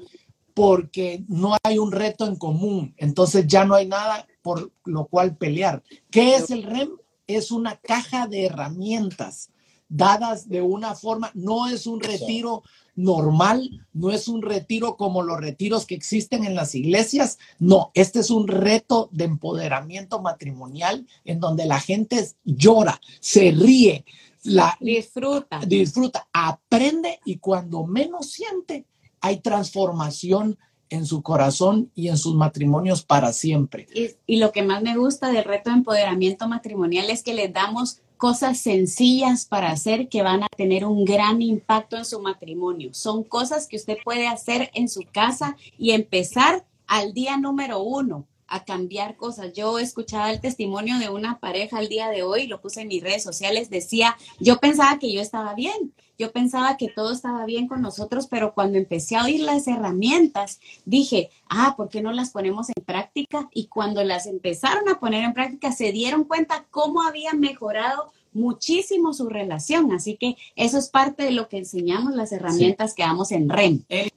Porque 0.55 1.25
no 1.29 1.57
hay 1.63 1.79
un 1.79 1.93
reto 1.93 2.27
en 2.27 2.37
común, 2.37 2.95
entonces 2.97 3.47
ya 3.47 3.65
no 3.65 3.75
hay 3.75 3.87
nada 3.87 4.27
por 4.43 4.73
lo 4.85 5.07
cual 5.07 5.37
pelear. 5.37 5.83
¿Qué 6.11 6.37
es 6.37 6.51
el 6.51 6.63
REM? 6.63 6.91
Es 7.27 7.51
una 7.51 7.77
caja 7.77 8.27
de 8.27 8.47
herramientas 8.47 9.51
dadas 9.89 10.49
de 10.49 10.61
una 10.61 10.95
forma, 10.95 11.31
no 11.35 11.69
es 11.69 11.87
un 11.87 12.01
retiro 12.01 12.63
normal, 12.97 13.87
no 13.93 14.11
es 14.11 14.29
un 14.29 14.43
retiro 14.43 14.97
como 14.97 15.23
los 15.23 15.41
retiros 15.41 15.87
que 15.87 15.95
existen 15.95 16.45
en 16.45 16.55
las 16.55 16.75
iglesias, 16.75 17.39
no, 17.59 17.91
este 17.95 18.21
es 18.21 18.31
un 18.31 18.49
reto 18.49 19.09
de 19.13 19.25
empoderamiento 19.25 20.21
matrimonial 20.21 21.07
en 21.25 21.41
donde 21.41 21.67
la 21.67 21.81
gente 21.81 22.29
llora, 22.45 23.01
se 23.21 23.51
ríe, 23.51 24.05
la, 24.45 24.77
disfruta, 24.81 25.61
disfruta, 25.67 26.29
aprende 26.33 27.21
y 27.25 27.39
cuando 27.39 27.85
menos 27.85 28.31
siente, 28.31 28.87
hay 29.21 29.41
transformación 29.41 30.59
en 30.91 31.07
su 31.07 31.23
corazón 31.23 31.91
y 31.95 32.09
en 32.09 32.19
sus 32.19 32.35
matrimonios 32.35 33.03
para 33.05 33.33
siempre. 33.33 33.87
Y, 34.27 34.37
lo 34.37 34.53
que 34.53 34.63
más 34.63 34.83
me 34.83 34.97
gusta 34.97 35.31
del 35.31 35.45
reto 35.45 35.71
de 35.71 35.77
empoderamiento 35.77 36.47
matrimonial 36.47 37.11
es 37.11 37.23
que 37.23 37.35
les 37.35 37.53
damos 37.53 38.01
cosas 38.17 38.59
sencillas 38.59 39.47
para 39.47 39.71
hacer 39.71 40.09
que 40.09 40.23
van 40.23 40.45
a 40.45 40.49
tener 40.57 40.85
un 40.85 41.05
gran 41.05 41.43
impacto 41.43 41.97
en 41.97 42.05
su 42.05 42.21
matrimonio. 42.21 42.95
Son 42.95 43.25
cosas 43.25 43.67
que 43.67 43.77
usted 43.77 43.99
puede 44.05 44.29
hacer 44.29 44.71
en 44.75 44.89
su 44.89 45.03
casa 45.11 45.57
y 45.79 45.91
empezar 45.93 46.65
al 46.87 47.13
día 47.13 47.37
número 47.39 47.83
uno 47.83 48.27
a 48.55 48.65
cambiar 48.65 49.17
cosas. 49.17 49.53
Yo 49.53 49.81
escuchaba 49.81 50.31
el 50.31 50.41
testimonio 50.41 50.99
de 50.99 51.09
una 51.09 51.41
pareja 51.41 51.81
el 51.81 51.89
día 51.89 52.09
de 52.09 52.23
hoy, 52.23 52.47
lo 52.47 52.61
puse 52.61 52.83
en 52.83 52.89
mis 52.89 53.03
redes 53.03 53.25
sociales, 53.25 53.69
decía, 53.69 54.17
yo 54.39 54.59
pensaba 54.59 55.01
que 55.01 55.13
yo 55.13 55.21
estaba 55.21 55.55
bien, 55.55 55.93
yo 56.17 56.31
pensaba 56.31 56.77
que 56.77 56.89
todo 56.89 57.13
estaba 57.13 57.47
bien 57.47 57.67
con 57.67 57.83
nosotros, 57.83 58.29
pero 58.29 58.55
cuando 58.55 58.79
empecé 58.79 59.17
a 59.17 59.25
oír 59.25 59.41
las 59.41 59.67
herramientas, 59.67 60.61
dije, 60.85 61.31
ah, 61.49 61.75
¿por 61.77 61.89
qué 61.89 62.01
no 62.01 62.13
las 62.13 62.31
ponemos 62.31 62.69
en 62.69 62.85
práctica? 62.85 63.49
Y 63.53 63.67
cuando 63.67 64.05
las 64.05 64.27
empezaron 64.27 64.89
a 64.89 65.01
poner 65.01 65.25
en 65.25 65.35
práctica, 65.35 65.73
se 65.73 65.91
dieron 65.91 66.23
cuenta 66.23 66.65
cómo 66.71 67.03
habían 67.03 67.41
mejorado 67.41 68.13
muchísimo 68.33 69.13
su 69.15 69.29
relación. 69.29 69.91
Así 69.91 70.17
que 70.17 70.37
eso 70.55 70.79
es 70.79 70.91
parte 70.91 71.25
de 71.25 71.33
lo 71.33 71.49
que 71.49 71.59
enseñamos, 71.59 72.15
las 72.15 72.31
herramientas 72.31 72.95
que 72.95 73.03
damos 73.03 73.33
en 73.33 73.49
REM. 73.49 73.83
En 73.89 74.11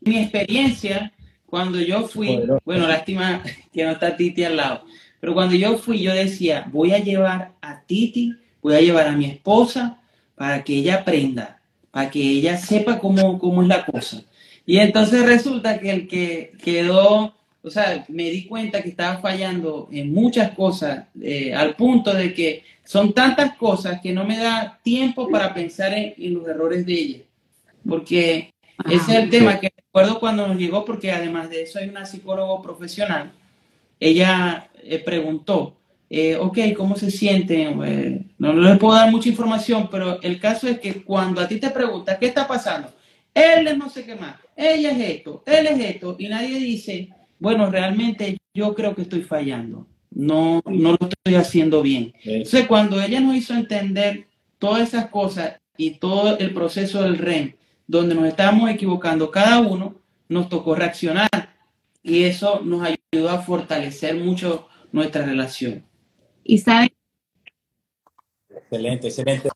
mi 0.00 0.18
experiencia, 0.18 1.12
cuando 1.52 1.78
yo 1.82 2.08
fui, 2.08 2.40
bueno, 2.64 2.88
lástima 2.88 3.42
que 3.74 3.84
no 3.84 3.90
está 3.90 4.16
Titi 4.16 4.42
al 4.42 4.56
lado, 4.56 4.86
pero 5.20 5.34
cuando 5.34 5.54
yo 5.54 5.76
fui, 5.76 6.00
yo 6.00 6.14
decía, 6.14 6.66
voy 6.72 6.94
a 6.94 6.98
llevar 6.98 7.52
a 7.60 7.82
Titi, 7.82 8.34
voy 8.62 8.74
a 8.74 8.80
llevar 8.80 9.06
a 9.06 9.12
mi 9.12 9.26
esposa, 9.26 9.98
para 10.34 10.64
que 10.64 10.76
ella 10.76 10.94
aprenda, 11.00 11.60
para 11.90 12.10
que 12.10 12.22
ella 12.22 12.56
sepa 12.56 12.98
cómo, 12.98 13.38
cómo 13.38 13.60
es 13.60 13.68
la 13.68 13.84
cosa. 13.84 14.22
Y 14.64 14.78
entonces 14.78 15.26
resulta 15.26 15.78
que 15.78 15.90
el 15.90 16.08
que 16.08 16.52
quedó 16.64 17.34
o 17.62 17.68
sea, 17.68 18.02
me 18.08 18.30
di 18.30 18.46
cuenta 18.46 18.82
que 18.82 18.88
estaba 18.88 19.18
fallando 19.18 19.90
en 19.92 20.10
muchas 20.10 20.54
cosas, 20.54 21.04
eh, 21.20 21.52
al 21.54 21.76
punto 21.76 22.14
de 22.14 22.32
que 22.32 22.64
son 22.82 23.12
tantas 23.12 23.56
cosas 23.58 24.00
que 24.00 24.14
no 24.14 24.24
me 24.24 24.38
da 24.38 24.80
tiempo 24.82 25.28
para 25.28 25.52
pensar 25.52 25.92
en, 25.92 26.32
los 26.32 26.48
errores 26.48 26.86
de 26.86 26.94
ella. 26.94 27.18
Porque 27.86 28.54
ese 28.86 29.12
es 29.12 29.18
el 29.18 29.30
tema 29.30 29.60
que 29.60 29.72
recuerdo 29.76 30.20
cuando 30.20 30.46
nos 30.46 30.56
llegó, 30.56 30.84
porque 30.84 31.12
además 31.12 31.50
de 31.50 31.62
eso 31.62 31.78
hay 31.78 31.88
una 31.88 32.06
psicóloga 32.06 32.62
profesional. 32.62 33.32
Ella 34.00 34.68
eh, 34.82 34.98
preguntó, 34.98 35.76
eh, 36.10 36.36
ok, 36.36 36.58
¿cómo 36.76 36.96
se 36.96 37.10
siente? 37.10 37.70
no, 38.38 38.52
no 38.52 38.60
les 38.60 38.78
puedo 38.78 38.94
dar 38.94 39.10
mucha 39.10 39.28
información, 39.28 39.88
pero 39.90 40.20
el 40.22 40.40
caso 40.40 40.68
es 40.68 40.78
que 40.80 41.02
cuando 41.02 41.40
a 41.40 41.48
ti 41.48 41.58
te 41.58 41.70
preguntas, 41.70 42.18
¿qué 42.18 42.26
está 42.26 42.46
pasando? 42.46 42.92
Él 43.32 43.66
es 43.66 43.78
no 43.78 43.88
sé 43.88 44.04
qué 44.04 44.14
más, 44.14 44.36
ella 44.54 44.90
es 44.90 45.16
esto, 45.16 45.42
él 45.46 45.66
es 45.66 45.80
esto, 45.80 46.16
y 46.18 46.28
nadie 46.28 46.58
dice, 46.58 47.08
bueno, 47.38 47.70
realmente 47.70 48.36
yo 48.52 48.74
creo 48.74 48.94
que 48.94 49.02
estoy 49.02 49.22
fallando, 49.22 49.86
no, 50.10 50.62
no 50.66 50.96
lo 51.00 51.08
estoy 51.08 51.34
haciendo 51.36 51.80
bien. 51.80 52.12
Entonces, 52.24 52.66
cuando 52.66 53.00
ella 53.00 53.20
nos 53.20 53.34
hizo 53.34 53.54
entender 53.54 54.26
todas 54.58 54.88
esas 54.88 55.06
cosas 55.08 55.60
y 55.76 55.92
todo 55.92 56.38
el 56.38 56.52
proceso 56.52 57.02
del 57.02 57.18
REM, 57.18 57.54
donde 57.92 58.14
nos 58.14 58.24
estábamos 58.24 58.70
equivocando 58.70 59.30
cada 59.30 59.60
uno, 59.60 59.94
nos 60.26 60.48
tocó 60.48 60.74
reaccionar 60.74 61.28
y 62.02 62.24
eso 62.24 62.62
nos 62.64 62.88
ayudó 62.88 63.28
a 63.28 63.42
fortalecer 63.42 64.14
mucho 64.14 64.66
nuestra 64.92 65.26
relación. 65.26 65.84
Y 66.42 66.56
saben. 66.56 66.88
Excelente, 68.48 69.08
excelente. 69.08 69.50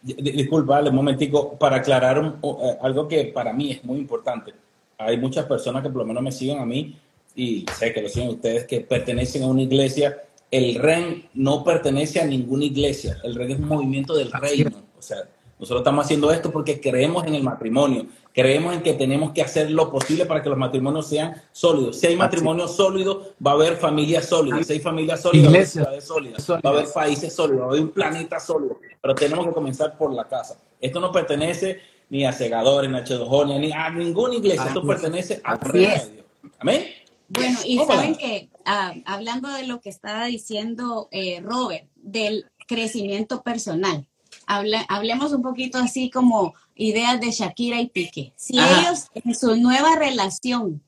Disculpa, 0.00 0.80
un 0.80 0.94
momentico, 0.94 1.58
para 1.58 1.78
aclarar 1.78 2.38
eh, 2.40 2.78
algo 2.80 3.08
que 3.08 3.24
para 3.24 3.52
mí 3.52 3.72
es 3.72 3.84
muy 3.84 3.98
importante. 3.98 4.52
Hay 4.96 5.18
muchas 5.18 5.46
personas 5.46 5.82
que 5.82 5.88
por 5.88 6.02
lo 6.02 6.06
menos 6.06 6.22
me 6.22 6.30
siguen 6.30 6.60
a 6.60 6.64
mí 6.64 6.96
y 7.34 7.66
sé 7.76 7.92
que 7.92 8.00
lo 8.00 8.08
siguen 8.08 8.28
ustedes, 8.28 8.64
que 8.66 8.82
pertenecen 8.82 9.42
a 9.42 9.48
una 9.48 9.62
iglesia. 9.62 10.22
El 10.52 10.76
REN 10.76 11.28
no 11.34 11.64
pertenece 11.64 12.20
a 12.20 12.26
ninguna 12.26 12.64
iglesia. 12.64 13.18
El 13.24 13.34
REN 13.34 13.50
es 13.50 13.58
un 13.58 13.66
movimiento 13.66 14.14
del 14.14 14.30
reino. 14.30 14.84
O 14.96 15.02
sea, 15.02 15.28
nosotros 15.58 15.80
estamos 15.80 16.04
haciendo 16.04 16.30
esto 16.30 16.50
porque 16.50 16.80
creemos 16.80 17.26
en 17.26 17.34
el 17.34 17.42
matrimonio. 17.42 18.06
Creemos 18.32 18.74
en 18.74 18.82
que 18.82 18.92
tenemos 18.92 19.32
que 19.32 19.40
hacer 19.40 19.70
lo 19.70 19.90
posible 19.90 20.26
para 20.26 20.42
que 20.42 20.50
los 20.50 20.58
matrimonios 20.58 21.06
sean 21.06 21.42
sólidos. 21.52 21.98
Si 21.98 22.06
hay 22.06 22.16
matrimonio 22.16 22.68
sólido, 22.68 23.32
va 23.44 23.52
a 23.52 23.54
haber 23.54 23.76
familias 23.76 24.28
sólidas. 24.28 24.66
Si 24.66 24.74
hay 24.74 24.80
familias 24.80 25.22
sólidas, 25.22 25.46
va 25.46 25.52
a 25.52 25.54
haber 25.56 25.66
ciudades 25.66 26.04
sólidas. 26.04 26.50
Va 26.50 26.60
a 26.62 26.68
haber 26.68 26.86
países 26.92 27.34
sólidos, 27.34 27.62
va 27.62 27.64
a 27.64 27.68
haber 27.68 27.80
un 27.80 27.90
planeta 27.90 28.38
sólido. 28.38 28.78
Pero 29.00 29.14
tenemos 29.14 29.46
que 29.46 29.52
comenzar 29.52 29.96
por 29.96 30.12
la 30.12 30.28
casa. 30.28 30.58
Esto 30.78 31.00
no 31.00 31.10
pertenece 31.10 31.80
ni 32.10 32.26
a 32.26 32.32
segadores, 32.32 32.90
ni 32.90 32.98
a 32.98 33.04
Chedojonia, 33.04 33.58
ni 33.58 33.72
a 33.72 33.88
ninguna 33.88 34.34
iglesia. 34.34 34.66
Esto 34.66 34.86
pertenece 34.86 35.40
de 35.72 35.78
Dios. 35.78 36.10
Amén. 36.58 36.84
Bueno, 37.28 37.58
y 37.64 37.78
saben 37.78 38.14
que 38.16 38.50
ah, 38.66 38.94
hablando 39.04 39.48
de 39.48 39.66
lo 39.66 39.80
que 39.80 39.88
estaba 39.88 40.26
diciendo 40.26 41.08
eh, 41.10 41.40
Robert, 41.42 41.88
del 41.96 42.46
crecimiento 42.68 43.42
personal, 43.42 44.06
hablemos 44.46 45.32
un 45.32 45.42
poquito 45.42 45.78
así 45.78 46.10
como 46.10 46.54
ideas 46.74 47.20
de 47.20 47.30
Shakira 47.30 47.80
y 47.80 47.88
Pique. 47.88 48.32
Si 48.36 48.58
ellos 48.58 49.06
en 49.14 49.34
su 49.34 49.56
nueva 49.56 49.96
relación 49.96 50.82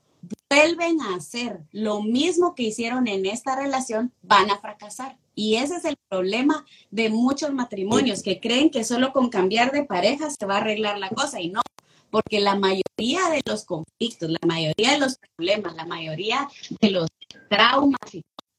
vuelven 0.50 1.00
a 1.00 1.16
hacer 1.16 1.60
lo 1.72 2.02
mismo 2.02 2.54
que 2.54 2.64
hicieron 2.64 3.08
en 3.08 3.26
esta 3.26 3.56
relación, 3.56 4.12
van 4.22 4.50
a 4.50 4.58
fracasar. 4.58 5.18
Y 5.34 5.56
ese 5.56 5.76
es 5.76 5.84
el 5.84 5.96
problema 6.08 6.64
de 6.90 7.10
muchos 7.10 7.52
matrimonios 7.52 8.22
que 8.22 8.40
creen 8.40 8.70
que 8.70 8.84
solo 8.84 9.12
con 9.12 9.28
cambiar 9.28 9.72
de 9.72 9.84
pareja 9.84 10.30
se 10.30 10.46
va 10.46 10.56
a 10.56 10.58
arreglar 10.58 10.98
la 10.98 11.10
cosa 11.10 11.40
y 11.40 11.50
no, 11.50 11.60
porque 12.10 12.40
la 12.40 12.56
mayoría 12.56 13.28
de 13.30 13.40
los 13.46 13.64
conflictos, 13.64 14.30
la 14.30 14.46
mayoría 14.46 14.92
de 14.92 14.98
los 14.98 15.18
problemas, 15.18 15.74
la 15.76 15.86
mayoría 15.86 16.48
de 16.80 16.90
los 16.90 17.08
traumas 17.48 17.98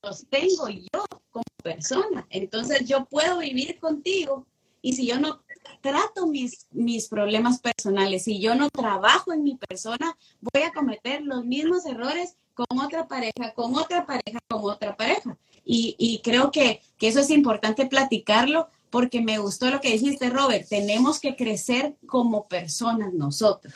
los 0.01 0.25
tengo 0.29 0.69
yo 0.69 1.05
como 1.31 1.43
persona. 1.62 2.25
Entonces 2.29 2.88
yo 2.88 3.05
puedo 3.05 3.39
vivir 3.39 3.79
contigo 3.79 4.45
y 4.82 4.94
si 4.94 5.08
yo 5.08 5.20
no 5.20 5.42
trato 5.82 6.28
mis, 6.28 6.68
mis 6.72 7.08
problemas 7.08 7.60
personales, 7.60 8.24
si 8.24 8.39
yo 8.39 8.56
no 8.56 8.70
trabajo 8.70 9.34
en 9.34 9.44
mi 9.44 9.56
persona, 9.56 10.18
voy 10.42 10.63
a 10.63 10.72
cometer 10.72 11.22
los 11.22 11.46
mismos 11.46 11.86
errores 11.86 12.36
con 12.54 12.80
otra 12.80 13.08
pareja, 13.08 13.54
con 13.56 13.76
otra 13.76 14.06
pareja, 14.06 14.39
con 14.48 14.62
otra 14.63 14.96
pareja. 14.96 15.38
Y, 15.63 15.96
y 15.98 16.22
creo 16.22 16.52
que, 16.52 16.82
que 16.98 17.08
eso 17.08 17.20
es 17.20 17.30
importante 17.30 17.86
platicarlo 17.86 18.70
porque 18.89 19.22
me 19.22 19.38
gustó 19.38 19.70
lo 19.70 19.80
que 19.80 19.92
dijiste, 19.92 20.30
Robert. 20.30 20.68
Tenemos 20.68 21.20
que 21.20 21.36
crecer 21.36 21.96
como 22.08 22.48
personas 22.48 23.13
nosotros. 23.13 23.74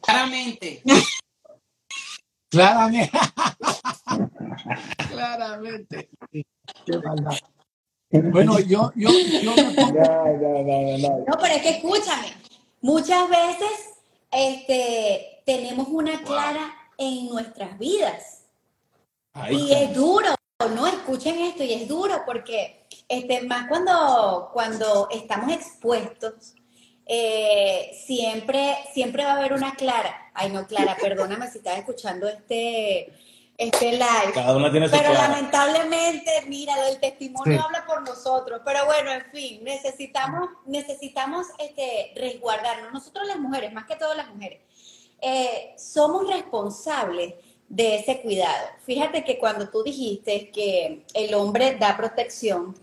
Claramente. 0.00 0.82
Claramente. 2.48 3.10
Claramente. 5.10 6.10
Qué 6.30 6.98
maldad. 7.02 7.38
Bueno, 8.10 8.58
yo, 8.60 8.92
yo, 8.94 9.10
yo 9.42 9.54
me 9.56 9.74
pongo... 9.74 10.00
No, 11.26 11.38
pero 11.40 11.54
es 11.54 11.62
que 11.62 11.70
escúchame. 11.70 12.32
Muchas 12.80 13.28
veces 13.28 13.96
este, 14.30 15.42
tenemos 15.44 15.88
una 15.88 16.22
clara 16.22 16.74
en 16.98 17.28
nuestras 17.28 17.78
vidas. 17.78 18.44
y 19.50 19.72
es 19.72 19.94
duro, 19.94 20.34
¿no? 20.74 20.86
Escuchen 20.86 21.38
esto, 21.40 21.62
y 21.64 21.72
es 21.72 21.88
duro 21.88 22.22
porque 22.24 22.86
este, 23.08 23.42
más 23.42 23.68
cuando, 23.68 24.50
cuando 24.52 25.08
estamos 25.10 25.52
expuestos, 25.52 26.54
eh, 27.06 27.92
siempre, 28.04 28.76
siempre 28.92 29.24
va 29.24 29.32
a 29.32 29.36
haber 29.36 29.52
una 29.52 29.74
Clara. 29.74 30.30
Ay, 30.34 30.50
no, 30.50 30.66
Clara, 30.66 30.96
perdóname 31.00 31.48
si 31.48 31.58
estás 31.58 31.78
escuchando 31.78 32.28
este, 32.28 33.12
este 33.58 33.92
live. 33.92 34.32
Cada 34.34 34.56
una 34.56 34.70
tiene 34.70 34.88
su 34.88 34.96
Pero 34.96 35.12
lamentablemente, 35.12 36.30
mira, 36.46 36.74
el 36.88 36.98
testimonio 37.00 37.62
habla 37.62 37.84
por 37.86 38.02
nosotros. 38.02 38.60
Pero 38.64 38.86
bueno, 38.86 39.12
en 39.12 39.24
fin, 39.32 39.64
necesitamos, 39.64 40.48
necesitamos 40.66 41.46
este, 41.58 42.12
resguardarnos. 42.16 42.92
Nosotros 42.92 43.26
las 43.26 43.38
mujeres, 43.38 43.72
más 43.72 43.86
que 43.86 43.96
todas 43.96 44.16
las 44.16 44.28
mujeres, 44.28 44.60
eh, 45.20 45.74
somos 45.78 46.28
responsables 46.28 47.34
de 47.68 47.96
ese 47.96 48.20
cuidado. 48.20 48.68
Fíjate 48.84 49.24
que 49.24 49.38
cuando 49.38 49.68
tú 49.68 49.82
dijiste 49.82 50.50
que 50.50 51.04
el 51.14 51.34
hombre 51.34 51.76
da 51.76 51.96
protección 51.96 52.76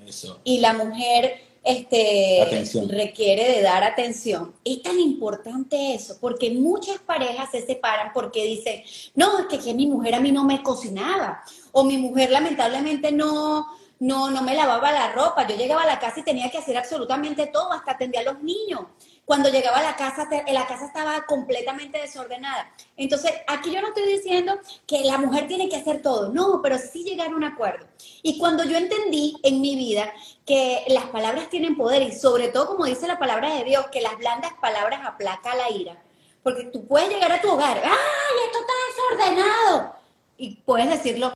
y 0.44 0.60
la 0.60 0.74
mujer 0.74 1.53
este, 1.63 2.65
requiere 2.89 3.49
de 3.49 3.62
dar 3.62 3.84
atención, 3.84 4.54
es 4.65 4.82
tan 4.82 4.99
importante 4.99 5.93
eso, 5.93 6.17
porque 6.19 6.52
muchas 6.52 6.99
parejas 6.99 7.52
se 7.52 7.65
separan 7.65 8.12
porque 8.13 8.43
dicen, 8.43 8.84
no, 9.15 9.39
es 9.39 9.45
que, 9.45 9.60
que 9.60 9.73
mi 9.73 9.88
mujer 9.88 10.15
a 10.15 10.19
mí 10.19 10.32
no 10.32 10.43
me 10.43 10.62
cocinaba, 10.62 11.41
o 11.71 11.86
mi 11.86 11.97
mujer 11.97 12.32
lamentablemente 12.32 13.12
no, 13.12 13.67
no, 13.99 14.30
no 14.30 14.41
me 14.41 14.56
lavaba 14.56 14.91
la 14.91 15.13
ropa, 15.13 15.47
yo 15.47 15.56
llegaba 15.56 15.84
a 15.84 15.88
la 15.88 15.99
casa 15.99 16.19
y 16.19 16.23
tenía 16.23 16.52
que 16.52 16.58
hacer 16.58 16.78
absolutamente 16.78 17.47
todo, 17.47 17.71
hasta 17.71 17.91
atendía 17.91 18.19
a 18.19 18.34
los 18.34 18.43
niños. 18.43 18.82
Cuando 19.26 19.50
llegaba 19.50 19.78
a 19.78 19.84
la 19.84 19.96
casa, 19.96 20.28
la 20.48 20.68
casa 20.68 20.86
estaba 20.86 21.26
completamente 21.26 21.98
desordenada. 21.98 22.70
Entonces, 22.98 23.32
aquí 23.48 23.72
yo 23.72 23.82
no 23.82 23.88
estoy 23.88 24.06
diciendo 24.06 24.60
que 24.86 25.06
la 25.06 25.18
mujer 25.18 25.48
tiene 25.48 25.70
que 25.70 25.78
hacer 25.78 26.02
todo, 26.02 26.34
no, 26.34 26.62
pero 26.62 26.78
sí 26.78 27.06
llegar 27.06 27.30
a 27.30 27.36
un 27.36 27.46
acuerdo. 27.46 27.88
Y 28.22 28.38
cuando 28.38 28.66
yo 28.66 28.78
entendí 28.78 29.38
en 29.44 29.62
mi 29.62 29.78
vida 29.78 30.12
que 30.46 30.84
las 30.90 31.06
palabras 31.06 31.50
tienen 31.50 31.78
poder 31.78 32.02
y 32.02 32.12
sobre 32.12 32.50
todo, 32.50 32.68
como 32.68 32.84
dice 32.84 33.08
la 33.08 33.18
palabra 33.18 33.56
de 33.56 33.64
Dios, 33.64 33.88
que 33.88 34.02
las 34.02 34.18
blandas 34.18 34.52
palabras 34.62 35.00
aplaca 35.06 35.56
la 35.56 35.72
ira. 35.72 36.04
Porque 36.44 36.66
tú 36.66 36.86
puedes 36.86 37.08
llegar 37.08 37.32
a 37.32 37.42
tu 37.42 37.50
hogar, 37.50 37.78
¡ay, 37.78 38.38
esto 38.46 38.60
está 38.60 39.24
desordenado! 39.24 39.96
Y 40.36 40.58
puedes 40.58 40.90
decirlo, 40.90 41.32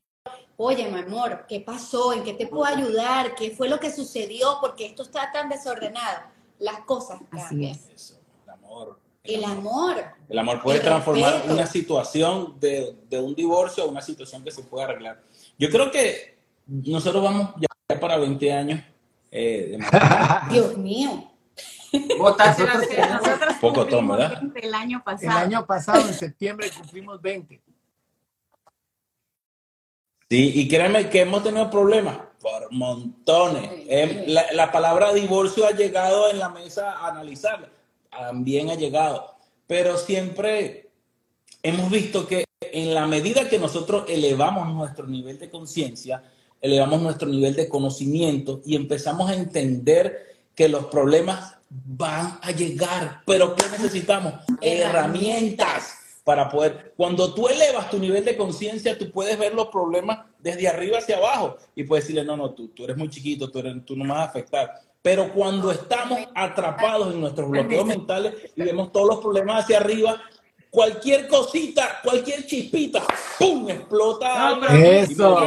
oye, 0.58 0.89
mi 0.89 1.00
amor, 1.00 1.45
¿qué 1.47 1.62
pasó? 1.62 2.12
¿En 2.12 2.26
qué 2.26 2.34
te 2.34 2.47
puedo 2.47 2.65
ayudar? 2.65 3.34
¿Qué 3.34 3.52
fue 3.52 3.69
lo 3.69 3.80
que 3.80 3.95
sucedió? 3.95 4.58
Porque 4.60 4.88
esto 4.88 5.04
está 5.04 5.32
tan 5.32 5.47
desordenado 5.47 6.36
las 6.60 6.80
cosas 6.82 7.20
cambian. 7.30 7.78
el 8.43 8.50
amor. 8.52 9.00
El, 9.24 9.43
amor. 9.43 9.96
El 10.30 10.39
amor 10.39 10.62
puede 10.62 10.80
transformar 10.80 11.43
una 11.50 11.65
situación 11.65 12.58
de, 12.60 12.96
un 13.12 13.36
divorcio 13.36 13.84
a 13.84 13.88
una 13.88 14.02
situación 14.02 14.43
que 14.43 14.52
se 14.52 14.63
puede 14.63 14.86
arreglar. 14.86 15.22
Yo 15.58 15.70
creo 15.70 15.91
que 15.91 16.38
nosotros 16.65 17.24
vamos 17.24 17.50
ya 17.58 18.00
para 18.00 18.17
20 18.17 18.54
años. 18.54 18.82
Eh, 19.32 19.78
Dios 20.52 20.78
mío. 20.78 21.32
nosotros 22.20 23.56
Poco 23.60 23.86
tomo, 23.86 24.15
¿verdad? 24.15 24.43
El 24.56 24.74
año 24.74 25.04
pasado. 25.04 25.32
El 25.32 25.46
año 25.46 25.65
pasado, 25.65 26.08
en 26.08 26.13
septiembre, 26.13 26.70
cumplimos 26.78 27.22
20. 27.22 27.62
Sí, 30.30 30.52
y 30.56 30.67
créeme 30.67 31.10
que 31.10 31.22
hemos 31.22 31.41
tenido 31.43 31.70
problemas 31.70 32.17
por 32.47 32.71
montones. 32.71 33.69
Em, 33.88 34.25
la, 34.27 34.71
palabra 34.71 35.13
divorcio 35.13 35.65
ha 35.65 35.71
llegado 35.71 36.29
en 36.29 36.39
la 36.39 36.49
mesa 36.49 36.93
a 36.93 37.10
analizar, 37.10 37.69
también 38.10 38.69
ha 38.69 38.75
llegado, 38.75 39.36
pero 39.67 39.97
siempre 39.97 40.89
hemos 41.62 41.91
visto 41.91 42.25
que 42.25 42.45
en 42.62 42.93
la 42.93 43.05
medida 43.05 43.49
que 43.49 43.60
nosotros 43.60 44.05
elevamos 44.07 44.73
nuestro 44.73 45.07
nivel 45.07 45.38
de 45.39 45.49
conciencia, 45.49 46.23
elevamos 46.62 47.01
nuestro 47.01 47.27
nivel 47.27 47.53
de 47.53 47.67
conocimiento 47.67 48.62
y 48.65 48.75
empezamos 48.77 49.29
a 49.29 49.36
entender 49.36 50.38
que 50.55 50.69
los 50.69 50.86
problemas 50.86 51.55
van 51.69 52.39
a 52.41 52.51
llegar, 52.51 53.23
pero 53.25 53.55
¿qué 53.55 53.65
necesitamos? 53.69 54.33
Herramientas 54.62 55.96
para 56.27 56.49
poder, 56.49 56.91
cuando 56.97 57.33
tú 57.33 57.47
elevas 57.47 57.89
tu 57.89 57.97
nivel 57.97 58.25
de 58.25 58.35
conciencia, 58.35 58.97
tú 58.97 59.09
puedes 59.11 59.39
ver 59.39 59.53
los 59.53 59.67
problemas 59.67 60.25
desde 60.39 60.67
arriba 60.67 60.97
hacia 60.97 61.15
abajo 61.15 61.55
y 61.73 61.85
puedes 61.85 62.03
decirle, 62.03 62.25
no, 62.25 62.35
no, 62.35 62.51
tú, 62.51 62.67
tú 62.67 62.83
eres 62.83 62.97
muy 62.97 63.09
chiquito, 63.09 63.49
tú, 63.49 63.59
eres, 63.59 63.85
tú 63.85 63.95
no 63.95 64.03
me 64.03 64.09
vas 64.09 64.23
a 64.27 64.29
afectar. 64.31 64.73
Pero 65.01 65.31
cuando 65.31 65.71
estamos 65.71 66.19
atrapados 66.35 67.13
en 67.13 67.21
nuestros 67.21 67.49
bloqueos 67.49 67.85
mentales 67.85 68.33
y 68.57 68.61
vemos 68.61 68.91
todos 68.91 69.07
los 69.07 69.19
problemas 69.19 69.63
hacia 69.63 69.77
arriba, 69.77 70.21
cualquier 70.77 71.27
cosita, 71.27 71.99
cualquier 72.03 72.45
chispita, 72.45 73.01
¡pum! 73.39 73.67
explota. 73.67 74.57
No, 74.57 74.67
eso. 74.67 75.43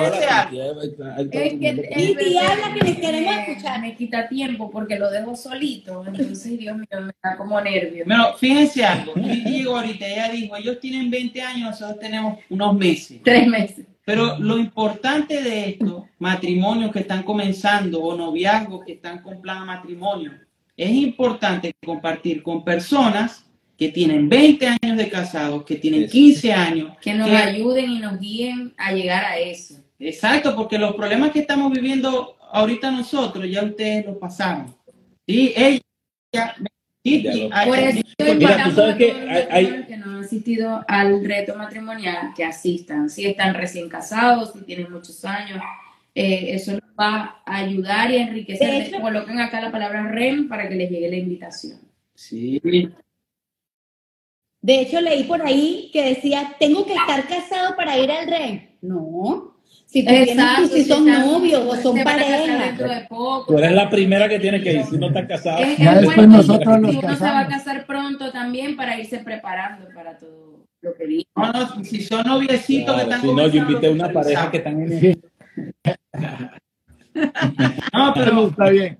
y, 0.50 2.36
habla 2.36 2.74
que 2.74 2.80
les 2.80 2.98
queremos 2.98 3.34
escuchar. 3.36 3.80
Me 3.80 3.94
quita 3.94 4.28
tiempo 4.28 4.68
porque 4.68 4.98
lo 4.98 5.08
dejo 5.08 5.36
solito. 5.36 6.04
Entonces, 6.04 6.58
Dios 6.58 6.76
mío, 6.76 7.00
me 7.00 7.12
da 7.22 7.36
como 7.36 7.60
nervio. 7.60 8.04
Pero 8.08 8.36
fíjense 8.38 8.84
algo. 8.84 9.12
Digo 9.14 9.76
ahorita, 9.76 10.04
ella 10.04 10.32
dijo, 10.32 10.56
ellos 10.56 10.80
tienen 10.80 11.08
20 11.08 11.40
años, 11.42 11.70
nosotros 11.70 12.00
tenemos 12.00 12.40
unos 12.48 12.74
meses. 12.76 13.20
Tres 13.22 13.46
meses. 13.46 13.86
Pero 14.04 14.36
lo 14.36 14.58
importante 14.58 15.40
de 15.44 15.68
esto, 15.68 16.08
matrimonios 16.18 16.90
que 16.90 17.00
están 17.00 17.22
comenzando 17.22 18.02
o 18.02 18.16
noviazgos 18.16 18.84
que 18.84 18.94
están 18.94 19.22
con 19.22 19.40
plan 19.40 19.64
matrimonio, 19.64 20.32
es 20.76 20.90
importante 20.90 21.72
compartir 21.86 22.42
con 22.42 22.64
personas 22.64 23.44
que 23.80 23.88
tienen 23.88 24.28
20 24.28 24.76
años 24.82 24.98
de 24.98 25.08
casados, 25.08 25.64
que 25.64 25.76
tienen 25.76 26.06
15 26.06 26.52
años. 26.52 26.98
Que 27.00 27.14
nos 27.14 27.30
ayuden 27.30 27.90
y 27.90 27.98
nos 27.98 28.20
guíen 28.20 28.74
a 28.76 28.92
llegar 28.92 29.24
a 29.24 29.38
eso. 29.38 29.76
Exacto, 29.98 30.54
porque 30.54 30.78
los 30.78 30.94
problemas 30.94 31.30
que 31.30 31.38
estamos 31.38 31.72
viviendo 31.72 32.36
ahorita 32.52 32.90
nosotros, 32.90 33.50
ya 33.50 33.64
ustedes 33.64 34.04
los 34.04 34.18
pasaron. 34.18 34.76
Y 35.26 35.54
ella... 35.56 35.80
por 37.64 37.78
eso 37.78 38.02
Mira, 38.36 38.64
tú 38.64 38.72
sabes 38.72 38.96
que, 38.96 39.12
hay, 39.50 39.84
que 39.88 39.96
no 39.96 40.10
han 40.10 40.24
asistido 40.24 40.84
al 40.86 41.24
reto 41.24 41.54
matrimonial, 41.56 42.34
que 42.36 42.44
asistan. 42.44 43.08
Si 43.08 43.24
están 43.24 43.54
recién 43.54 43.88
casados, 43.88 44.52
si 44.52 44.60
tienen 44.60 44.92
muchos 44.92 45.24
años, 45.24 45.58
eh, 46.14 46.50
eso 46.52 46.72
les 46.72 46.82
va 47.00 47.40
a 47.46 47.56
ayudar 47.56 48.10
y 48.10 48.16
enriquecer. 48.16 48.90
Coloquen 49.00 49.40
acá 49.40 49.58
la 49.62 49.72
palabra 49.72 50.06
REM 50.06 50.48
para 50.48 50.68
que 50.68 50.74
les 50.74 50.90
llegue 50.90 51.08
la 51.08 51.16
invitación. 51.16 51.78
Sí. 52.14 52.60
De 54.62 54.80
hecho, 54.80 55.00
leí 55.00 55.24
por 55.24 55.40
ahí 55.42 55.90
que 55.92 56.04
decía, 56.04 56.54
tengo 56.58 56.84
que 56.84 56.94
estar 56.94 57.26
casado 57.26 57.76
para 57.76 57.98
ir 57.98 58.10
al 58.10 58.26
rey. 58.26 58.76
No. 58.82 59.54
Si, 59.86 60.04
tú 60.04 60.12
si 60.72 60.84
son 60.84 61.04
novios 61.04 61.62
o 61.66 61.76
son 61.82 62.04
pareja. 62.04 62.76
Tú 63.46 63.58
eres 63.58 63.72
la 63.72 63.90
primera 63.90 64.28
que 64.28 64.38
tiene 64.38 64.62
que 64.62 64.74
ir 64.74 64.84
si 64.84 64.96
no 64.96 65.08
estás 65.08 65.26
casado. 65.26 65.58
Es, 65.58 65.78
después 65.78 66.28
nosotros 66.28 66.80
nos 66.80 66.94
Uno 66.94 67.16
se 67.16 67.24
va 67.24 67.40
a 67.40 67.48
casar 67.48 67.86
pronto 67.86 68.30
también 68.30 68.76
para 68.76 68.96
irse 69.00 69.18
preparando 69.18 69.88
para 69.92 70.16
todo 70.16 70.64
lo 70.82 70.94
que 70.94 71.06
viene. 71.06 71.24
No, 71.34 71.52
no, 71.52 71.84
si 71.84 72.02
son 72.02 72.24
noviecitos 72.24 72.94
que 72.94 73.02
están 73.02 73.20
Si 73.20 73.32
no, 73.32 73.48
yo 73.48 73.62
invité 73.62 73.88
a 73.88 73.90
una 73.90 74.12
pareja 74.12 74.50
que 74.50 74.58
están 74.58 74.80
en... 74.80 75.20
no, 77.92 78.14
pero 78.14 78.46
está 78.46 78.70
bien. 78.70 78.98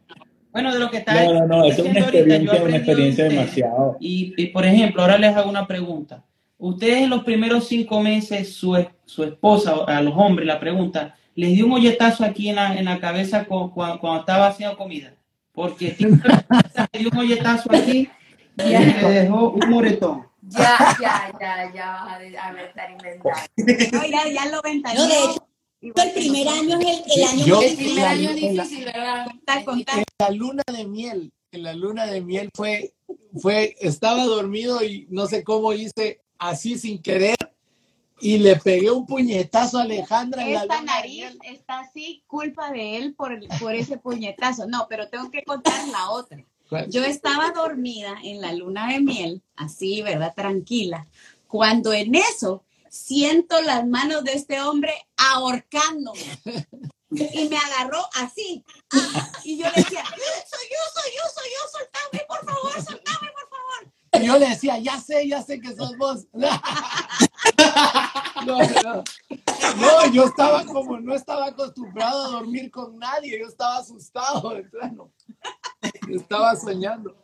Bueno, 0.53 0.73
de 0.73 0.79
lo 0.79 0.91
que 0.91 0.99
está. 0.99 1.25
No, 1.25 1.33
no, 1.35 1.47
no, 1.47 1.65
es 1.65 1.79
una 1.79 2.01
experiencia, 2.01 2.63
una 2.63 2.77
experiencia 2.77 3.25
demasiado. 3.25 3.97
Y, 4.01 4.47
por 4.49 4.67
ejemplo, 4.67 5.03
ahora 5.03 5.19
les 5.19 5.37
hago 5.37 5.49
una 5.49 5.67
pregunta. 5.67 6.25
Ustedes 6.59 7.03
en 7.03 7.11
los 7.11 7.25
primeros 7.25 7.69
cinco 7.69 8.01
meses, 8.01 8.55
su, 8.55 8.77
su 9.05 9.25
esposa, 9.25 9.75
a 9.87 10.03
los 10.03 10.15
hombres, 10.17 10.47
la 10.47 10.61
pregunta, 10.61 11.17
¿les 11.35 11.55
dio 11.55 11.65
un 11.65 11.71
molletazo 11.71 12.25
aquí 12.25 12.51
en 12.51 12.57
la, 12.57 12.77
en 12.77 12.85
la 12.85 12.99
cabeza 12.99 13.45
cuando, 13.47 14.19
estaba 14.19 14.49
haciendo 14.49 14.77
comida? 14.77 15.15
Porque 15.53 15.97
le 16.93 16.99
dio 16.99 17.09
un 17.11 17.17
molletazo 17.17 17.71
aquí 17.73 18.11
y 18.59 18.63
le 18.63 19.11
dejó 19.11 19.51
un 19.51 19.71
moretón. 19.71 20.27
Ya, 20.43 20.97
ya, 21.01 21.33
ya, 21.41 21.73
ya 21.73 21.93
vas 22.05 22.13
a, 22.13 22.49
a 22.49 22.63
estar 22.63 22.91
inventando. 22.91 23.31
No, 23.93 24.07
ya, 24.07 24.29
ya 24.29 24.51
lo 24.51 24.63
ventaneó. 24.63 25.03
No, 25.03 25.09
de 25.09 25.19
hecho, 25.19 25.47
el 25.81 26.13
primer 26.13 26.49
año 26.49 26.79
es 26.81 27.03
el, 27.17 27.25
año 27.25 27.57
más 27.57 27.65
difícil. 27.65 27.99
El 27.99 28.05
año 28.05 28.35
difícil, 28.35 28.85
¿verdad? 28.85 29.27
En 29.47 30.05
la 30.19 30.31
luna 30.31 30.63
de 30.67 30.85
miel, 30.87 31.33
en 31.53 31.63
la 31.63 31.75
luna 31.75 32.07
de 32.07 32.21
miel 32.21 32.51
fue, 32.55 32.93
fue, 33.41 33.77
estaba 33.81 34.25
dormido 34.25 34.85
y 34.85 35.07
no 35.11 35.27
sé 35.27 35.43
cómo 35.43 35.73
hice 35.73 36.21
así 36.39 36.79
sin 36.79 37.01
querer 37.01 37.37
y 38.21 38.39
le 38.39 38.57
pegué 38.57 38.91
un 38.91 39.07
puñetazo 39.07 39.79
a 39.79 39.83
Alejandra. 39.83 40.47
Esta 40.47 40.83
nariz 40.83 41.39
está 41.43 41.81
así, 41.81 42.23
culpa 42.27 42.71
de 42.71 42.97
él 42.97 43.15
por, 43.15 43.39
por 43.59 43.75
ese 43.75 43.97
puñetazo. 43.97 44.67
No, 44.67 44.87
pero 44.89 45.09
tengo 45.09 45.31
que 45.31 45.43
contar 45.43 45.89
la 45.89 46.11
otra. 46.11 46.45
Yo 46.89 47.03
estaba 47.03 47.51
dormida 47.51 48.15
en 48.23 48.41
la 48.41 48.53
luna 48.53 48.93
de 48.93 49.01
miel, 49.01 49.43
así, 49.57 50.03
¿verdad? 50.03 50.35
Tranquila. 50.37 51.07
Cuando 51.49 51.93
en 51.93 52.15
eso 52.15 52.63
siento 52.91 53.61
las 53.63 53.87
manos 53.87 54.25
de 54.25 54.33
este 54.33 54.61
hombre 54.61 54.93
ahorcándome. 55.17 56.21
Y 57.13 57.49
me 57.49 57.57
agarró 57.57 58.09
así. 58.15 58.65
Y 59.45 59.59
yo 59.59 59.65
le 59.65 59.83
decía, 59.83 60.05
soy 60.05 60.67
yo, 60.71 60.81
soy 60.95 61.11
yo, 61.17 61.23
soy 61.35 61.51
yo, 61.51 61.69
soltame, 61.73 62.25
por 62.29 62.45
favor, 62.45 62.73
soltame, 62.73 63.31
por 63.33 63.49
favor. 63.49 63.93
Y 64.13 64.27
yo 64.27 64.39
le 64.39 64.49
decía, 64.49 64.79
ya 64.79 65.01
sé, 65.01 65.27
ya 65.27 65.43
sé 65.43 65.61
que 65.61 65.75
sos 65.75 65.97
vos. 65.97 66.27
No, 68.47 68.59
no. 68.59 69.05
no, 69.77 70.13
yo 70.13 70.25
estaba 70.25 70.65
como, 70.65 70.99
no 70.99 71.15
estaba 71.15 71.47
acostumbrado 71.49 72.25
a 72.25 72.29
dormir 72.29 72.71
con 72.71 72.99
nadie, 72.99 73.39
yo 73.39 73.47
estaba 73.47 73.79
asustado, 73.79 74.55
de 74.55 74.63
plano. 74.65 75.13
Yo 76.09 76.17
estaba 76.17 76.57
soñando. 76.57 77.15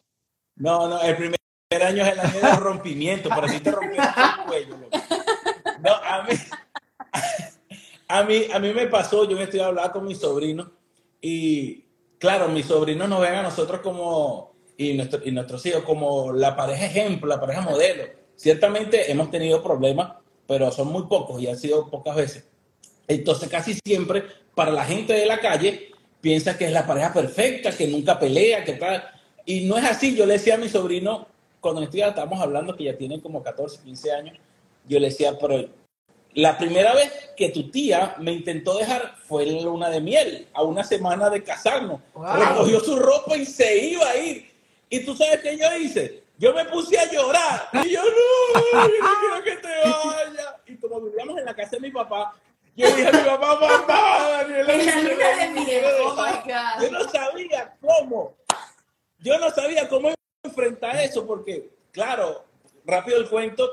No, 0.57 0.88
no, 0.88 1.00
el 1.00 1.16
primer 1.16 1.38
año 1.70 2.05
es 2.05 2.12
el 2.12 2.20
año 2.20 2.40
de 2.40 2.57
rompimiento, 2.57 3.31
por 3.31 3.46
así 3.46 3.61
te 3.61 3.70
rompieron 3.70 4.07
el 4.07 4.46
cuello. 4.46 4.76
No, 5.87 5.92
a 5.92 6.25
mí, 6.25 6.35
a 8.09 8.22
mí, 8.25 8.46
a 8.53 8.59
mí 8.59 8.75
me 8.75 8.88
pasó, 8.88 9.29
yo 9.29 9.37
me 9.37 9.44
estoy 9.44 9.61
hablando 9.61 9.92
con 9.92 10.05
mi 10.05 10.16
sobrino 10.16 10.72
y 11.20 11.85
claro, 12.18 12.49
mis 12.49 12.66
sobrinos 12.66 13.09
nos 13.09 13.20
ven 13.20 13.35
a 13.35 13.42
nosotros 13.42 13.81
como, 13.83 14.57
y, 14.77 14.94
nuestro, 14.94 15.20
y 15.25 15.31
nuestros 15.31 15.64
hijos 15.64 15.85
como 15.85 16.33
la 16.33 16.57
pareja 16.57 16.87
ejemplo, 16.87 17.29
la 17.29 17.38
pareja 17.38 17.61
modelo. 17.61 18.03
Ciertamente 18.35 19.12
hemos 19.12 19.31
tenido 19.31 19.62
problemas, 19.62 20.14
pero 20.49 20.72
son 20.72 20.88
muy 20.88 21.05
pocos 21.05 21.40
y 21.40 21.46
han 21.46 21.57
sido 21.57 21.88
pocas 21.88 22.16
veces. 22.16 22.49
Entonces 23.07 23.49
casi 23.49 23.79
siempre 23.85 24.25
para 24.57 24.72
la 24.72 24.85
gente 24.85 25.12
de 25.12 25.27
la 25.27 25.38
calle 25.38 25.92
piensa 26.20 26.59
que 26.59 26.64
es 26.64 26.72
la 26.72 26.85
pareja 26.85 27.12
perfecta, 27.12 27.70
que 27.70 27.87
nunca 27.87 28.18
pelea, 28.18 28.64
que 28.64 28.72
tal. 28.72 29.05
Y 29.44 29.66
no 29.66 29.79
es 29.79 29.85
así. 29.85 30.16
Yo 30.16 30.27
le 30.27 30.33
decía 30.33 30.57
a 30.57 30.59
mi 30.59 30.68
sobrino, 30.68 31.29
cuando 31.61 31.81
estábamos 31.83 32.40
hablando, 32.40 32.75
que 32.75 32.83
ya 32.83 32.99
tienen 32.99 33.20
como 33.20 33.40
14, 33.40 33.85
15 33.85 34.12
años, 34.12 34.38
yo 34.87 34.99
le 34.99 35.09
decía, 35.09 35.38
pero 35.38 35.68
la 36.35 36.59
primera 36.59 36.94
vez 36.94 37.11
que 37.37 37.49
tu 37.49 37.70
tía 37.70 38.14
me 38.18 38.33
intentó 38.33 38.77
dejar 38.77 39.16
fue 39.27 39.44
en 39.44 39.57
la 39.57 39.62
luna 39.62 39.90
de 39.90 40.01
miel, 40.01 40.49
a 40.53 40.62
una 40.62 40.85
semana 40.85 41.31
de 41.31 41.42
casarnos. 41.42 42.01
Recogió 42.14 42.81
su 42.81 42.96
ropa 42.96 43.37
y 43.37 43.46
se 43.46 43.79
iba 43.79 44.09
a 44.09 44.16
ir. 44.16 44.51
Y 44.88 45.05
tú 45.05 45.16
sabes 45.16 45.40
qué 45.40 45.57
yo 45.57 45.77
hice. 45.77 46.22
Yo 46.38 46.53
me 46.53 46.64
puse 46.66 46.99
a 46.99 47.11
llorar. 47.11 47.68
Y 47.85 47.90
yo, 47.90 48.03
no, 48.03 48.61
yo 48.62 49.03
no 49.03 49.11
quiero 49.20 49.44
que 49.44 49.57
te 49.57 49.68
vayas. 49.68 50.55
Y 50.66 50.77
como 50.77 51.01
vivíamos 51.01 51.38
en 51.38 51.46
la 51.46 51.55
casa 51.55 51.70
de 51.70 51.81
mi 51.81 51.90
papá, 51.90 52.35
yo 52.77 52.87
dije 52.88 53.09
a 53.09 53.12
mi 53.12 53.18
papá, 53.20 53.59
papá, 53.59 54.29
Daniela, 54.29 54.75
oh 56.03 56.83
yo 56.83 56.90
no 56.90 57.09
sabía 57.09 57.75
cómo. 57.81 58.37
Yo 59.18 59.38
no 59.38 59.51
sabía 59.51 59.88
cómo 59.88 60.12
enfrentar 60.44 60.96
eso, 60.96 61.27
porque, 61.27 61.70
claro, 61.90 62.44
rápido 62.85 63.16
el 63.16 63.31
cuento, 63.31 63.66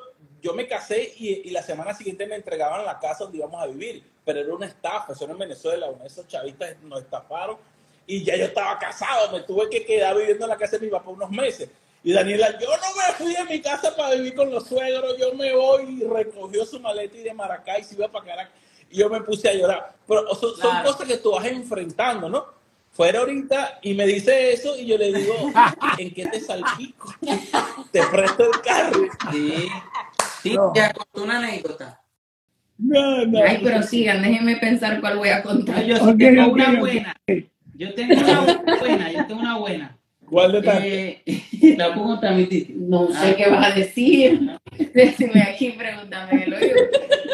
yo 0.44 0.54
me 0.54 0.68
casé 0.68 1.14
y, 1.18 1.50
la 1.52 1.64
semana 1.64 1.94
siguiente 1.94 2.28
me 2.28 2.36
entregaban 2.36 2.86
la 2.86 3.00
casa 3.00 3.24
donde 3.24 3.38
íbamos 3.38 3.64
a 3.64 3.68
vivir, 3.68 4.04
pero 4.26 4.42
era 4.42 4.54
una 4.54 4.66
estafa, 4.66 5.14
eso 5.14 5.24
era 5.24 5.34
en 5.34 5.40
Venezuela, 5.40 5.88
uno 5.88 6.02
de 6.02 6.08
esos 6.08 6.28
chavistas 6.28 6.76
nos 6.84 7.02
estafaron 7.02 7.58
y 8.06 8.24
ya 8.24 8.36
yo 8.36 8.46
estaba 8.46 8.78
casado, 8.78 9.32
me 9.32 9.42
tuve 9.42 9.70
que 9.70 9.86
quedar 9.86 10.18
viviendo 10.18 10.44
en 10.44 10.50
la 10.50 10.58
casa 10.58 10.78
de 10.78 10.86
mi 10.86 10.92
papá 10.92 11.10
unos 11.10 11.32
meses. 11.32 11.70
Y 12.04 12.12
Daniela, 12.12 12.60
yo 12.60 12.68
no 12.68 12.96
me 12.98 13.14
fui 13.14 13.34
de 13.34 13.46
mi 13.46 13.62
casa 13.62 13.96
para 13.96 14.16
vivir 14.16 14.36
con 14.36 14.52
los 14.52 14.68
suegros, 14.68 15.18
yo 15.18 15.34
me 15.34 15.56
voy 15.56 16.02
y 16.02 16.04
recogió 16.04 16.66
su 16.66 16.78
maleta 16.82 17.18
y 17.18 17.24
de 17.24 17.34
Maracay 17.34 17.82
se 17.86 17.96
iba 17.96 18.10
para 18.10 18.26
Caracas. 18.26 18.54
Y 18.90 18.98
yo 18.98 19.10
me 19.10 19.22
puse 19.22 19.48
a 19.48 19.54
llorar. 19.54 19.96
Pero 20.06 20.36
son, 20.36 20.58
son 20.58 20.84
cosas 20.84 21.08
que 21.08 21.18
tú 21.18 21.32
vas 21.32 21.46
enfrentando, 21.46 22.28
¿no? 22.28 22.46
Fuera 22.92 23.22
ahorita 23.22 23.80
y 23.82 23.94
me 23.94 24.06
dice 24.06 24.52
eso 24.52 24.78
y 24.78 24.86
yo 24.86 24.98
le 24.98 25.14
digo, 25.14 25.34
¿en 25.98 26.14
qué 26.14 26.28
te 26.28 26.42
salpico? 26.42 27.16
te 27.92 28.04
presto 28.04 28.52
el 28.52 28.62
carro. 28.62 29.00
Sí. 29.32 29.70
Sí, 30.44 30.56
ya 30.76 30.92
contó 30.92 31.24
una 31.24 31.38
anécdota. 31.38 32.02
No, 32.78 33.26
no. 33.26 33.40
Ay, 33.42 33.62
pero 33.64 33.82
sigan, 33.82 34.22
déjenme 34.22 34.58
pensar 34.58 35.00
cuál 35.00 35.18
voy 35.18 35.30
a 35.30 35.42
contar. 35.42 35.86
yo 35.86 36.18
tengo 36.18 36.52
una 36.52 36.80
buena. 36.80 37.16
Yo 37.76 37.94
tengo 37.96 38.14
una 38.14 38.78
buena, 38.80 39.12
yo 39.12 39.26
tengo 39.26 39.40
una 39.40 39.58
buena. 39.58 39.98
¿Cuál 40.26 40.52
de 40.52 40.62
tantas? 40.62 40.84
Eh, 40.86 41.24
la 41.78 41.94
puedo 41.94 42.20
transmitir. 42.20 42.76
No 42.76 43.08
sé 43.08 43.32
ah. 43.32 43.36
qué 43.38 43.50
vas 43.50 43.72
a 43.72 43.76
decir. 43.76 44.60
Decime 44.94 45.42
aquí, 45.42 45.72
pregúntame. 45.72 46.46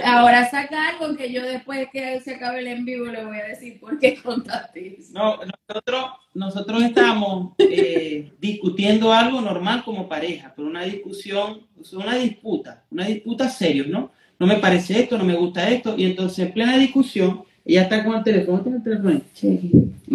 Ahora 0.04 0.50
saca 0.50 0.90
algo 0.90 1.16
que 1.16 1.32
yo 1.32 1.44
después 1.44 1.88
que 1.92 2.20
se 2.22 2.36
acabe 2.36 2.60
el 2.60 2.68
en 2.68 2.86
vivo 2.86 3.06
le 3.08 3.26
voy 3.26 3.38
a 3.38 3.48
decir 3.48 3.80
por 3.80 4.00
qué 4.00 4.16
contaste 4.22 4.98
eso. 5.00 5.12
No, 5.14 5.40
nosotros, 5.68 6.06
nosotros 6.34 6.84
estamos, 6.84 7.54
eh, 7.58 8.32
discutiendo 8.40 9.12
algo 9.12 9.42
normal 9.42 9.84
como 9.84 10.08
pareja, 10.08 10.54
pero 10.56 10.68
una 10.68 10.84
discusión, 10.84 11.62
una 11.94 12.16
disputa, 12.16 12.84
una 12.90 13.06
disputa 13.06 13.50
seria, 13.50 13.84
¿no? 13.88 14.12
No 14.40 14.48
me 14.48 14.56
parece 14.56 15.02
esto, 15.02 15.18
no 15.18 15.26
me 15.26 15.36
gusta 15.36 15.70
esto, 15.70 15.96
y 15.98 16.06
entonces 16.06 16.40
en 16.40 16.54
plena 16.54 16.78
discusión, 16.78 17.44
ella 17.66 17.84
está 17.84 18.04
con 18.04 18.16
el 18.16 18.24
teléfono, 18.24 18.62
¿tiene 18.62 18.78
el 18.78 18.84
teléfono? 18.84 19.22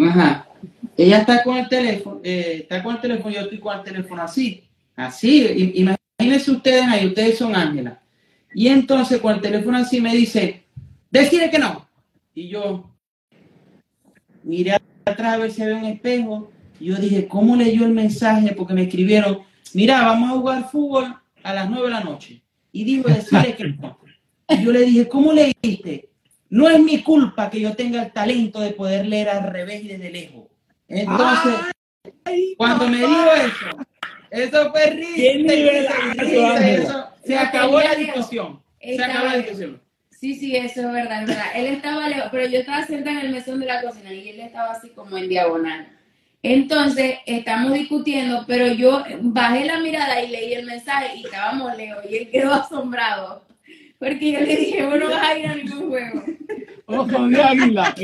Ajá. 0.09 0.47
Ella 0.97 1.19
está 1.19 1.43
con 1.43 1.57
el 1.57 1.69
teléfono, 1.69 2.21
eh, 2.23 2.59
está 2.61 2.81
con 2.81 2.95
el 2.95 3.01
teléfono, 3.01 3.33
yo 3.35 3.41
estoy 3.41 3.59
con 3.59 3.77
el 3.77 3.83
teléfono 3.83 4.21
así, 4.23 4.63
así, 4.95 5.73
imagínense 6.17 6.51
ustedes 6.51 6.83
ahí, 6.85 7.07
ustedes 7.07 7.37
son 7.37 7.55
Ángela. 7.55 8.01
Y 8.53 8.67
entonces 8.67 9.19
con 9.19 9.35
el 9.35 9.41
teléfono 9.41 9.77
así 9.77 9.99
me 9.99 10.15
dice, 10.15 10.65
decide 11.11 11.49
que 11.49 11.59
no. 11.59 11.87
Y 12.33 12.49
yo 12.49 12.89
miré 14.43 14.77
atrás 15.05 15.33
a 15.33 15.37
ver 15.37 15.51
si 15.51 15.61
había 15.61 15.77
un 15.77 15.85
espejo, 15.85 16.51
yo 16.79 16.95
dije, 16.95 17.27
¿cómo 17.27 17.55
leyó 17.55 17.85
el 17.85 17.93
mensaje? 17.93 18.53
Porque 18.53 18.73
me 18.73 18.83
escribieron, 18.83 19.39
mira, 19.73 20.01
vamos 20.05 20.29
a 20.29 20.33
jugar 20.33 20.69
fútbol 20.69 21.15
a 21.43 21.53
las 21.53 21.69
nueve 21.69 21.85
de 21.85 21.93
la 21.93 22.01
noche. 22.01 22.41
Y 22.71 22.83
dijo, 22.83 23.07
decirle 23.07 23.55
que 23.55 23.65
no. 23.65 23.97
Y 24.49 24.63
yo 24.63 24.71
le 24.71 24.81
dije, 24.81 25.07
¿cómo 25.07 25.31
leíste? 25.33 26.09
No 26.49 26.69
es 26.69 26.79
mi 26.79 27.01
culpa 27.01 27.49
que 27.49 27.59
yo 27.59 27.75
tenga 27.75 28.03
el 28.03 28.11
talento 28.11 28.59
de 28.59 28.71
poder 28.71 29.05
leer 29.05 29.29
al 29.29 29.51
revés 29.51 29.83
y 29.83 29.87
desde 29.87 30.11
lejos. 30.11 30.45
Entonces, 30.87 31.55
cuando 32.57 32.87
me 32.87 32.97
dijo 32.97 33.31
eso, 33.33 33.77
eso 34.43 34.71
fue 34.71 34.89
risa, 34.91 35.93
se 37.23 37.37
acabó 37.37 37.79
la 37.79 37.95
discusión. 37.95 38.61
Se 38.81 39.03
acabó 39.03 39.25
la 39.27 39.37
discusión. 39.37 39.81
Sí, 40.09 40.35
sí, 40.35 40.55
eso 40.55 40.81
es 40.81 40.91
verdad, 40.91 41.21
es 41.23 41.27
verdad. 41.27 41.45
Él 41.55 41.65
estaba 41.67 42.07
lejos, 42.07 42.29
pero 42.31 42.47
yo 42.47 42.59
estaba 42.59 42.85
sentada 42.85 43.19
en 43.19 43.27
el 43.27 43.31
mesón 43.33 43.59
de 43.59 43.65
la 43.65 43.81
cocina 43.81 44.13
y 44.13 44.29
él 44.29 44.39
estaba 44.39 44.71
así 44.71 44.89
como 44.89 45.17
en 45.17 45.29
diagonal. 45.29 45.87
Entonces, 46.41 47.17
estamos 47.25 47.73
discutiendo, 47.73 48.43
pero 48.47 48.67
yo 48.67 49.03
bajé 49.21 49.65
la 49.65 49.79
mirada 49.79 50.21
y 50.21 50.29
leí 50.29 50.53
el 50.53 50.65
mensaje 50.65 51.17
y 51.17 51.25
estábamos 51.25 51.75
lejos 51.75 52.03
y 52.09 52.17
él 52.17 52.29
quedó 52.29 52.53
asombrado. 52.53 53.43
Porque 53.99 54.31
yo 54.31 54.39
le 54.41 54.55
dije, 54.55 54.85
bueno, 54.85 55.09
vas 55.09 55.23
a 55.23 55.37
ir 55.37 55.47
a 55.47 55.55
ningún 55.55 55.89
juego. 55.89 56.23
Ojo 56.87 57.27
de 57.27 57.41
águila, 57.41 57.95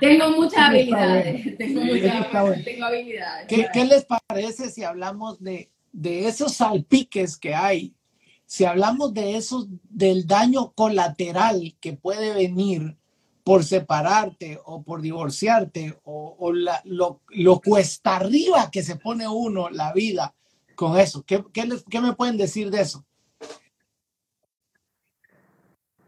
Tengo 0.00 0.30
muchas 0.30 0.58
habilidades. 0.58 1.58
Tengo 1.58 1.80
muchas 1.82 2.64
tengo 2.64 2.84
habilidades. 2.86 3.46
¿Qué, 3.48 3.68
¿Qué, 3.72 3.84
les 3.84 4.04
parece 4.04 4.70
si 4.70 4.82
hablamos 4.82 5.40
de, 5.40 5.70
de 5.92 6.26
esos 6.26 6.54
salpiques 6.54 7.36
que 7.36 7.54
hay? 7.54 7.94
Si 8.46 8.64
hablamos 8.64 9.14
de 9.14 9.36
esos, 9.36 9.68
del 9.88 10.26
daño 10.26 10.72
colateral 10.72 11.76
que 11.80 11.92
puede 11.92 12.34
venir 12.34 12.96
por 13.44 13.64
separarte 13.64 14.60
o 14.64 14.82
por 14.82 15.00
divorciarte 15.02 15.98
o, 16.04 16.52
lo, 16.52 17.60
cuesta 17.60 18.16
arriba 18.16 18.70
que 18.70 18.82
se 18.82 18.96
pone 18.96 19.26
uno 19.26 19.70
la 19.70 19.92
vida 19.92 20.34
con 20.74 20.98
eso. 20.98 21.24
¿Qué, 21.24 21.44
qué, 21.52 22.00
me 22.00 22.12
pueden 22.14 22.36
decir 22.36 22.70
de 22.70 22.82
eso? 22.82 23.04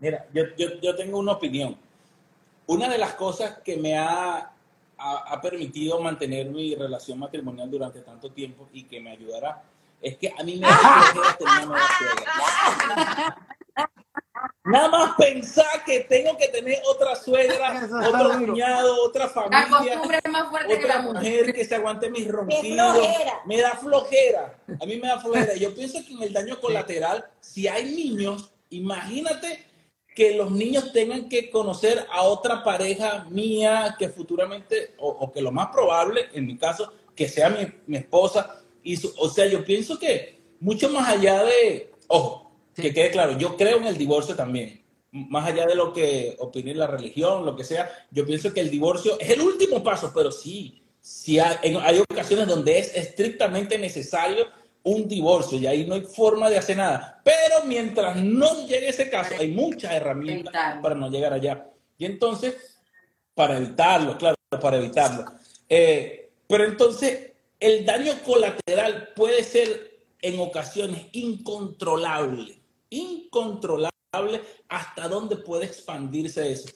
Mira, 0.02 0.26
yo, 0.34 0.42
yo, 0.80 0.96
tengo 0.96 1.16
una 1.20 1.30
opinión. 1.30 1.78
Una 2.66 2.88
de 2.88 2.98
las 2.98 3.14
cosas 3.14 3.60
que 3.64 3.76
me 3.76 3.96
ha, 3.96 4.50
ha, 4.98 5.40
permitido 5.40 6.00
mantener 6.00 6.50
mi 6.50 6.74
relación 6.74 7.20
matrimonial 7.20 7.70
durante 7.70 8.00
tanto 8.00 8.32
tiempo 8.32 8.68
y 8.72 8.82
que 8.82 9.00
me 9.00 9.12
ayudará 9.12 9.62
es 10.00 10.16
que 10.16 10.34
a 10.36 10.42
mí 10.42 10.56
me 10.56 10.66
da 10.68 11.36
tener 11.38 11.68
una 11.68 13.36
Nada 14.64 14.88
más 14.88 15.14
pensar 15.16 15.84
que 15.86 16.00
tengo 16.00 16.36
que 16.36 16.48
tener 16.48 16.82
otra 16.90 17.14
suegra, 17.14 17.88
otro 18.04 18.38
cuñado, 18.38 19.04
otra 19.04 19.28
familia, 19.28 20.02
otra 20.02 21.02
mujer 21.02 21.54
que 21.54 21.64
se 21.64 21.76
aguante 21.76 22.10
mis 22.10 22.26
ronquidos. 22.26 22.98
Me 23.46 23.60
da 23.60 23.76
flojera. 23.76 24.58
A 24.80 24.84
mí 24.84 24.96
me 24.96 25.06
da 25.06 25.20
flojera. 25.20 25.54
Yo 25.54 25.72
pienso 25.72 26.04
que 26.04 26.12
en 26.12 26.22
el 26.24 26.32
daño 26.32 26.60
colateral, 26.60 27.24
si 27.38 27.68
hay 27.68 27.84
niños, 27.94 28.50
imagínate 28.70 29.71
que 30.14 30.36
los 30.36 30.50
niños 30.50 30.92
tengan 30.92 31.28
que 31.28 31.50
conocer 31.50 32.06
a 32.10 32.22
otra 32.22 32.62
pareja 32.62 33.26
mía 33.30 33.96
que 33.98 34.08
futuramente, 34.08 34.94
o, 34.98 35.32
que 35.32 35.40
lo 35.40 35.52
más 35.52 35.68
probable, 35.68 36.28
en 36.32 36.46
mi 36.46 36.56
caso, 36.56 36.92
que 37.14 37.28
sea 37.28 37.50
mi, 37.50 37.66
mi 37.86 37.96
esposa. 37.98 38.62
Y 38.82 38.98
o 39.18 39.28
sea, 39.28 39.46
yo 39.46 39.64
pienso 39.64 39.98
que 39.98 40.40
mucho 40.60 40.88
más 40.90 41.08
allá 41.08 41.44
de, 41.44 41.92
ojo, 42.08 42.52
que 42.74 42.92
quede 42.92 43.10
claro, 43.10 43.38
yo 43.38 43.56
creo 43.56 43.78
en 43.78 43.86
el 43.86 43.98
divorcio 43.98 44.34
también. 44.34 44.82
Más 45.10 45.46
allá 45.46 45.66
de 45.66 45.74
lo 45.74 45.92
que 45.92 46.36
opine 46.38 46.74
la 46.74 46.86
religión, 46.86 47.44
lo 47.44 47.54
que 47.54 47.64
sea, 47.64 47.90
yo 48.10 48.24
pienso 48.24 48.52
que 48.52 48.60
el 48.60 48.70
divorcio 48.70 49.18
es 49.20 49.30
el 49.30 49.42
último 49.42 49.82
paso, 49.82 50.10
pero 50.14 50.32
sí, 50.32 50.82
sí 51.00 51.38
hay, 51.38 51.76
hay 51.76 51.98
ocasiones 51.98 52.46
donde 52.46 52.78
es 52.78 52.94
estrictamente 52.96 53.78
necesario 53.78 54.46
un 54.84 55.08
divorcio 55.08 55.58
y 55.58 55.66
ahí 55.66 55.86
no 55.86 55.94
hay 55.94 56.02
forma 56.02 56.50
de 56.50 56.58
hacer 56.58 56.76
nada. 56.76 57.20
Pero 57.24 57.64
mientras 57.66 58.16
no 58.16 58.66
llegue 58.66 58.88
ese 58.88 59.08
caso, 59.08 59.34
hay 59.38 59.50
muchas 59.52 59.92
herramientas 59.92 60.52
para 60.82 60.94
no 60.94 61.10
llegar 61.10 61.32
allá. 61.32 61.66
Y 61.98 62.04
entonces, 62.04 62.80
para 63.34 63.56
evitarlo, 63.56 64.16
claro, 64.18 64.36
para 64.60 64.78
evitarlo. 64.78 65.24
Eh, 65.68 66.30
pero 66.46 66.64
entonces, 66.64 67.32
el 67.60 67.84
daño 67.84 68.12
colateral 68.24 69.10
puede 69.14 69.44
ser 69.44 69.90
en 70.20 70.40
ocasiones 70.40 71.06
incontrolable 71.12 72.62
incontrolable 72.92 73.90
hasta 74.68 75.08
dónde 75.08 75.36
puede 75.36 75.64
expandirse 75.64 76.52
eso. 76.52 76.68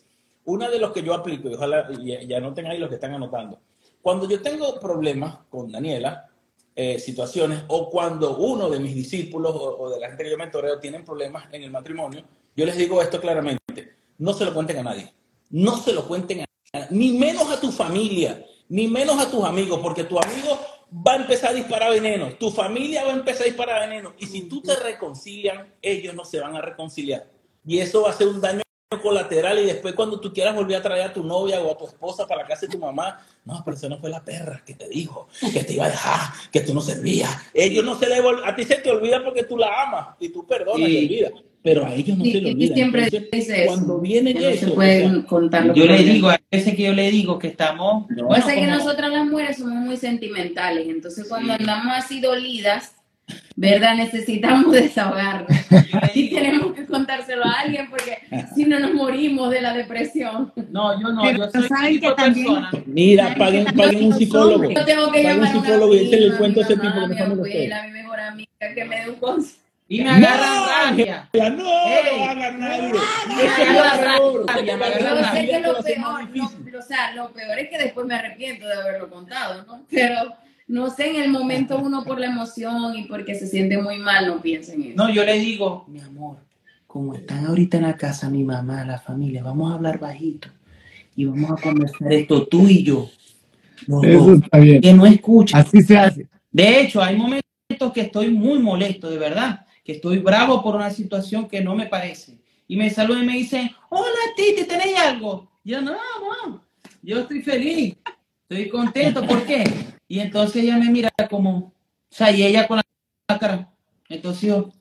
Una 0.45 0.69
de 0.71 0.79
los 0.79 0.93
que 0.93 1.03
yo 1.03 1.13
aplico, 1.13 1.49
y 1.49 1.55
ojalá 1.55 1.89
ya, 2.03 2.41
no 2.41 2.55
tengan 2.55 2.73
ahí 2.73 2.79
los 2.79 2.89
que 2.89 2.95
están 2.95 3.15
anotando, 3.15 3.61
cuando 4.01 4.29
yo 4.29 4.41
tengo 4.41 4.79
problemas 4.81 5.39
con 5.51 5.71
Daniela, 5.71 6.29
eh, 6.79 6.99
situaciones, 6.99 7.65
o 7.69 7.89
cuando 7.89 8.37
uno 8.37 8.69
de 8.69 8.79
mis 8.79 8.95
discípulos 8.95 9.51
o, 9.59 9.89
de 9.89 9.99
la 9.99 10.09
gente 10.09 10.25
que 10.25 10.31
yo 10.31 10.37
mentoreo 10.37 10.79
tienen 10.79 11.07
problemas 11.07 11.47
en 11.51 11.63
el 11.63 11.71
matrimonio, 11.71 12.23
yo 12.55 12.67
les 12.67 12.77
digo 12.77 13.01
esto 13.01 13.19
claramente, 13.19 13.97
no 14.19 14.35
se 14.35 14.45
lo 14.45 14.53
cuenten 14.53 14.81
a 14.81 14.83
nadie, 14.83 15.11
no 15.49 15.79
se 15.79 15.95
lo 15.95 16.07
cuenten 16.07 16.43
a 16.43 16.45
nadie, 16.75 16.89
ni 16.91 17.13
menos 17.13 17.51
a 17.51 17.59
tu 17.59 17.73
familia, 17.73 18.45
ni 18.69 18.89
menos 18.89 19.19
a 19.19 19.31
tus 19.31 19.43
amigos, 19.43 19.81
porque 19.83 20.05
tu 20.05 20.19
amigo 20.19 20.59
va 20.95 21.15
a 21.15 21.17
empezar 21.17 21.53
a 21.53 21.55
disparar 21.55 21.93
veneno, 21.93 22.35
tu 22.35 22.51
familia 22.51 23.05
va 23.05 23.13
a 23.13 23.17
empezar 23.17 23.45
a 23.45 23.47
disparar 23.47 23.89
veneno, 23.89 24.13
y 24.19 24.27
si 24.27 24.43
tú 24.43 24.61
te 24.61 24.77
reconcilian, 24.77 25.75
ellos 25.81 26.15
no 26.15 26.27
se 26.27 26.41
van 26.41 26.57
a 26.57 26.61
reconciliar. 26.61 27.27
Y 27.67 27.79
eso 27.79 28.03
va 28.03 28.11
a 28.11 28.13
ser 28.13 28.29
un 28.29 28.41
daño 28.41 28.61
colateral 29.03 29.59
y 29.59 29.67
después 29.67 29.95
cuando 29.95 30.21
tú 30.21 30.33
quieras 30.33 30.55
volver 30.55 30.77
a 30.77 30.83
traer 30.83 31.03
a 31.07 31.13
tu 31.13 31.25
novia 31.25 31.61
o 31.61 31.73
a 31.73 31.77
tu 31.77 31.87
esposa 31.87 32.25
para 32.25 32.43
la 32.43 32.49
casa 32.49 32.67
de 32.67 32.73
tu 32.73 32.79
mamá, 32.79 33.21
no, 33.45 33.61
pero 33.65 33.77
eso 33.77 33.89
no 33.89 33.99
fue 33.99 34.09
la 34.09 34.25
perra 34.25 34.63
que 34.65 34.75
te 34.75 34.89
dijo, 34.89 35.27
que 35.53 35.65
te 35.65 35.73
iba 35.73 35.87
a 35.87 35.91
dejar, 35.91 36.21
que 36.53 36.61
tú 36.61 36.73
no 36.73 36.81
servías. 36.81 37.37
Ellos 37.53 37.85
no 37.85 37.99
se 37.99 38.09
le 38.09 38.23
a 38.45 38.55
ti 38.55 38.63
se 38.63 38.77
te 38.77 38.91
olvida 38.91 39.25
porque 39.25 39.43
tú 39.43 39.59
la 39.59 39.83
amas 39.83 40.09
y 40.21 40.29
tú 40.29 40.47
perdonas 40.47 40.89
y 40.89 41.05
olvidas 41.05 41.33
pero 41.67 41.85
a 41.85 41.93
ellos 41.93 42.17
no 42.17 42.25
se 42.25 42.41
lo 42.41 42.51
olvida. 42.51 42.75
siempre 42.75 43.09
dice 43.33 43.67
Cuando 43.67 43.99
viene 43.99 44.31
eso, 44.31 44.69
yo 45.75 45.85
le 45.85 45.99
digo, 46.05 46.29
a 46.29 46.41
veces 46.49 46.77
que 46.77 46.83
yo 46.85 46.93
le 46.93 47.11
digo 47.11 47.41
que 47.41 47.49
estamos... 47.49 48.09
No, 48.11 48.29
pasa 48.29 48.55
que 48.55 48.69
nosotras 48.69 49.11
las 49.11 49.27
mujeres 49.27 49.57
somos 49.57 49.75
muy 49.75 49.97
sentimentales, 49.97 50.87
entonces 50.89 51.27
cuando 51.29 51.55
andamos 51.55 51.93
así 51.93 52.21
dolidas, 52.21 52.95
¿verdad? 53.57 53.97
Necesitamos 53.97 54.73
desahogarnos. 54.73 55.51
y 56.15 56.31
tenemos 56.31 56.75
que 56.75 56.87
contárselo 56.87 57.45
a 57.45 57.61
alguien 57.61 57.89
porque 57.91 58.19
si 58.55 58.65
no 58.65 58.79
nos 58.79 58.95
morimos 58.95 59.51
de 59.51 59.63
la 59.63 59.73
depresión. 59.73 60.53
No, 60.71 61.01
yo 61.01 61.09
no, 61.09 61.31
yo 61.31 61.51
soy 61.51 62.01
que 62.01 62.13
también, 62.13 62.65
Mira, 62.87 63.35
paguen, 63.37 63.65
paguen 63.75 64.05
un 64.05 64.13
psicólogo. 64.13 64.71
Yo 64.71 64.85
tengo 64.85 65.11
que 65.11 65.23
llamar 65.23 65.49
a 65.49 65.57
un 65.57 65.65
psicólogo 65.65 65.95
y 65.95 66.15
él 66.15 66.29
le 66.31 66.37
cuento 66.37 66.61
a 66.61 66.63
ese 66.65 66.77
tipo 66.77 67.09
que 67.09 67.15
me 67.15 67.21
abuela, 67.21 67.83
mi 67.85 67.91
mejor 67.93 68.21
amiga, 68.21 68.51
que 68.75 68.85
me 68.85 69.01
dé 69.01 69.11
un 69.11 69.17
consejo. 69.17 69.67
Y 69.89 70.03
me 70.03 70.11
agarran 70.11 70.89
rabia. 70.89 71.29
No, 71.33 71.49
no 71.49 72.25
hagan 72.25 72.59
nadie. 72.59 72.93
Yo 72.93 73.01
sé 75.33 75.47
que 75.47 75.61
lo 75.61 75.83
peor, 75.83 76.29
o 76.77 76.83
sea, 76.83 77.15
lo 77.15 77.33
peor 77.33 77.59
es 77.61 77.71
que 77.71 77.79
después 77.79 78.05
me 78.05 78.17
arrepiento 78.17 78.67
de 78.67 78.75
haberlo 78.75 79.09
contado, 79.09 79.65
¿no? 79.65 79.85
Pero 79.89 80.35
no 80.67 80.91
sé, 80.91 81.11
en 81.11 81.23
el 81.23 81.31
momento 81.31 81.79
uno 81.79 82.05
por 82.05 82.19
la 82.19 82.27
emoción 82.27 82.97
y 82.97 83.05
porque 83.05 83.35
se 83.35 83.47
siente 83.47 83.79
muy 83.79 83.99
mal 83.99 84.27
no 84.27 84.43
piensa 84.43 84.73
en 84.73 84.83
eso. 84.83 84.97
No, 84.97 85.11
yo 85.11 85.25
le 85.25 85.39
digo, 85.39 85.85
mi 85.89 86.01
amor, 86.01 86.39
como 86.87 87.15
están 87.15 87.47
ahorita 87.47 87.77
en 87.77 87.85
la 87.85 87.97
casa 87.97 88.31
mi 88.31 88.43
mamá, 88.43 88.85
la 88.85 88.99
familia, 88.99 89.43
vamos 89.43 89.71
a 89.71 89.75
hablar 89.75 89.99
bajito 89.99 90.49
y 91.15 91.25
vamos 91.25 91.51
a 91.51 91.63
conversar 91.63 92.13
esto 92.13 92.47
tú 92.47 92.69
y 92.69 92.83
yo. 92.83 93.09
No, 93.87 94.03
eso 94.03 94.35
está 94.35 94.59
bien. 94.59 94.81
Que 94.81 94.93
no 94.93 95.07
escucha. 95.07 95.59
Así 95.59 95.83
se 95.83 95.97
hace. 95.97 96.27
De 96.51 96.81
hecho, 96.81 97.03
hay 97.03 97.17
momentos 97.17 97.93
que 97.93 98.01
estoy 98.01 98.31
muy 98.31 98.59
molesto, 98.59 99.11
de 99.11 99.19
verdad 99.19 99.67
que 99.87 99.93
estoy 99.93 100.19
bravo 100.19 100.63
por 100.63 100.75
una 100.75 100.91
situación 100.91 101.49
que 101.49 101.63
no 101.63 101.77
me 101.77 101.87
parece. 101.87 102.37
Y 102.67 102.77
me 102.77 102.91
saludan 102.91 103.23
y 103.23 103.27
me 103.27 103.33
dicen, 103.35 103.71
hola 103.89 104.35
Titi, 104.37 104.65
¿tenéis 104.65 104.99
algo? 104.99 105.49
Yo, 105.63 105.81
no, 105.81 105.93
no, 105.93 106.61
yo 107.03 107.21
estoy 107.21 107.41
feliz, 107.41 107.97
estoy 108.49 108.69
contento, 108.69 109.25
¿por 109.25 109.45
qué? 109.45 109.65
Y 110.09 110.21
entonces 110.21 110.63
ella 110.63 110.77
me 110.77 110.91
mira 110.91 111.11
como, 111.29 111.57
o 111.59 111.73
sea, 112.11 112.31
y 112.31 112.43
ella 112.43 112.67
con 112.67 112.77
la 112.79 113.39
cara. 113.39 113.71
Entonces 114.09 114.43
yo, 114.43 114.59
o 114.59 114.73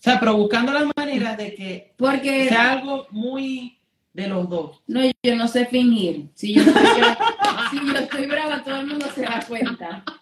sea, 0.00 0.20
pero 0.20 0.36
buscando 0.36 0.72
las 0.72 0.84
maneras 0.96 1.36
de 1.36 1.54
que 1.54 1.94
Porque... 1.96 2.48
sea 2.48 2.72
algo 2.72 3.06
muy 3.10 3.80
de 4.12 4.28
los 4.28 4.48
dos. 4.48 4.82
No, 4.86 5.00
yo 5.22 5.36
no 5.36 5.48
sé 5.48 5.66
fingir. 5.66 6.28
Si 6.34 6.54
yo 6.54 6.62
sé 6.62 6.70
si 7.70 7.86
yo 7.86 7.98
estoy 7.98 8.26
brava, 8.26 8.62
todo 8.62 8.80
el 8.80 8.86
mundo 8.86 9.06
se 9.14 9.22
da 9.22 9.44
cuenta. 9.46 10.04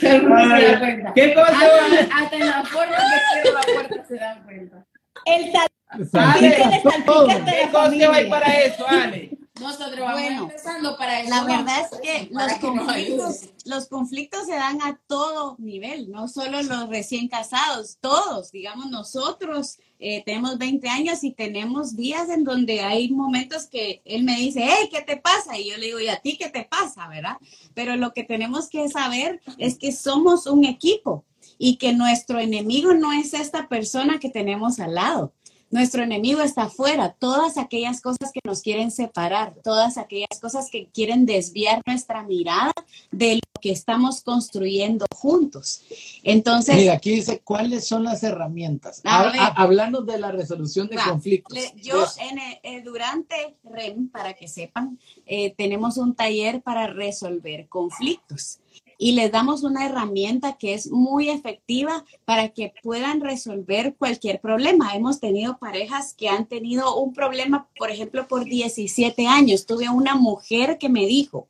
Todo 0.00 0.12
el 0.12 0.28
mundo 0.28 0.56
se 0.56 0.62
da 0.64 0.78
cuenta. 0.78 1.12
¿Qué 1.14 1.34
cosa? 1.34 1.50
Hasta, 1.50 2.16
hasta 2.16 2.36
en 2.36 2.46
la 2.46 2.64
forma 2.64 2.96
que 2.96 3.42
cierro 3.42 3.58
la 3.58 3.74
puerta 3.74 4.04
se 4.06 4.14
dan 4.14 4.44
cuenta. 4.44 4.86
El 5.24 5.52
sal 5.52 5.68
Ale, 6.12 6.54
que 6.54 6.64
le 6.66 6.82
salpica 6.82 7.32
hasta 7.32 7.52
¿Qué 7.52 7.68
cosa 7.72 8.08
va 8.10 8.28
para 8.28 8.60
eso, 8.60 8.88
Ale? 8.88 9.25
Nosotros 9.60 10.00
vamos 10.00 10.20
Bueno, 10.20 10.42
empezando 10.42 10.96
para 10.96 11.20
eso. 11.20 11.30
La 11.30 11.44
verdad 11.44 11.88
es 11.90 12.00
que 12.00 12.28
los 12.30 12.52
que 12.52 12.60
conflictos, 12.60 13.40
los 13.64 13.88
conflictos 13.88 14.46
se 14.46 14.54
dan 14.54 14.82
a 14.82 15.00
todo 15.06 15.56
nivel, 15.58 16.10
no 16.10 16.28
solo 16.28 16.62
los 16.62 16.88
recién 16.88 17.28
casados, 17.28 17.98
todos, 18.00 18.52
digamos 18.52 18.90
nosotros 18.90 19.78
eh, 19.98 20.22
tenemos 20.26 20.58
20 20.58 20.88
años 20.88 21.24
y 21.24 21.32
tenemos 21.32 21.96
días 21.96 22.28
en 22.28 22.44
donde 22.44 22.80
hay 22.80 23.10
momentos 23.10 23.66
que 23.66 24.02
él 24.04 24.24
me 24.24 24.36
dice, 24.36 24.62
hey, 24.62 24.88
¿qué 24.92 25.00
te 25.00 25.16
pasa? 25.16 25.58
Y 25.58 25.70
yo 25.70 25.78
le 25.78 25.86
digo, 25.86 26.00
¿y 26.00 26.08
a 26.08 26.16
ti 26.16 26.36
qué 26.36 26.50
te 26.50 26.64
pasa? 26.64 27.08
¿Verdad? 27.08 27.36
Pero 27.72 27.96
lo 27.96 28.12
que 28.12 28.24
tenemos 28.24 28.68
que 28.68 28.88
saber 28.90 29.40
es 29.56 29.78
que 29.78 29.92
somos 29.92 30.46
un 30.46 30.64
equipo 30.64 31.24
y 31.58 31.76
que 31.76 31.94
nuestro 31.94 32.38
enemigo 32.38 32.92
no 32.92 33.12
es 33.12 33.32
esta 33.32 33.68
persona 33.68 34.18
que 34.18 34.28
tenemos 34.28 34.80
al 34.80 34.94
lado. 34.94 35.32
Nuestro 35.68 36.02
enemigo 36.04 36.40
está 36.42 36.64
afuera, 36.64 37.14
todas 37.18 37.58
aquellas 37.58 38.00
cosas 38.00 38.30
que 38.32 38.40
nos 38.44 38.62
quieren 38.62 38.90
separar, 38.92 39.52
todas 39.64 39.98
aquellas 39.98 40.38
cosas 40.40 40.70
que 40.70 40.86
quieren 40.86 41.26
desviar 41.26 41.82
nuestra 41.86 42.22
mirada 42.22 42.72
de 43.10 43.34
lo 43.36 43.60
que 43.60 43.72
estamos 43.72 44.22
construyendo 44.22 45.06
juntos. 45.14 45.82
Entonces, 46.22 46.76
Mira, 46.76 46.92
aquí 46.94 47.10
dice, 47.16 47.40
¿cuáles 47.40 47.86
son 47.86 48.04
las 48.04 48.22
herramientas? 48.22 49.00
Hablando 49.04 50.02
de 50.02 50.18
la 50.18 50.30
resolución 50.30 50.86
de 50.88 50.96
Va, 50.96 51.04
conflictos. 51.08 51.52
le- 51.58 51.72
yo 51.82 51.96
Pues, 51.96 52.16
en 52.18 52.38
el- 52.38 52.58
eh, 52.62 52.82
durante 52.82 53.56
REM, 53.64 54.08
para 54.08 54.34
que 54.34 54.46
sepan, 54.46 54.98
eh, 55.26 55.52
tenemos 55.58 55.96
un 55.96 56.14
taller 56.14 56.62
para 56.62 56.86
resolver 56.86 57.66
conflictos 57.68 58.60
y 58.98 59.12
les 59.12 59.30
damos 59.30 59.62
una 59.62 59.84
herramienta 59.86 60.56
que 60.56 60.74
es 60.74 60.90
muy 60.90 61.28
efectiva 61.28 62.04
para 62.24 62.50
que 62.50 62.72
puedan 62.82 63.20
resolver 63.20 63.94
cualquier 63.96 64.40
problema. 64.40 64.94
Hemos 64.94 65.20
tenido 65.20 65.58
parejas 65.58 66.14
que 66.14 66.28
han 66.28 66.46
tenido 66.46 66.96
un 66.96 67.12
problema, 67.12 67.68
por 67.78 67.90
ejemplo, 67.90 68.26
por 68.26 68.44
17 68.44 69.26
años. 69.26 69.66
Tuve 69.66 69.88
una 69.88 70.14
mujer 70.14 70.78
que 70.78 70.88
me 70.88 71.06
dijo, 71.06 71.48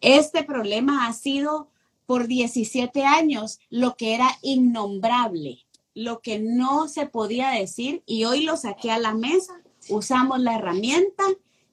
este 0.00 0.44
problema 0.44 1.06
ha 1.06 1.12
sido 1.12 1.68
por 2.06 2.26
17 2.26 3.04
años 3.04 3.60
lo 3.70 3.96
que 3.96 4.14
era 4.14 4.38
innombrable, 4.42 5.64
lo 5.94 6.20
que 6.20 6.38
no 6.38 6.88
se 6.88 7.06
podía 7.06 7.50
decir 7.50 8.02
y 8.06 8.24
hoy 8.24 8.44
lo 8.44 8.56
saqué 8.56 8.90
a 8.90 8.98
la 8.98 9.14
mesa, 9.14 9.60
usamos 9.88 10.40
la 10.40 10.56
herramienta 10.56 11.24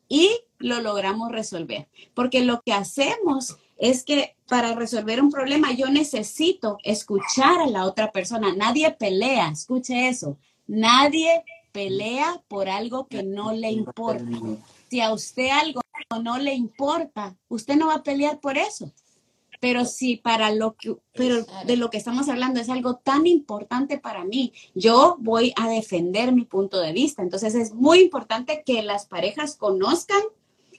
y 0.08 0.30
lo 0.58 0.82
logramos 0.82 1.32
resolver. 1.32 1.88
Porque 2.14 2.44
lo 2.44 2.62
que 2.62 2.74
hacemos 2.74 3.58
es 3.80 4.04
que 4.04 4.36
para 4.48 4.76
resolver 4.76 5.22
un 5.22 5.32
problema 5.32 5.72
yo 5.72 5.88
necesito 5.88 6.78
escuchar 6.84 7.62
a 7.62 7.68
la 7.68 7.86
otra 7.86 8.12
persona. 8.12 8.54
Nadie 8.54 8.92
pelea, 8.92 9.50
escuche 9.50 10.10
eso. 10.10 10.38
Nadie 10.68 11.44
pelea 11.72 12.44
por 12.48 12.68
algo 12.68 13.08
que 13.08 13.24
no 13.24 13.54
le 13.54 13.72
importa. 13.72 14.26
Si 14.90 15.00
a 15.00 15.14
usted 15.14 15.50
algo 15.50 15.82
no 16.22 16.38
le 16.38 16.54
importa, 16.54 17.38
usted 17.48 17.76
no 17.76 17.88
va 17.88 17.96
a 17.96 18.04
pelear 18.04 18.40
por 18.40 18.58
eso. 18.58 18.92
Pero 19.62 19.86
si 19.86 20.18
para 20.18 20.52
lo 20.52 20.76
que, 20.76 20.96
pero 21.14 21.46
de 21.66 21.76
lo 21.76 21.90
que 21.90 21.98
estamos 21.98 22.30
hablando 22.30 22.60
es 22.60 22.70
algo 22.70 22.96
tan 22.96 23.28
importante 23.28 23.98
para 23.98 24.24
mí, 24.24 24.54
yo 24.74 25.18
voy 25.20 25.54
a 25.58 25.70
defender 25.70 26.32
mi 26.34 26.46
punto 26.46 26.80
de 26.80 26.94
vista. 26.94 27.22
Entonces 27.22 27.56
es 27.56 27.74
muy 27.74 28.00
importante 28.00 28.64
que 28.66 28.82
las 28.82 29.06
parejas 29.06 29.56
conozcan 29.58 30.22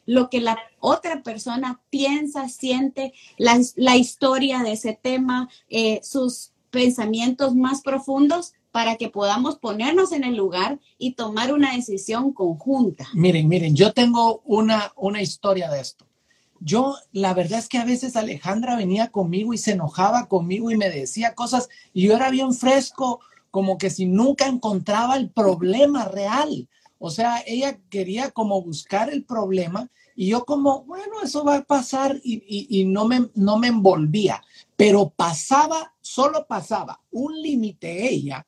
lo 0.06 0.30
que 0.30 0.40
la 0.40 0.58
otra 0.78 1.22
persona 1.22 1.80
piensa, 1.90 2.48
siente, 2.48 3.12
la, 3.38 3.60
la 3.76 3.96
historia 3.96 4.62
de 4.62 4.72
ese 4.72 4.98
tema, 5.00 5.48
eh, 5.68 6.00
sus 6.02 6.52
pensamientos 6.70 7.54
más 7.54 7.82
profundos 7.82 8.54
para 8.72 8.96
que 8.96 9.08
podamos 9.08 9.58
ponernos 9.58 10.12
en 10.12 10.24
el 10.24 10.36
lugar 10.36 10.78
y 10.98 11.12
tomar 11.12 11.52
una 11.52 11.74
decisión 11.74 12.32
conjunta. 12.32 13.08
Miren, 13.14 13.48
miren, 13.48 13.74
yo 13.74 13.92
tengo 13.92 14.42
una, 14.44 14.92
una 14.96 15.20
historia 15.20 15.70
de 15.70 15.80
esto. 15.80 16.06
Yo, 16.60 16.94
la 17.12 17.32
verdad 17.34 17.58
es 17.58 17.68
que 17.68 17.78
a 17.78 17.84
veces 17.84 18.16
Alejandra 18.16 18.76
venía 18.76 19.08
conmigo 19.08 19.54
y 19.54 19.58
se 19.58 19.72
enojaba 19.72 20.28
conmigo 20.28 20.70
y 20.70 20.76
me 20.76 20.90
decía 20.90 21.34
cosas 21.34 21.68
y 21.92 22.02
yo 22.02 22.14
era 22.14 22.30
bien 22.30 22.52
fresco, 22.52 23.20
como 23.50 23.78
que 23.78 23.90
si 23.90 24.06
nunca 24.06 24.46
encontraba 24.46 25.16
el 25.16 25.30
problema 25.30 26.04
real. 26.04 26.68
O 27.02 27.10
sea, 27.10 27.42
ella 27.46 27.80
quería 27.88 28.30
como 28.30 28.60
buscar 28.62 29.10
el 29.10 29.24
problema 29.24 29.90
y 30.14 30.28
yo 30.28 30.44
como, 30.44 30.84
bueno, 30.84 31.22
eso 31.24 31.42
va 31.44 31.56
a 31.56 31.64
pasar 31.64 32.20
y, 32.22 32.66
y- 32.68 32.84
no, 32.84 33.06
me, 33.08 33.30
no 33.34 33.58
me 33.58 33.68
envolvía, 33.68 34.42
pero 34.76 35.08
pasaba, 35.08 35.94
solo 36.02 36.46
pasaba 36.46 37.00
un 37.10 37.40
límite 37.40 38.06
ella 38.06 38.46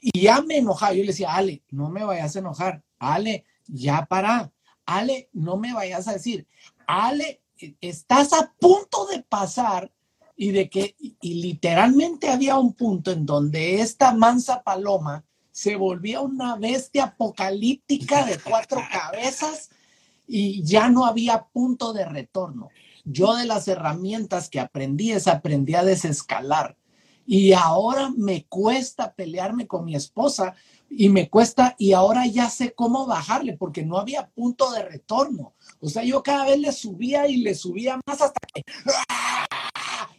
y 0.00 0.22
ya 0.22 0.40
me 0.40 0.56
enojaba. 0.58 0.94
Yo 0.94 1.02
le 1.02 1.08
decía, 1.08 1.34
Ale, 1.34 1.62
no 1.70 1.90
me 1.90 2.04
vayas 2.04 2.34
a 2.36 2.38
enojar. 2.38 2.82
Ale, 2.98 3.44
ya 3.66 4.06
para. 4.06 4.50
Ale, 4.86 5.28
no 5.34 5.58
me 5.58 5.74
vayas 5.74 6.08
a 6.08 6.14
decir. 6.14 6.46
Ale, 6.86 7.42
eh, 7.58 7.74
estás 7.82 8.32
a 8.32 8.50
punto 8.58 9.04
de 9.12 9.22
pasar 9.22 9.92
y 10.38 10.52
de 10.52 10.70
que, 10.70 10.96
y 10.98 11.34
literalmente 11.34 12.30
había 12.30 12.56
un 12.56 12.72
punto 12.72 13.12
en 13.12 13.26
donde 13.26 13.80
esta 13.82 14.14
mansa 14.14 14.62
paloma 14.62 15.22
se 15.54 15.76
volvía 15.76 16.20
una 16.20 16.56
bestia 16.56 17.04
apocalíptica 17.04 18.26
de 18.26 18.38
cuatro 18.40 18.80
cabezas 18.90 19.70
y 20.26 20.64
ya 20.64 20.88
no 20.88 21.06
había 21.06 21.44
punto 21.44 21.92
de 21.92 22.04
retorno. 22.04 22.70
Yo 23.04 23.36
de 23.36 23.44
las 23.44 23.68
herramientas 23.68 24.48
que 24.48 24.58
aprendí 24.58 25.12
es 25.12 25.28
aprendí 25.28 25.76
a 25.76 25.84
desescalar. 25.84 26.76
Y 27.24 27.52
ahora 27.52 28.10
me 28.16 28.46
cuesta 28.46 29.14
pelearme 29.14 29.68
con 29.68 29.84
mi 29.84 29.94
esposa 29.94 30.56
y 30.90 31.08
me 31.08 31.30
cuesta, 31.30 31.76
y 31.78 31.92
ahora 31.92 32.26
ya 32.26 32.50
sé 32.50 32.74
cómo 32.74 33.06
bajarle 33.06 33.56
porque 33.56 33.84
no 33.84 33.98
había 33.98 34.26
punto 34.30 34.72
de 34.72 34.82
retorno. 34.82 35.54
O 35.80 35.88
sea, 35.88 36.02
yo 36.02 36.20
cada 36.24 36.46
vez 36.46 36.58
le 36.58 36.72
subía 36.72 37.28
y 37.28 37.36
le 37.36 37.54
subía 37.54 38.00
más 38.04 38.20
hasta 38.20 38.40
que 38.52 38.62
¡ah! 39.08 39.46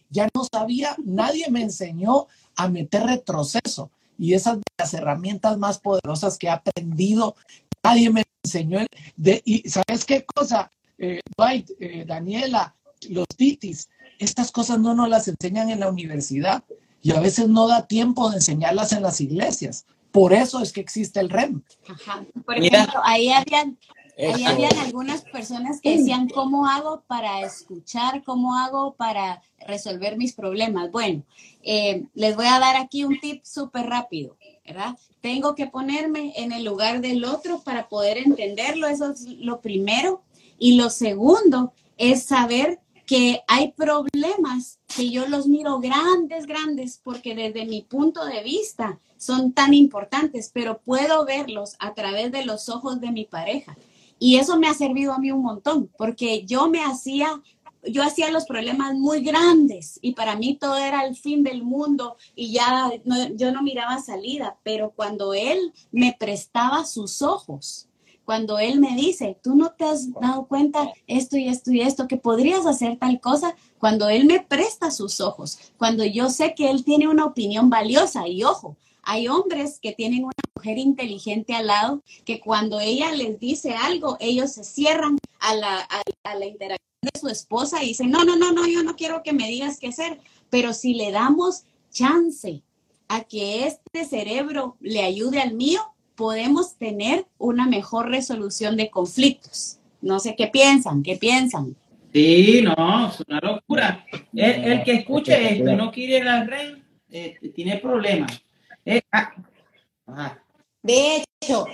ya 0.10 0.30
no 0.34 0.48
sabía, 0.50 0.96
nadie 1.04 1.52
me 1.52 1.62
enseñó 1.62 2.28
a 2.56 2.70
meter 2.70 3.04
retroceso. 3.04 3.92
Y 4.18 4.34
esas 4.34 4.58
de 4.58 4.64
las 4.78 4.94
herramientas 4.94 5.58
más 5.58 5.80
poderosas 5.80 6.38
que 6.38 6.48
he 6.48 6.50
aprendido, 6.50 7.36
nadie 7.84 8.10
me 8.10 8.24
enseñó. 8.44 8.80
De, 9.16 9.42
y 9.46 9.68
¿sabes 9.70 10.06
qué 10.06 10.26
cosa? 10.26 10.72
Eh, 10.98 11.20
Dwight, 11.38 11.72
eh, 11.80 12.06
Daniela, 12.08 12.76
los 13.10 13.28
titis, 13.36 13.90
estas 14.20 14.52
cosas 14.52 14.80
no 14.80 14.94
nos 14.94 15.10
las 15.10 15.28
enseñan 15.28 15.70
en 15.70 15.82
la 15.82 15.90
universidad 15.90 16.64
y 17.02 17.12
a 17.12 17.20
veces 17.20 17.50
no 17.50 17.68
da 17.68 17.86
tiempo 17.88 18.30
de 18.30 18.38
enseñarlas 18.38 18.92
en 18.94 19.04
las 19.04 19.22
iglesias. 19.22 19.86
Por 20.12 20.34
eso 20.34 20.62
es 20.62 20.72
que 20.72 20.82
existe 20.82 21.20
el 21.20 21.30
REM. 21.30 21.62
Ajá. 21.90 22.26
Por 22.46 22.60
Mira. 22.60 22.80
ejemplo, 22.80 23.02
ahí 23.04 23.30
habían, 23.30 23.78
ahí 24.18 24.46
habían 24.46 24.78
algunas 24.78 25.22
personas 25.22 25.82
que 25.82 25.98
decían, 25.98 26.30
¿cómo 26.30 26.68
hago 26.68 27.04
para 27.08 27.42
escuchar? 27.42 28.24
¿Cómo 28.24 28.58
hago 28.58 28.94
para 28.96 29.42
resolver 29.68 30.18
mis 30.18 30.34
problemas? 30.34 30.92
Bueno, 30.92 31.24
eh, 31.64 32.06
les 32.14 32.36
voy 32.36 32.46
a 32.46 32.60
dar 32.60 32.76
aquí 32.78 33.04
un 33.04 33.20
tip 33.20 33.44
súper 33.44 33.88
rápido, 33.88 34.38
¿verdad? 34.66 34.98
Tengo 35.22 35.56
que 35.56 35.68
ponerme 35.68 36.34
en 36.38 36.52
el 36.52 36.64
lugar 36.64 37.02
del 37.02 37.26
otro 37.26 37.60
para 37.60 37.90
poder 37.90 38.18
entenderlo, 38.18 38.88
eso 38.88 39.12
es 39.12 39.22
lo 39.24 39.60
primero. 39.60 40.22
Y 40.58 40.76
lo 40.76 40.90
segundo 40.90 41.74
es 41.98 42.24
saber 42.24 42.80
que 43.06 43.42
hay 43.48 43.72
problemas 43.72 44.80
que 44.96 45.10
yo 45.10 45.28
los 45.28 45.48
miro 45.48 45.80
grandes, 45.80 46.46
grandes, 46.46 47.00
porque 47.04 47.36
desde 47.36 47.66
mi 47.66 47.82
punto 47.82 48.26
de 48.26 48.44
vista 48.44 49.00
son 49.18 49.54
tan 49.54 49.74
importantes, 49.74 50.50
pero 50.54 50.80
puedo 50.80 51.26
verlos 51.26 51.76
a 51.80 51.94
través 51.94 52.32
de 52.32 52.46
los 52.46 52.70
ojos 52.70 53.00
de 53.02 53.12
mi 53.12 53.26
pareja. 53.26 53.78
Y 54.20 54.38
eso 54.38 54.58
me 54.58 54.68
ha 54.68 54.74
servido 54.74 55.14
a 55.14 55.20
mí 55.20 55.32
un 55.32 55.42
montón, 55.42 55.90
porque 55.98 56.46
yo 56.46 56.70
me 56.70 56.84
hacía, 56.84 57.42
yo 57.84 58.02
hacía 58.04 58.32
los 58.32 58.46
problemas 58.46 58.96
muy 58.96 59.22
grandes 59.22 60.00
y 60.02 60.14
para 60.14 60.36
mí 60.36 60.58
todo 60.60 60.78
era 60.78 61.06
el 61.06 61.16
fin 61.16 61.44
del 61.44 61.64
mundo 61.64 62.16
y 62.36 62.52
ya 62.52 62.92
no- 63.04 63.30
yo 63.36 63.52
no 63.52 63.62
miraba 63.62 64.00
salida, 64.02 64.58
pero 64.64 64.92
cuando 64.96 65.34
él 65.34 65.74
me 65.92 66.16
prestaba 66.18 66.86
sus 66.86 67.22
ojos, 67.22 67.88
cuando 68.24 68.58
él 68.58 68.80
me 68.80 68.96
dice, 68.96 69.38
tú 69.44 69.56
no 69.56 69.74
te 69.74 69.86
has 69.86 70.12
dado 70.14 70.48
cuenta 70.48 70.92
esto 71.06 71.38
y 71.38 71.48
esto 71.48 71.72
y 71.72 71.82
esto, 71.82 72.08
que 72.08 72.18
podrías 72.18 72.66
hacer 72.66 72.98
tal 72.98 73.20
cosa, 73.20 73.56
cuando 73.78 74.10
él 74.10 74.26
me 74.26 74.40
presta 74.40 74.90
sus 74.90 75.22
ojos, 75.22 75.60
cuando 75.78 76.04
yo 76.06 76.30
sé 76.32 76.56
que 76.56 76.72
él 76.72 76.84
tiene 76.84 77.08
una 77.08 77.26
opinión 77.26 77.70
valiosa 77.70 78.28
y 78.28 78.44
ojo, 78.44 78.78
hay 79.06 79.28
hombres 79.28 79.80
que 79.80 79.94
tienen 79.94 80.24
una 80.24 80.34
mujer 80.56 80.78
inteligente 80.78 81.54
al 81.54 81.68
lado, 81.68 82.04
que 82.26 82.40
cuando 82.40 82.80
ella 82.80 83.12
les 83.12 83.40
dice 83.40 83.74
algo, 83.76 84.18
ellos 84.20 84.54
se 84.54 84.64
cierran 84.64 85.18
a 85.40 85.56
la, 85.56 85.80
a, 85.80 86.02
a 86.24 86.36
la 86.36 86.46
interacción 86.46 86.90
de 87.02 87.20
su 87.20 87.28
esposa 87.28 87.84
y 87.84 87.90
dicen, 87.90 88.10
no, 88.10 88.26
no, 88.26 88.36
no, 88.36 88.52
no, 88.52 88.68
yo 88.68 88.84
no 88.84 88.96
quiero 88.96 89.24
que 89.24 89.34
me 89.34 89.48
digas 89.48 89.80
qué 89.80 89.88
hacer, 89.88 90.20
pero 90.50 90.74
si 90.74 90.96
le 90.96 91.12
damos 91.12 91.64
chance 91.92 92.62
a 93.08 93.24
que 93.24 93.68
este 93.68 94.06
cerebro 94.06 94.78
le 94.80 95.02
ayude 95.04 95.42
al 95.42 95.54
mío, 95.54 95.82
podemos 96.16 96.76
tener 96.78 97.26
una 97.38 97.68
mejor 97.68 98.10
resolución 98.10 98.78
de 98.78 98.90
conflictos. 98.90 99.80
No 100.02 100.20
sé 100.20 100.36
qué 100.36 100.48
piensan, 100.48 101.04
qué 101.04 101.18
piensan. 101.18 101.76
Sí, 102.14 102.62
no, 102.64 103.10
es 103.10 103.20
una 103.28 103.40
locura. 103.40 104.06
El, 104.34 104.84
que 104.84 104.94
escuche 104.94 105.54
esto 105.54 105.72
y 105.72 105.76
no 105.76 105.92
quiere 105.92 106.18
ir 106.18 106.28
al 106.28 106.48
REN, 106.48 106.84
eh, 107.12 107.38
tiene 107.54 107.78
problemas. 107.78 108.42
Eh, 108.86 109.02
ah. 109.12 110.40
De 110.84 111.26
hecho, 111.42 111.66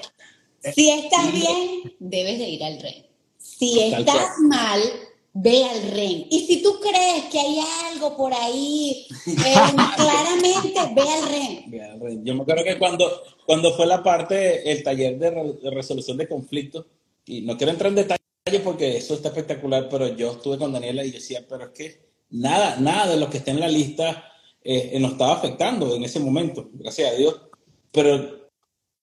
si 0.73 0.89
estás 0.89 1.31
bien, 1.33 1.93
debes 1.99 2.39
de 2.39 2.49
ir 2.49 2.63
al 2.63 2.79
REN. 2.79 3.05
Si 3.37 3.79
estás 3.81 4.39
mal, 4.39 4.81
ve 5.33 5.65
al 5.65 5.91
REN. 5.91 6.27
Y 6.29 6.45
si 6.47 6.63
tú 6.63 6.79
crees 6.79 7.25
que 7.25 7.39
hay 7.39 7.59
algo 7.91 8.15
por 8.15 8.33
ahí, 8.33 9.07
eh, 9.27 9.53
claramente 9.97 10.93
ve 10.95 11.01
al 11.01 11.29
REN. 11.29 11.71
Ve 11.71 11.83
al 11.83 11.99
REN. 11.99 12.25
Yo 12.25 12.35
me 12.35 12.43
acuerdo 12.43 12.63
que 12.63 12.79
cuando, 12.79 13.23
cuando 13.45 13.73
fue 13.73 13.85
la 13.85 14.01
parte, 14.01 14.71
el 14.71 14.81
taller 14.81 15.19
de, 15.19 15.71
resolución 15.71 16.17
de 16.17 16.29
conflictos, 16.29 16.85
y 17.25 17.41
no 17.41 17.57
quiero 17.57 17.71
entrar 17.71 17.89
en 17.89 17.95
detalle 17.95 18.19
porque 18.63 18.97
eso 18.97 19.13
está 19.13 19.29
espectacular, 19.29 19.87
pero 19.89 20.15
yo 20.15 20.31
estuve 20.31 20.57
con 20.57 20.71
Daniela 20.71 21.03
y 21.03 21.11
decía, 21.11 21.45
pero 21.47 21.65
es 21.65 21.71
que 21.71 22.01
nada, 22.29 22.77
nada 22.77 23.11
de 23.11 23.17
lo 23.17 23.29
que 23.29 23.37
está 23.37 23.51
en 23.51 23.59
la 23.59 23.67
lista 23.67 24.30
eh, 24.63 24.97
nos 24.99 25.13
estaba 25.13 25.33
afectando 25.33 25.95
en 25.95 26.03
ese 26.03 26.19
momento, 26.19 26.69
gracias 26.73 27.13
a 27.13 27.15
Dios. 27.15 27.41
Pero 27.91 28.49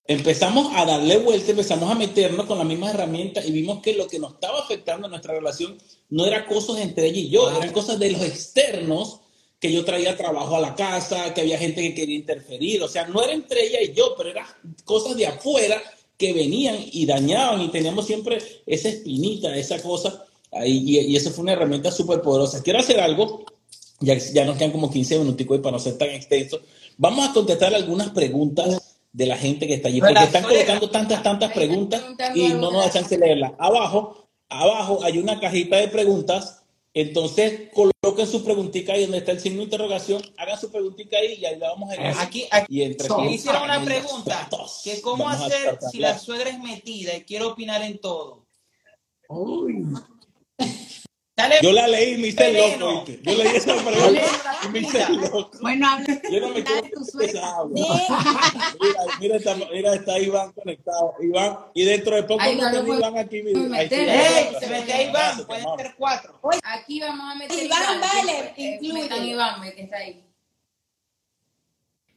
empezamos 0.09 0.73
a 0.75 0.87
darle 0.87 1.19
vuelta, 1.19 1.51
empezamos 1.51 1.91
a 1.91 1.95
meternos 1.95 2.47
con 2.47 2.59
las 2.59 2.67
mismas 2.67 2.95
herramientas 2.95 3.47
y 3.47 3.53
vimos 3.53 3.81
que 3.81 3.93
lo 3.93 4.09
que 4.09 4.19
nos 4.19 4.35
estaba 4.35 4.61
afectando 4.61 5.07
en 5.07 5.11
nuestra 5.11 5.35
relación 5.35 5.77
no 6.09 6.25
era 6.25 6.47
cosas 6.47 6.79
entre 6.79 7.07
ella 7.07 7.21
y 7.21 7.29
yo, 7.29 7.51
eran 7.51 7.73
cosas 7.73 7.99
de 7.99 8.11
los 8.11 8.23
externos, 8.23 9.21
que 9.61 9.73
yo 9.73 9.85
traía 9.85 10.17
trabajo 10.17 10.57
a 10.57 10.61
la 10.61 10.75
casa, 10.75 11.35
que 11.35 11.41
había 11.41 11.59
gente 11.59 11.83
que 11.83 11.95
quería 11.95 12.17
interferir, 12.17 12.83
o 12.83 12.89
sea, 12.89 13.07
no 13.07 13.23
era 13.23 13.33
entre 13.33 13.67
ella 13.67 13.83
y 13.83 13.93
yo, 13.93 14.15
pero 14.17 14.31
eran 14.31 14.47
cosas 14.85 15.17
de 15.17 15.27
afuera 15.27 15.83
que 16.17 16.33
venían 16.33 16.77
y 16.93 17.05
dañaban 17.05 17.61
y 17.61 17.69
teníamos 17.69 18.07
siempre 18.07 18.39
esa 18.67 18.89
espinita, 18.89 19.55
esa 19.57 19.83
cosa 19.83 20.25
ahí, 20.53 20.83
y, 20.87 20.99
y 21.01 21.17
eso 21.17 21.31
fue 21.31 21.43
una 21.43 21.53
herramienta 21.53 21.91
súper 21.91 22.23
poderosa. 22.23 22.63
Quiero 22.63 22.79
hacer 22.79 23.01
algo, 23.01 23.45
ya, 24.01 24.17
ya 24.17 24.45
nos 24.45 24.57
quedan 24.57 24.73
como 24.73 24.91
15 24.91 25.19
minuticos 25.19 25.59
y 25.59 25.61
para 25.61 25.73
no 25.73 25.79
ser 25.79 25.99
tan 25.99 26.11
extenso, 26.11 26.61
vamos 26.97 27.29
a 27.29 27.33
contestar 27.33 27.75
algunas 27.75 28.11
preguntas 28.11 29.01
de 29.13 29.27
la 29.27 29.37
gente 29.37 29.67
que 29.67 29.75
está 29.75 29.89
allí, 29.89 30.01
porque 30.01 30.23
están 30.23 30.45
colocando 30.45 30.91
tantas, 30.91 31.23
tantas 31.23 31.53
preguntas 31.53 32.03
y 32.35 32.49
no 32.49 32.71
nos 32.71 32.85
da 32.85 32.91
chance 32.91 33.17
de 33.17 33.27
leerlas. 33.27 33.53
Abajo, 33.59 34.29
abajo 34.49 35.01
hay 35.03 35.19
una 35.19 35.41
cajita 35.41 35.77
de 35.77 35.89
preguntas, 35.89 36.63
entonces 36.95 37.71
coloquen 37.75 38.27
su 38.27 38.45
preguntita 38.45 38.93
ahí 38.93 39.03
donde 39.03 39.19
está 39.19 39.33
el 39.33 39.41
signo 39.41 39.59
de 39.59 39.65
interrogación, 39.65 40.23
hagan 40.37 40.61
su 40.61 40.71
preguntita 40.71 41.17
ahí 41.17 41.35
y 41.35 41.45
ahí 41.47 41.59
la 41.59 41.71
vamos 41.71 41.91
a 41.91 41.97
leer. 41.97 42.15
Aquí, 42.19 42.47
aquí, 42.51 42.67
y 42.79 42.83
entre 42.83 43.09
hicieron 43.31 43.63
una 43.63 43.85
pregunta, 43.85 44.49
que 44.85 45.01
cómo 45.01 45.29
hacer 45.29 45.79
si 45.91 45.99
la 45.99 46.19
suegra 46.19 46.51
es 46.51 46.59
metida 46.61 47.17
y 47.17 47.23
quiere 47.23 47.45
opinar 47.45 47.83
en 47.83 47.99
todo. 47.99 48.47
Uy. 49.29 49.85
Yo 51.63 51.73
la 51.73 51.87
leí 51.87 52.15
y 52.15 52.19
me 52.19 52.29
hice 52.29 52.53
loco. 52.53 53.05
Yo 53.07 53.37
leí 53.37 53.57
esa 53.57 53.75
pregunta 53.85 54.23
y 54.65 54.69
me 54.69 54.79
hice 54.81 55.09
loco. 55.09 55.51
Bueno, 55.61 55.89
habla 55.89 56.21
Yo 56.31 56.41
no 56.41 56.49
me 56.49 56.65
quiero 56.65 57.01
de. 57.15 57.27
Mira, 57.71 59.01
mira, 59.21 59.37
está, 59.37 59.55
mira, 59.55 59.95
está 59.95 60.19
Iván 60.19 60.53
conectado. 60.53 61.15
Iván, 61.21 61.59
y 61.75 61.85
dentro 61.85 62.17
de 62.17 62.23
poco 62.25 62.43
no 62.45 62.71
tiene 62.71 62.97
Iván 62.97 63.19
aquí. 63.19 63.43
Mira, 63.43 63.79
ahí 63.79 63.89
¡Eh! 63.91 64.51
Se 64.59 64.67
mete 64.69 65.05
Iván, 65.05 65.47
pueden 65.47 65.65
ser 65.77 65.95
cuatro. 65.97 66.41
Aquí 66.65 67.01
vamos 67.01 67.27
a 67.33 67.35
meter 67.37 67.65
Iván, 67.65 68.01
vale, 68.01 68.55
incluye. 68.57 69.31
Iván, 69.31 69.61
que 69.75 69.83
está 69.83 69.99
ahí. 69.99 70.25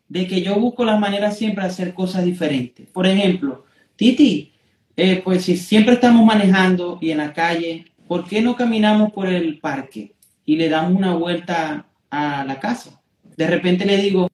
De 0.08 0.28
que 0.28 0.42
yo 0.42 0.56
busco 0.56 0.84
las 0.84 1.00
maneras 1.00 1.38
siempre 1.38 1.64
de 1.64 1.70
hacer 1.70 1.94
cosas 1.94 2.26
diferentes. 2.26 2.88
Por 2.90 3.08
ejemplo, 3.08 3.66
Titi, 3.96 4.52
eh, 4.98 5.22
pues 5.24 5.46
si 5.46 5.56
siempre 5.58 5.94
estamos 5.94 6.26
manejando 6.26 6.98
y 7.02 7.12
en 7.12 7.20
la 7.20 7.34
calle 7.34 7.91
¿por 8.12 8.28
qué 8.28 8.42
no 8.42 8.58
caminamos 8.58 9.14
por 9.14 9.30
el 9.30 9.58
parque 9.60 10.16
y 10.46 10.58
le 10.58 10.68
damos 10.68 10.98
una 10.98 11.16
vuelta 11.16 11.86
a 12.10 12.44
la 12.44 12.60
casa? 12.60 13.02
De 13.38 13.48
repente 13.48 13.86
le 13.86 13.96
digo, 13.96 14.28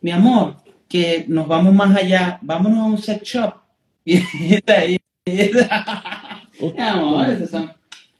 mi 0.00 0.10
amor, 0.10 0.56
que 0.88 1.24
nos 1.28 1.46
vamos 1.46 1.72
más 1.72 1.94
allá, 1.96 2.40
vámonos 2.42 2.80
a 2.80 2.84
un 2.84 2.98
sex 2.98 3.22
shop. 3.22 3.54
Y 4.04 4.16
está 4.54 4.80
ahí. 4.80 4.98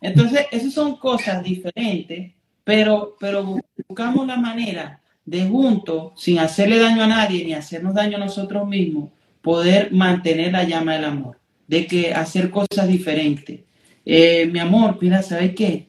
Entonces, 0.00 0.46
esas 0.52 0.72
son 0.72 0.96
cosas 0.98 1.42
diferentes, 1.42 2.30
pero, 2.62 3.16
pero 3.18 3.58
buscamos 3.88 4.24
la 4.24 4.36
manera 4.36 5.00
de 5.24 5.48
juntos, 5.48 6.12
sin 6.14 6.38
hacerle 6.38 6.78
daño 6.78 7.02
a 7.02 7.08
nadie 7.08 7.44
ni 7.44 7.54
hacernos 7.54 7.94
daño 7.94 8.18
a 8.18 8.20
nosotros 8.20 8.68
mismos, 8.68 9.10
poder 9.40 9.90
mantener 9.90 10.52
la 10.52 10.62
llama 10.62 10.92
del 10.92 11.06
amor, 11.06 11.40
de 11.66 11.88
que 11.88 12.14
hacer 12.14 12.52
cosas 12.52 12.86
diferentes. 12.86 13.62
Eh, 14.04 14.46
mi 14.46 14.58
amor, 14.58 14.98
mira, 15.00 15.22
¿sabes 15.22 15.54
qué? 15.54 15.88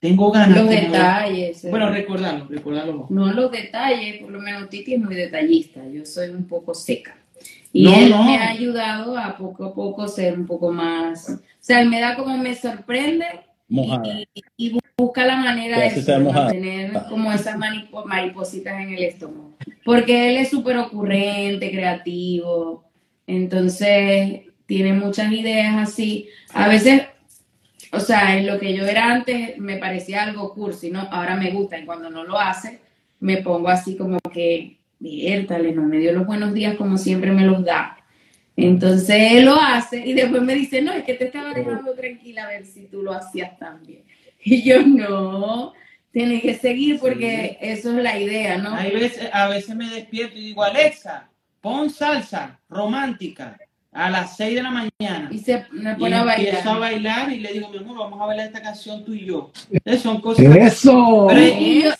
Tengo 0.00 0.32
ganas. 0.32 0.58
Los 0.58 0.68
detalles. 0.68 1.64
Eh. 1.64 1.70
Bueno, 1.70 1.90
recordarlo, 1.90 2.46
recordarlo. 2.48 3.06
No 3.08 3.32
los 3.32 3.52
detalles, 3.52 4.20
por 4.20 4.30
lo 4.30 4.40
menos 4.40 4.68
Titi 4.68 4.94
es 4.94 5.00
muy 5.00 5.14
detallista, 5.14 5.80
yo 5.88 6.04
soy 6.04 6.30
un 6.30 6.46
poco 6.46 6.74
seca. 6.74 7.16
Y 7.72 7.86
él 7.86 8.10
me 8.10 8.36
ha 8.36 8.50
ayudado 8.50 9.16
a 9.16 9.36
poco 9.36 9.64
a 9.64 9.74
poco 9.74 10.06
ser 10.06 10.38
un 10.38 10.46
poco 10.46 10.70
más, 10.70 11.28
o 11.30 11.40
sea, 11.58 11.80
él 11.80 11.88
me 11.88 12.00
da 12.00 12.16
como 12.16 12.36
me 12.36 12.54
sorprende 12.54 13.24
y, 14.56 14.78
busca 14.96 15.24
la 15.24 15.36
manera 15.36 15.80
de 15.80 16.02
tener 16.50 16.92
como 17.08 17.32
esas 17.32 17.56
maripositas 17.56 18.80
en 18.80 18.90
el 18.90 19.02
estómago. 19.04 19.56
Porque 19.84 20.30
él 20.30 20.36
es 20.36 20.50
súper 20.50 20.76
ocurrente, 20.76 21.70
creativo, 21.70 22.84
entonces 23.26 24.42
tiene 24.66 24.92
muchas 24.92 25.32
ideas 25.32 25.76
así. 25.76 26.28
A 26.52 26.68
veces 26.68 27.02
o 27.92 28.00
sea, 28.00 28.38
en 28.38 28.46
lo 28.46 28.58
que 28.58 28.74
yo 28.74 28.86
era 28.86 29.12
antes 29.12 29.58
me 29.58 29.76
parecía 29.76 30.22
algo 30.22 30.54
cursi, 30.54 30.90
¿no? 30.90 31.00
Ahora 31.10 31.36
me 31.36 31.50
gusta 31.50 31.78
y 31.78 31.84
cuando 31.84 32.08
no 32.08 32.24
lo 32.24 32.38
hace, 32.38 32.80
me 33.20 33.36
pongo 33.38 33.68
así 33.68 33.96
como 33.96 34.18
que, 34.32 34.78
viértale, 34.98 35.72
no 35.72 35.82
me 35.82 35.98
dio 35.98 36.12
los 36.12 36.26
buenos 36.26 36.54
días 36.54 36.76
como 36.76 36.96
siempre 36.96 37.32
me 37.32 37.44
los 37.44 37.62
da. 37.62 37.98
Entonces 38.56 39.32
él 39.32 39.44
lo 39.44 39.56
hace 39.56 39.98
y 40.06 40.14
después 40.14 40.42
me 40.42 40.54
dice, 40.54 40.80
no, 40.80 40.92
es 40.92 41.04
que 41.04 41.14
te 41.14 41.26
estaba 41.26 41.52
dejando 41.52 41.92
tranquila 41.92 42.44
a 42.44 42.48
ver 42.48 42.64
si 42.64 42.86
tú 42.86 43.02
lo 43.02 43.12
hacías 43.12 43.58
también. 43.58 44.02
Y 44.44 44.64
yo, 44.64 44.82
no, 44.84 45.72
tienes 46.10 46.42
que 46.42 46.54
seguir 46.54 46.98
porque 46.98 47.58
eso 47.60 47.96
es 47.96 48.02
la 48.02 48.18
idea, 48.18 48.58
¿no? 48.58 48.74
Hay 48.74 48.90
veces, 48.90 49.28
a 49.32 49.46
veces 49.46 49.76
me 49.76 49.88
despierto 49.88 50.36
y 50.36 50.46
digo, 50.46 50.64
Alexa, 50.64 51.30
pon 51.60 51.90
salsa 51.90 52.58
romántica 52.68 53.56
a 53.92 54.10
las 54.10 54.36
6 54.36 54.54
de 54.54 54.62
la 54.62 54.70
mañana. 54.70 55.28
Y 55.30 55.38
se 55.38 55.66
me 55.70 55.94
pone 55.96 56.16
a 56.16 56.24
bailar. 56.24 56.48
Empiezo 56.48 56.70
a 56.70 56.78
bailar 56.78 57.32
y 57.32 57.40
le 57.40 57.52
digo, 57.52 57.68
mi 57.68 57.78
amor, 57.78 57.98
vamos 57.98 58.20
a 58.20 58.26
bailar 58.26 58.46
esta 58.46 58.62
canción 58.62 59.04
tú 59.04 59.12
y 59.12 59.26
yo. 59.26 59.50
Esas 59.84 60.02
son 60.02 60.20
cosas. 60.20 60.44
¡Eso! 60.44 61.28
y, 61.32 61.82
yo, 61.82 61.90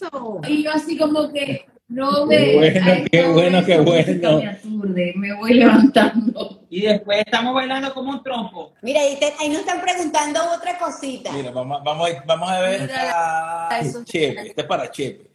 y 0.48 0.62
yo 0.64 0.72
así 0.72 0.96
como 0.96 1.30
que 1.30 1.66
no 1.88 2.26
me. 2.26 2.36
Qué 2.36 2.54
bueno, 2.54 3.06
qué 3.10 3.26
bueno, 3.28 3.64
qué 3.64 3.78
bueno. 3.80 4.38
Me 4.38 4.48
aturde, 4.48 5.12
me 5.16 5.34
voy 5.34 5.54
levantando. 5.54 6.62
Y 6.70 6.80
después 6.80 7.18
estamos 7.18 7.54
bailando 7.54 7.92
como 7.92 8.10
un 8.10 8.22
trompo. 8.22 8.72
Mira, 8.80 9.00
ahí, 9.00 9.18
ahí 9.38 9.48
nos 9.50 9.58
están 9.58 9.82
preguntando 9.82 10.40
otra 10.56 10.78
cosita. 10.78 11.30
Mira, 11.32 11.50
vamos, 11.50 11.82
vamos, 11.84 12.08
vamos 12.24 12.50
a 12.50 12.60
ver. 12.60 12.90
a 12.94 13.80
Chepe, 14.04 14.48
este 14.48 14.60
es 14.62 14.66
para 14.66 14.90
Chepe 14.90 15.31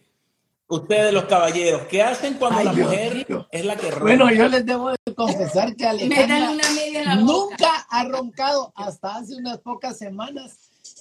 ustedes 0.67 1.13
los 1.13 1.25
caballeros, 1.25 1.83
¿qué 1.87 2.03
hacen 2.03 2.35
cuando 2.35 2.63
la 2.63 2.73
mujer 2.73 3.25
es 3.51 3.65
la 3.65 3.75
que 3.75 3.91
ronca? 3.91 4.03
Bueno, 4.03 4.31
yo 4.31 4.47
les 4.47 4.65
debo 4.65 4.91
de 4.91 5.15
confesar 5.15 5.75
que 5.75 5.85
Alejandra 5.85 7.15
nunca 7.15 7.87
ha 7.89 8.03
roncado 8.05 8.73
hasta 8.75 9.17
hace 9.17 9.35
unas 9.35 9.59
pocas 9.59 9.97
semanas. 9.97 10.57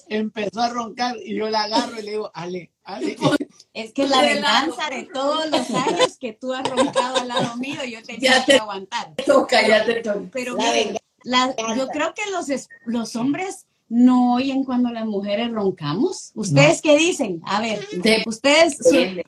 Empezó 0.09 0.61
a 0.61 0.69
roncar 0.69 1.17
y 1.17 1.35
yo 1.35 1.49
la 1.49 1.63
agarro 1.63 1.99
y 1.99 2.03
le 2.03 2.11
digo, 2.11 2.31
Ale, 2.33 2.71
Ale. 2.83 3.17
Es 3.73 3.93
que 3.93 4.07
la 4.07 4.21
venganza 4.21 4.89
de 4.89 5.03
todos 5.03 5.51
los 5.51 5.69
años 5.69 6.17
que 6.19 6.33
tú 6.33 6.51
has 6.51 6.67
roncado 6.67 7.17
al 7.17 7.27
lado 7.27 7.57
mío, 7.57 7.83
yo 7.85 8.01
tenía 8.01 8.43
que 8.43 8.55
aguantar. 8.55 9.13
Toca, 9.23 9.67
ya 9.67 9.85
te 9.85 10.01
toca. 10.01 10.21
Pero 10.31 10.57
yo 10.57 11.87
creo 11.89 12.13
que 12.15 12.23
los, 12.31 12.47
los 12.85 13.15
hombres 13.15 13.66
no 13.89 14.33
oyen 14.35 14.63
cuando 14.63 14.91
las 14.91 15.05
mujeres 15.05 15.51
roncamos. 15.51 16.31
¿Ustedes 16.35 16.81
qué 16.81 16.97
dicen? 16.97 17.41
A 17.45 17.61
ver, 17.61 17.79
ustedes, 18.25 18.79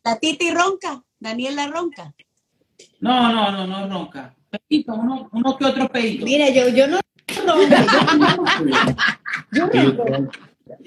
la 0.03 0.19
Titi 0.19 0.51
ronca, 0.51 1.03
Daniela 1.19 1.67
ronca. 1.67 2.13
No, 2.99 3.31
no, 3.31 3.51
no, 3.51 3.67
no 3.67 3.87
ronca. 3.89 4.35
Peito, 4.67 4.93
uno, 4.93 5.29
uno 5.31 5.57
que 5.57 5.65
otro 5.65 5.89
peito. 5.89 6.25
Mira, 6.25 6.49
yo, 6.49 6.69
yo 6.69 6.87
no 6.87 6.99
ronco. 7.45 8.43
Yo 9.51 9.67
ronco. 9.67 10.31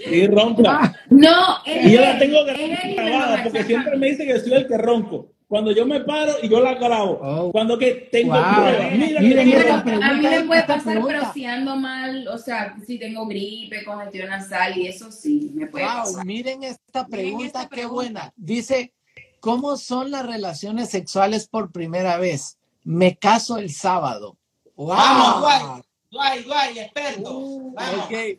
Y 0.07 0.27
ronca. 0.27 0.95
No, 1.11 1.59
y 1.65 1.93
yo 1.93 2.01
la 2.01 2.19
tengo 2.19 2.45
grabada 2.45 3.43
porque 3.43 3.65
siempre 3.65 3.97
me 3.97 4.11
dice 4.11 4.27
que 4.27 4.41
soy 4.41 4.55
el 4.55 4.67
que 4.67 4.79
ronco. 4.79 5.33
Cuando 5.53 5.71
yo 5.71 5.85
me 5.85 6.01
paro 6.01 6.33
y 6.43 6.49
yo 6.49 6.61
la 6.61 6.73
grabo. 6.77 7.21
Oh. 7.21 7.53
Cuando 7.53 7.79
que 7.79 8.09
tengo 8.11 8.33
pruebas. 8.33 8.93
Mira, 8.93 9.21
mira, 9.21 9.81
a 9.83 10.15
mí 10.15 10.23
me 10.23 10.45
puede 10.45 10.63
pasar, 10.63 11.03
pero 11.07 11.31
si 11.35 11.45
ando 11.45 11.77
mal, 11.77 12.27
o 12.29 12.39
sea, 12.39 12.75
si 12.87 12.99
tengo 12.99 13.27
gripe, 13.27 13.85
congestión 13.85 14.31
nasal 14.31 14.79
y 14.79 14.87
eso 14.87 15.13
sí, 15.13 15.53
me 15.55 15.67
puede 15.67 15.85
wow, 15.85 15.95
pasar. 15.95 16.25
Miren 16.25 16.63
esta 16.63 17.07
pregunta, 17.07 17.69
qué 17.71 17.85
buena. 17.85 18.33
Dice, 18.35 18.95
¿cómo 19.41 19.77
son 19.77 20.11
las 20.11 20.25
relaciones 20.25 20.89
sexuales 20.89 21.49
por 21.49 21.71
primera 21.71 22.17
vez? 22.17 22.57
Me 22.83 23.19
caso 23.19 23.59
el 23.59 23.71
sábado. 23.71 24.39
Wow. 24.75 24.87
Vamos, 24.87 25.83
Duay, 26.13 26.43
Duay, 26.43 26.79
experto. 26.79 27.39
Uh, 27.39 27.73
Vamos. 27.73 28.05
Okay, 28.05 28.39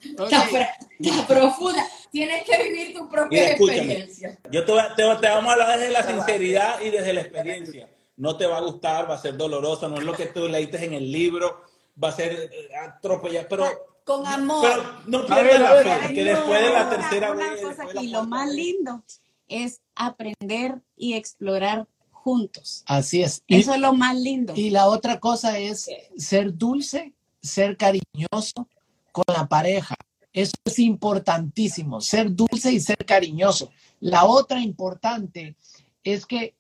profunda. 1.28 1.84
Tienes 2.12 2.44
que 2.44 2.64
vivir 2.64 2.94
tu 2.94 3.10
propia 3.10 3.50
experiencia. 3.52 4.38
Yo 4.52 4.64
te, 4.64 4.74
te, 4.96 5.16
te, 5.16 5.28
vamos 5.28 5.50
a 5.50 5.54
hablar 5.54 5.80
desde 5.80 5.92
la 5.92 6.04
sinceridad 6.04 6.82
y 6.82 6.92
desde 6.92 7.14
la 7.14 7.22
experiencia. 7.22 7.90
No 8.16 8.38
te 8.38 8.46
va 8.46 8.58
a 8.58 8.62
gustar, 8.62 9.10
va 9.10 9.16
a 9.16 9.18
ser 9.18 9.36
doloroso, 9.36 9.90
no 9.90 9.98
es 9.98 10.04
lo 10.04 10.14
que 10.14 10.28
tú 10.28 10.48
leíste 10.48 10.86
en 10.86 10.94
el 10.94 11.12
libro, 11.12 11.64
va 12.02 12.10
a 12.10 12.12
ser 12.12 12.52
eh, 12.54 12.70
atropellado, 12.76 13.48
pero 13.50 13.66
con 14.04 14.28
amor. 14.28 14.62
Pero 14.62 14.84
no 15.08 15.26
pierdas 15.26 15.84
la 15.84 15.98
fe, 15.98 16.14
que 16.14 16.24
después 16.26 16.62
de 16.62 16.70
la 16.70 16.90
tercera 16.92 17.34
vez. 17.34 17.60
y 18.00 18.08
lo 18.10 18.24
más 18.26 18.52
lindo 18.52 19.04
es 19.48 19.82
aprender 19.96 20.80
y 20.96 21.16
explorar 21.16 21.88
juntos. 22.12 22.84
Así 22.86 23.24
es. 23.24 23.44
Eso 23.48 23.74
es 23.74 23.80
lo 23.80 23.94
más 23.94 24.16
lindo. 24.16 24.54
Y 24.56 24.70
la 24.70 24.86
otra 24.86 25.20
cosa 25.20 25.58
es 25.58 25.90
ser 26.16 26.56
dulce 26.56 27.14
ser 27.44 27.78
cariñoso 27.78 28.68
con 29.12 29.26
la 29.28 29.48
pareja. 29.48 29.96
Eso 30.32 30.54
es 30.66 30.80
importantísimo, 30.80 32.02
ser 32.02 32.34
dulce 32.34 32.72
y 32.72 32.80
ser 32.80 32.98
cariñoso. 33.06 33.70
La 34.00 34.26
otra 34.26 34.60
importante 34.60 35.56
es 36.04 36.26
que 36.26 36.56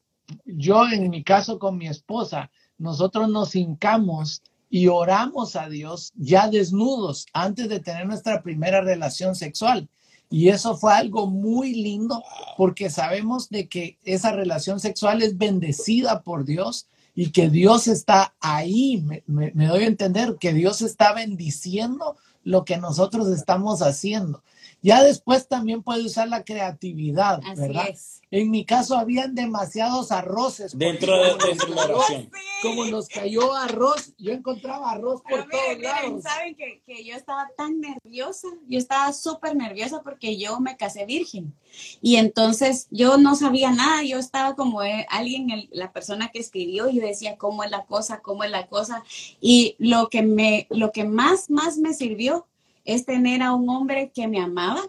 yo 0.46 0.88
en 0.88 1.10
mi 1.10 1.24
caso 1.24 1.58
con 1.58 1.78
mi 1.78 1.88
esposa, 1.88 2.52
nosotros 2.78 3.30
nos 3.30 3.56
hincamos 3.56 4.44
y 4.70 4.88
oramos 4.88 5.56
a 5.56 5.70
Dios 5.70 6.12
ya 6.16 6.50
desnudos 6.50 7.26
antes 7.34 7.70
de 7.70 7.80
tener 7.80 8.06
nuestra 8.06 8.44
primera 8.44 8.82
relación 8.82 9.36
sexual. 9.36 9.90
Y 10.30 10.50
eso 10.50 10.76
fue 10.76 10.94
algo 10.94 11.28
muy 11.28 11.76
lindo 11.76 12.24
porque 12.58 12.90
sabemos 12.90 13.50
de 13.50 13.68
que 13.68 13.98
esa 14.04 14.32
relación 14.32 14.80
sexual 14.80 15.22
es 15.22 15.38
bendecida 15.38 16.24
por 16.24 16.44
Dios 16.44 16.88
y 17.16 17.32
que 17.32 17.50
Dios 17.50 17.88
está 17.88 18.34
ahí, 18.40 19.06
me, 19.28 19.52
doy 19.68 19.84
a 19.84 19.88
entender 19.88 20.38
que 20.40 20.54
Dios 20.54 20.82
está 20.82 21.14
bendiciendo 21.14 22.18
lo 22.44 22.66
que 22.66 22.78
nosotros 22.78 23.28
estamos 23.28 23.82
haciendo. 23.82 24.44
Ya 24.84 25.02
después 25.02 25.48
también 25.48 25.82
puede 25.82 26.06
usar 26.06 26.28
la 26.28 26.44
creatividad, 26.44 27.42
¿verdad? 27.56 27.96
En 28.32 28.52
mi 28.52 28.66
caso 28.66 28.98
habían 28.98 29.34
demasiados 29.34 30.12
arroces. 30.12 30.78
Dentro 30.78 31.16
de, 31.16 31.30
la 31.74 31.86
oración. 31.86 32.30
Como 32.62 32.86
nos 32.86 33.08
cayó 33.08 33.56
arroz, 33.56 34.14
yo 34.18 34.34
encontraba 34.34 34.92
arroz 34.92 35.22
por 35.22 35.48
todos 35.48 35.80
lados. 35.80 36.24
Saben 36.24 36.56
que, 36.56 36.84
que, 36.86 37.06
yo 37.06 37.16
estaba 37.16 37.48
tan 37.56 37.80
nerviosa, 37.80 38.50
yo 38.68 38.78
estaba 38.78 39.14
súper 39.14 39.56
nerviosa 39.56 40.02
porque 40.04 40.38
yo 40.38 40.60
me 40.60 40.76
casé 40.76 41.06
virgen. 41.06 41.54
Y 42.02 42.18
entonces 42.18 42.88
yo 42.92 43.18
no 43.18 43.36
sabía 43.36 43.72
nada, 43.72 44.04
yo 44.04 44.20
estaba 44.20 44.56
como 44.56 44.84
eh, 44.84 45.06
alguien, 45.10 45.70
la 45.72 45.94
persona 45.94 46.30
que 46.30 46.40
escribió, 46.40 46.90
y 46.90 47.00
decía 47.00 47.38
cómo 47.38 47.64
es 47.64 47.72
la 47.72 47.86
cosa, 47.86 48.20
cómo 48.22 48.44
es 48.44 48.52
la 48.52 48.68
cosa. 48.68 49.04
Y 49.40 49.78
lo 49.80 50.10
que, 50.10 50.24
me, 50.24 50.68
lo 50.70 50.92
que 50.92 51.06
más, 51.06 51.50
más 51.50 51.78
me 51.78 51.94
sirvió 51.94 52.48
es 52.86 53.06
tener 53.06 53.42
a 53.42 53.54
un 53.54 53.70
hombre 53.70 54.12
que 54.14 54.28
me 54.28 54.40
amaba, 54.40 54.82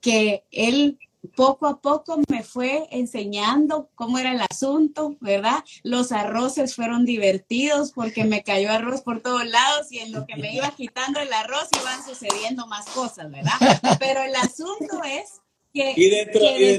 que 0.00 0.44
él 0.50 0.98
poco 1.36 1.66
a 1.66 1.80
poco 1.80 2.20
me 2.28 2.42
fue 2.42 2.88
enseñando 2.90 3.88
cómo 3.94 4.18
era 4.18 4.32
el 4.32 4.40
asunto, 4.40 5.16
¿verdad? 5.20 5.64
Los 5.82 6.12
arroces 6.12 6.74
fueron 6.74 7.04
divertidos 7.04 7.92
porque 7.92 8.24
me 8.24 8.42
cayó 8.42 8.70
arroz 8.70 9.02
por 9.02 9.20
todos 9.20 9.46
lados 9.46 9.90
y 9.92 10.00
en 10.00 10.12
lo 10.12 10.26
que 10.26 10.36
me 10.36 10.54
iba 10.54 10.70
quitando 10.72 11.20
el 11.20 11.32
arroz 11.32 11.68
iban 11.80 12.04
sucediendo 12.04 12.66
más 12.66 12.86
cosas, 12.86 13.30
¿verdad? 13.30 13.52
Pero 13.98 14.22
el 14.22 14.34
asunto 14.34 15.02
es 15.04 15.40
que, 15.72 15.94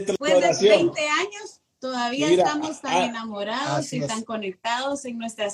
después 0.05 0.59
de 0.59 0.69
20 0.69 1.01
años 1.01 1.61
todavía 1.79 2.29
estamos 2.31 2.81
tan 2.81 2.93
ah, 2.93 3.05
enamorados 3.05 3.91
y 3.91 4.01
tan 4.01 4.23
conectados 4.23 5.03
en 5.05 5.17
nuestra 5.17 5.49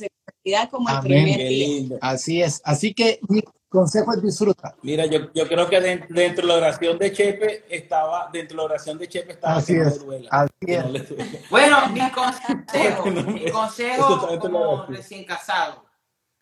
como 0.69 0.89
el 0.89 0.99
primer 0.99 1.37
día. 1.37 1.97
Así 2.01 2.41
es. 2.41 2.61
Así 2.63 2.93
que 2.93 3.19
consejo 3.69 4.13
es 4.13 4.21
disfruta. 4.21 4.75
Mira, 4.81 5.05
yo, 5.05 5.31
yo 5.33 5.47
creo 5.47 5.69
que 5.69 5.79
dentro, 5.79 6.15
de 6.17 6.43
la 6.43 6.55
oración 6.55 6.97
de 6.97 7.13
Chepe 7.13 7.65
estaba, 7.69 8.29
dentro 8.33 8.55
de 8.55 8.57
la 8.57 8.63
oración 8.63 8.97
de 8.97 9.07
Chepe 9.07 9.33
estaba 9.33 9.57
así 9.57 9.75
es, 9.75 10.03
así 10.31 10.49
es. 10.67 11.49
bueno, 11.49 11.87
mi 11.89 12.01
consejo, 12.11 13.05
mi 13.05 13.51
consejo 13.51 14.39
como 14.39 14.85
recién 14.87 15.23
casado. 15.23 15.85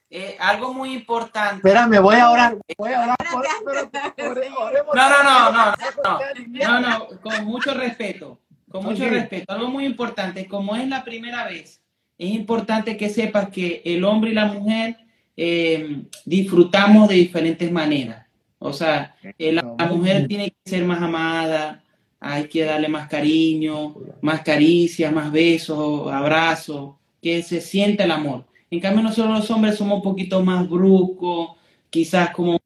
Eh, 0.10 0.38
algo 0.39 0.74
muy 0.74 0.93
importante. 0.93 1.56
Espérame, 1.58 2.02
voy 2.02 2.16
a 2.16 2.32
orar. 2.32 2.58
Voy 2.78 2.93
a 2.93 3.04
orar 3.04 3.18
no, 3.30 5.10
no, 5.10 5.52
no, 5.52 5.52
no, 5.52 5.74
no, 6.04 6.80
no, 6.80 6.80
no, 6.80 7.08
con 7.22 7.43
mucho 7.43 7.74
respeto, 7.74 8.39
con 8.70 8.86
mucho 8.86 9.04
respeto. 9.10 9.54
Algo 9.54 9.68
muy 9.68 9.86
importante, 9.86 10.48
como 10.48 10.78
es 10.78 10.88
la 10.88 11.04
primera 11.04 11.45
vez, 11.45 11.82
es 12.18 12.32
importante 12.32 12.97
que 12.97 13.09
sepas 13.09 13.49
que 13.49 13.82
el 13.86 14.03
hombre 14.03 14.32
y 14.32 14.34
la 14.34 14.45
mujer 14.45 14.97
eh, 15.36 16.03
disfrutamos 16.26 17.07
de 17.07 17.15
diferentes 17.15 17.72
maneras. 17.72 18.26
O 18.59 18.74
sea, 18.74 19.15
eh, 19.38 19.51
la, 19.51 19.63
mujer 19.63 20.28
tiene 20.28 20.49
que 20.49 20.70
ser 20.70 20.84
más 20.84 21.01
amada, 21.01 21.84
hay 22.20 22.47
que 22.47 22.63
darle 22.63 22.88
más 22.88 23.07
cariño, 23.07 23.95
más 24.22 24.41
caricias, 24.41 25.13
más 25.13 25.32
besos, 25.32 26.11
abrazos, 26.11 26.95
que 27.22 27.43
se 27.43 27.61
sienta 27.61 28.05
el 28.05 28.11
amor. 28.11 28.45
En 28.72 28.80
cambio, 28.80 29.03
nosotros 29.03 29.39
los 29.39 29.51
hombres 29.51 29.76
somos 29.76 29.97
un 29.97 30.03
poquito 30.03 30.43
más 30.43 30.68
bruscos, 30.68 31.51
quizás 31.89 32.32
como 32.32 32.57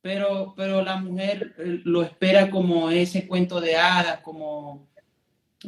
pero, 0.00 0.54
pero 0.56 0.82
la 0.82 0.96
mujer 0.96 1.54
eh, 1.58 1.80
lo 1.84 2.02
espera 2.02 2.50
como 2.50 2.90
ese 2.90 3.26
cuento 3.26 3.60
de 3.60 3.76
hadas, 3.76 4.20
como 4.20 4.88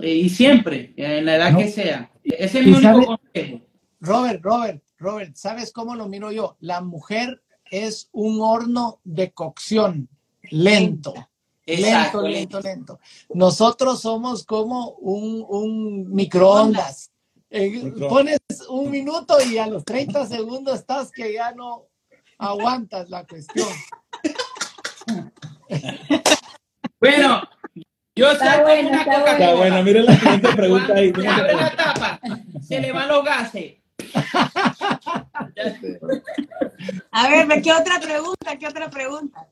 y 0.02 0.28
siempre, 0.28 0.92
en 0.96 1.24
la 1.24 1.36
edad 1.36 1.56
que 1.56 1.70
sea. 1.70 2.10
Ese 2.24 2.60
es 2.60 2.66
mi 2.66 2.72
único 2.72 3.06
consejo. 3.06 3.60
Robert, 4.00 4.42
Robert, 4.42 4.82
Robert, 4.98 5.36
¿sabes 5.36 5.72
cómo 5.72 5.94
lo 5.94 6.08
miro 6.08 6.30
yo? 6.30 6.56
La 6.60 6.80
mujer 6.80 7.42
es 7.70 8.08
un 8.12 8.40
horno 8.40 9.00
de 9.04 9.32
cocción 9.32 10.08
lento. 10.50 11.14
lento, 11.66 12.22
lento, 12.22 12.60
lento. 12.60 13.00
Nosotros 13.34 14.00
somos 14.00 14.44
como 14.44 14.90
un, 15.00 16.12
microondas. 16.12 17.10
Eh, 17.50 17.92
pones 18.08 18.38
un 18.68 18.90
minuto 18.90 19.36
y 19.42 19.58
a 19.58 19.66
los 19.66 19.84
30 19.84 20.26
segundos 20.26 20.80
estás 20.80 21.10
que 21.10 21.32
ya 21.32 21.52
no 21.52 21.86
aguantas 22.38 23.08
la 23.10 23.26
cuestión. 23.26 23.68
Bueno, 27.00 27.42
yo 28.18 28.34
saco 28.34 28.72
una 28.72 29.04
coca 29.04 29.32
Está 29.32 29.54
bueno, 29.54 29.82
miren 29.82 30.06
la 30.06 30.16
siguiente 30.16 30.48
pregunta 30.54 30.94
ahí. 30.94 31.12
Se 31.14 31.28
abre 31.28 31.54
la 31.54 31.76
tapa, 31.76 32.20
se 32.60 32.80
le 32.80 32.92
van 32.92 33.08
los 33.08 33.24
gases. 33.24 33.74
A 37.10 37.28
ver, 37.28 37.62
¿qué 37.62 37.72
otra 37.72 38.00
pregunta? 38.00 38.56
¿Qué 38.58 38.66
otra 38.66 38.90
pregunta? 38.90 39.48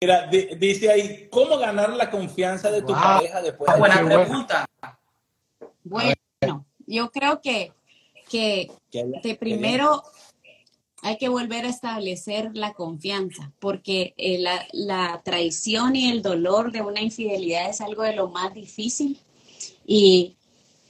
Mira, 0.00 0.26
dice 0.26 0.90
ahí, 0.90 1.28
¿cómo 1.30 1.58
ganar 1.58 1.90
la 1.90 2.10
confianza 2.10 2.70
de 2.70 2.82
tu 2.82 2.92
pareja 2.92 3.40
después 3.40 3.72
de 3.72 3.78
Buena 3.78 4.04
pregunta. 4.04 4.66
Bueno, 5.84 6.66
yo 6.86 7.10
creo 7.10 7.40
que, 7.40 7.72
que 8.28 8.70
de 8.90 9.34
primero 9.36 10.02
hay 11.06 11.18
que 11.18 11.28
volver 11.28 11.64
a 11.64 11.68
establecer 11.68 12.50
la 12.54 12.72
confianza, 12.72 13.52
porque 13.60 14.12
eh, 14.16 14.38
la, 14.38 14.66
la, 14.72 15.22
traición 15.24 15.94
y 15.94 16.10
el 16.10 16.20
dolor 16.20 16.72
de 16.72 16.82
una 16.82 17.00
infidelidad 17.00 17.70
es 17.70 17.80
algo 17.80 18.02
de 18.02 18.16
lo 18.16 18.26
más 18.26 18.52
difícil 18.52 19.16
y, 19.86 20.36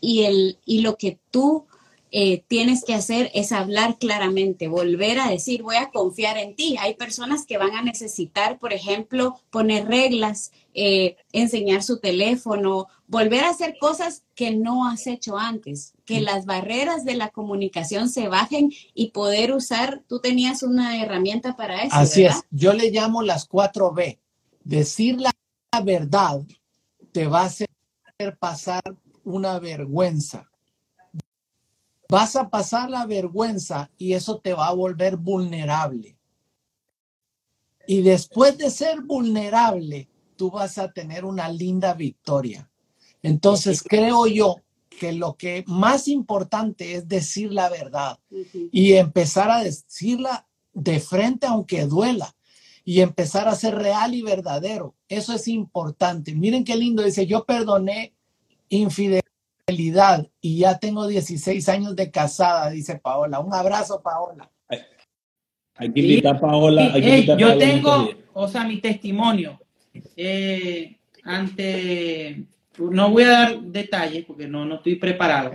y, 0.00 0.22
el, 0.22 0.58
y 0.64 0.80
lo 0.80 0.96
que 0.96 1.18
tú 1.30 1.65
eh, 2.12 2.44
tienes 2.46 2.84
que 2.84 2.94
hacer 2.94 3.30
es 3.34 3.52
hablar 3.52 3.98
claramente, 3.98 4.68
volver 4.68 5.18
a 5.18 5.28
decir, 5.28 5.62
voy 5.62 5.76
a 5.76 5.90
confiar 5.90 6.38
en 6.38 6.54
ti. 6.54 6.76
Hay 6.78 6.94
personas 6.94 7.46
que 7.46 7.58
van 7.58 7.74
a 7.74 7.82
necesitar, 7.82 8.58
por 8.58 8.72
ejemplo, 8.72 9.40
poner 9.50 9.86
reglas, 9.86 10.52
eh, 10.72 11.16
enseñar 11.32 11.82
su 11.82 11.98
teléfono, 11.98 12.86
volver 13.08 13.44
a 13.44 13.50
hacer 13.50 13.76
cosas 13.80 14.22
que 14.34 14.52
no 14.52 14.88
has 14.88 15.06
hecho 15.06 15.36
antes, 15.36 15.94
que 16.04 16.20
las 16.20 16.46
barreras 16.46 17.04
de 17.04 17.16
la 17.16 17.30
comunicación 17.30 18.08
se 18.08 18.28
bajen 18.28 18.72
y 18.94 19.10
poder 19.10 19.52
usar, 19.52 20.02
tú 20.06 20.20
tenías 20.20 20.62
una 20.62 21.02
herramienta 21.02 21.56
para 21.56 21.82
eso. 21.82 21.96
Así 21.96 22.24
es, 22.24 22.42
yo 22.50 22.72
le 22.72 22.90
llamo 22.90 23.22
las 23.22 23.46
cuatro 23.46 23.92
B. 23.92 24.20
Decir 24.62 25.20
la 25.20 25.32
verdad 25.82 26.42
te 27.12 27.26
va 27.26 27.42
a 27.42 27.46
hacer 27.46 27.68
pasar 28.38 28.82
una 29.24 29.58
vergüenza 29.58 30.48
Vas 32.08 32.36
a 32.36 32.48
pasar 32.48 32.90
la 32.90 33.06
vergüenza 33.06 33.90
y 33.98 34.12
eso 34.12 34.38
te 34.38 34.52
va 34.54 34.68
a 34.68 34.74
volver 34.74 35.16
vulnerable. 35.16 36.16
Y 37.86 38.02
después 38.02 38.58
de 38.58 38.70
ser 38.70 39.02
vulnerable, 39.02 40.08
tú 40.36 40.50
vas 40.50 40.78
a 40.78 40.92
tener 40.92 41.24
una 41.24 41.48
linda 41.48 41.94
victoria. 41.94 42.70
Entonces, 43.22 43.82
creo 43.82 44.26
yo 44.26 44.56
que 44.88 45.12
lo 45.12 45.34
que 45.34 45.64
más 45.66 46.08
importante 46.08 46.94
es 46.94 47.08
decir 47.08 47.52
la 47.52 47.68
verdad 47.68 48.18
y 48.72 48.94
empezar 48.94 49.50
a 49.50 49.62
decirla 49.62 50.48
de 50.72 51.00
frente 51.00 51.46
aunque 51.46 51.86
duela 51.86 52.34
y 52.84 53.00
empezar 53.00 53.48
a 53.48 53.54
ser 53.54 53.74
real 53.74 54.14
y 54.14 54.22
verdadero. 54.22 54.94
Eso 55.08 55.34
es 55.34 55.48
importante. 55.48 56.34
Miren 56.34 56.64
qué 56.64 56.76
lindo 56.76 57.02
dice, 57.02 57.26
yo 57.26 57.44
perdoné 57.44 58.14
infidelidad 58.68 59.25
infidelidad 59.68 60.28
y 60.40 60.58
ya 60.58 60.78
tengo 60.78 61.08
16 61.08 61.68
años 61.68 61.96
de 61.96 62.10
casada, 62.10 62.70
dice 62.70 63.00
Paola. 63.00 63.40
Un 63.40 63.52
abrazo, 63.52 64.00
Paola. 64.00 64.48
Hay 65.74 65.92
que 65.92 66.00
invitar 66.00 66.36
a 66.36 66.40
Paola. 66.40 66.98
yo 67.36 67.58
tengo, 67.58 68.10
o 68.32 68.48
sea, 68.48 68.64
mi 68.64 68.80
testimonio 68.80 69.60
eh, 70.16 70.96
ante, 71.24 72.44
no 72.78 73.10
voy 73.10 73.24
a 73.24 73.28
dar 73.28 73.60
detalles 73.60 74.24
porque 74.24 74.46
no, 74.46 74.64
no 74.64 74.76
estoy 74.76 74.94
preparado, 74.96 75.50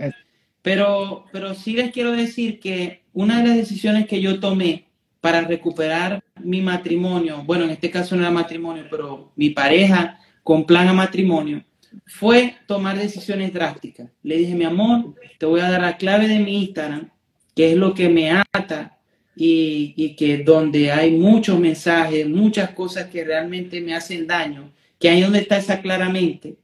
pero, 0.60 1.24
pero 1.32 1.54
sí 1.54 1.72
les 1.72 1.90
quiero 1.90 2.12
decir 2.12 2.60
que 2.60 3.02
una 3.14 3.40
de 3.40 3.48
las 3.48 3.56
decisiones 3.56 4.06
que 4.06 4.20
yo 4.20 4.38
tomé 4.38 4.86
para 5.20 5.40
recuperar 5.40 6.22
mi 6.40 6.60
matrimonio, 6.60 7.42
bueno, 7.44 7.64
en 7.64 7.70
este 7.70 7.90
caso 7.90 8.14
no 8.14 8.22
era 8.22 8.30
matrimonio, 8.30 8.84
pero 8.90 9.32
mi 9.36 9.50
pareja 9.50 10.20
con 10.42 10.66
plan 10.66 10.88
a 10.88 10.92
matrimonio, 10.92 11.64
fue 12.06 12.56
tomar 12.66 12.98
decisiones 12.98 13.52
drásticas. 13.52 14.10
Le 14.22 14.36
dije, 14.36 14.54
mi 14.54 14.64
amor, 14.64 15.14
te 15.38 15.46
voy 15.46 15.60
a 15.60 15.70
dar 15.70 15.80
la 15.80 15.96
clave 15.96 16.28
de 16.28 16.38
mi 16.38 16.62
Instagram, 16.64 17.10
que 17.54 17.72
es 17.72 17.76
lo 17.76 17.94
que 17.94 18.08
me 18.08 18.30
ata 18.30 18.98
y, 19.36 19.94
y 19.96 20.16
que 20.16 20.38
donde 20.38 20.92
hay 20.92 21.12
muchos 21.12 21.58
mensajes, 21.58 22.28
muchas 22.28 22.70
cosas 22.70 23.06
que 23.06 23.24
realmente 23.24 23.80
me 23.80 23.94
hacen 23.94 24.26
daño, 24.26 24.72
que 24.98 25.08
ahí 25.08 25.22
donde 25.22 25.40
está 25.40 25.56
esa 25.56 25.80
claramente, 25.80 26.56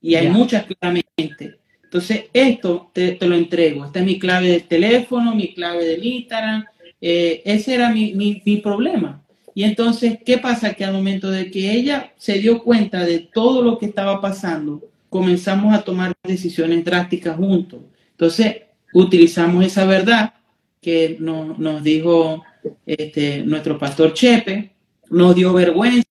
y 0.00 0.14
hay 0.14 0.28
muchas 0.28 0.64
claramente. 0.64 1.58
Entonces, 1.82 2.24
esto 2.32 2.90
te, 2.92 3.12
te, 3.12 3.26
lo 3.26 3.34
entrego. 3.34 3.86
Esta 3.86 4.00
es 4.00 4.04
mi 4.04 4.18
clave 4.18 4.48
del 4.48 4.64
teléfono, 4.64 5.34
mi 5.34 5.54
clave 5.54 5.84
del 5.84 6.04
Instagram. 6.04 6.66
Eh, 7.00 7.42
ese 7.44 7.74
era 7.74 7.90
mi, 7.90 8.12
mi, 8.14 8.42
mi 8.44 8.58
problema. 8.58 9.24
Y 9.58 9.64
entonces, 9.64 10.18
¿qué 10.24 10.38
pasa? 10.38 10.74
Que 10.74 10.84
al 10.84 10.92
momento 10.92 11.32
de 11.32 11.50
que 11.50 11.72
ella 11.72 12.12
se 12.16 12.38
dio 12.38 12.62
cuenta 12.62 13.04
de 13.04 13.18
todo 13.18 13.60
lo 13.60 13.76
que 13.76 13.86
estaba 13.86 14.20
pasando, 14.20 14.88
comenzamos 15.08 15.74
a 15.74 15.82
tomar 15.82 16.14
decisiones 16.22 16.84
drásticas 16.84 17.36
juntos. 17.36 17.80
Entonces, 18.12 18.54
utilizamos 18.94 19.64
esa 19.64 19.84
verdad 19.84 20.34
que 20.80 21.16
nos 21.18 21.82
dijo 21.82 22.44
este, 22.86 23.42
nuestro 23.42 23.76
pastor 23.80 24.14
Chepe, 24.14 24.76
nos 25.10 25.34
dio 25.34 25.52
vergüenza. 25.52 26.04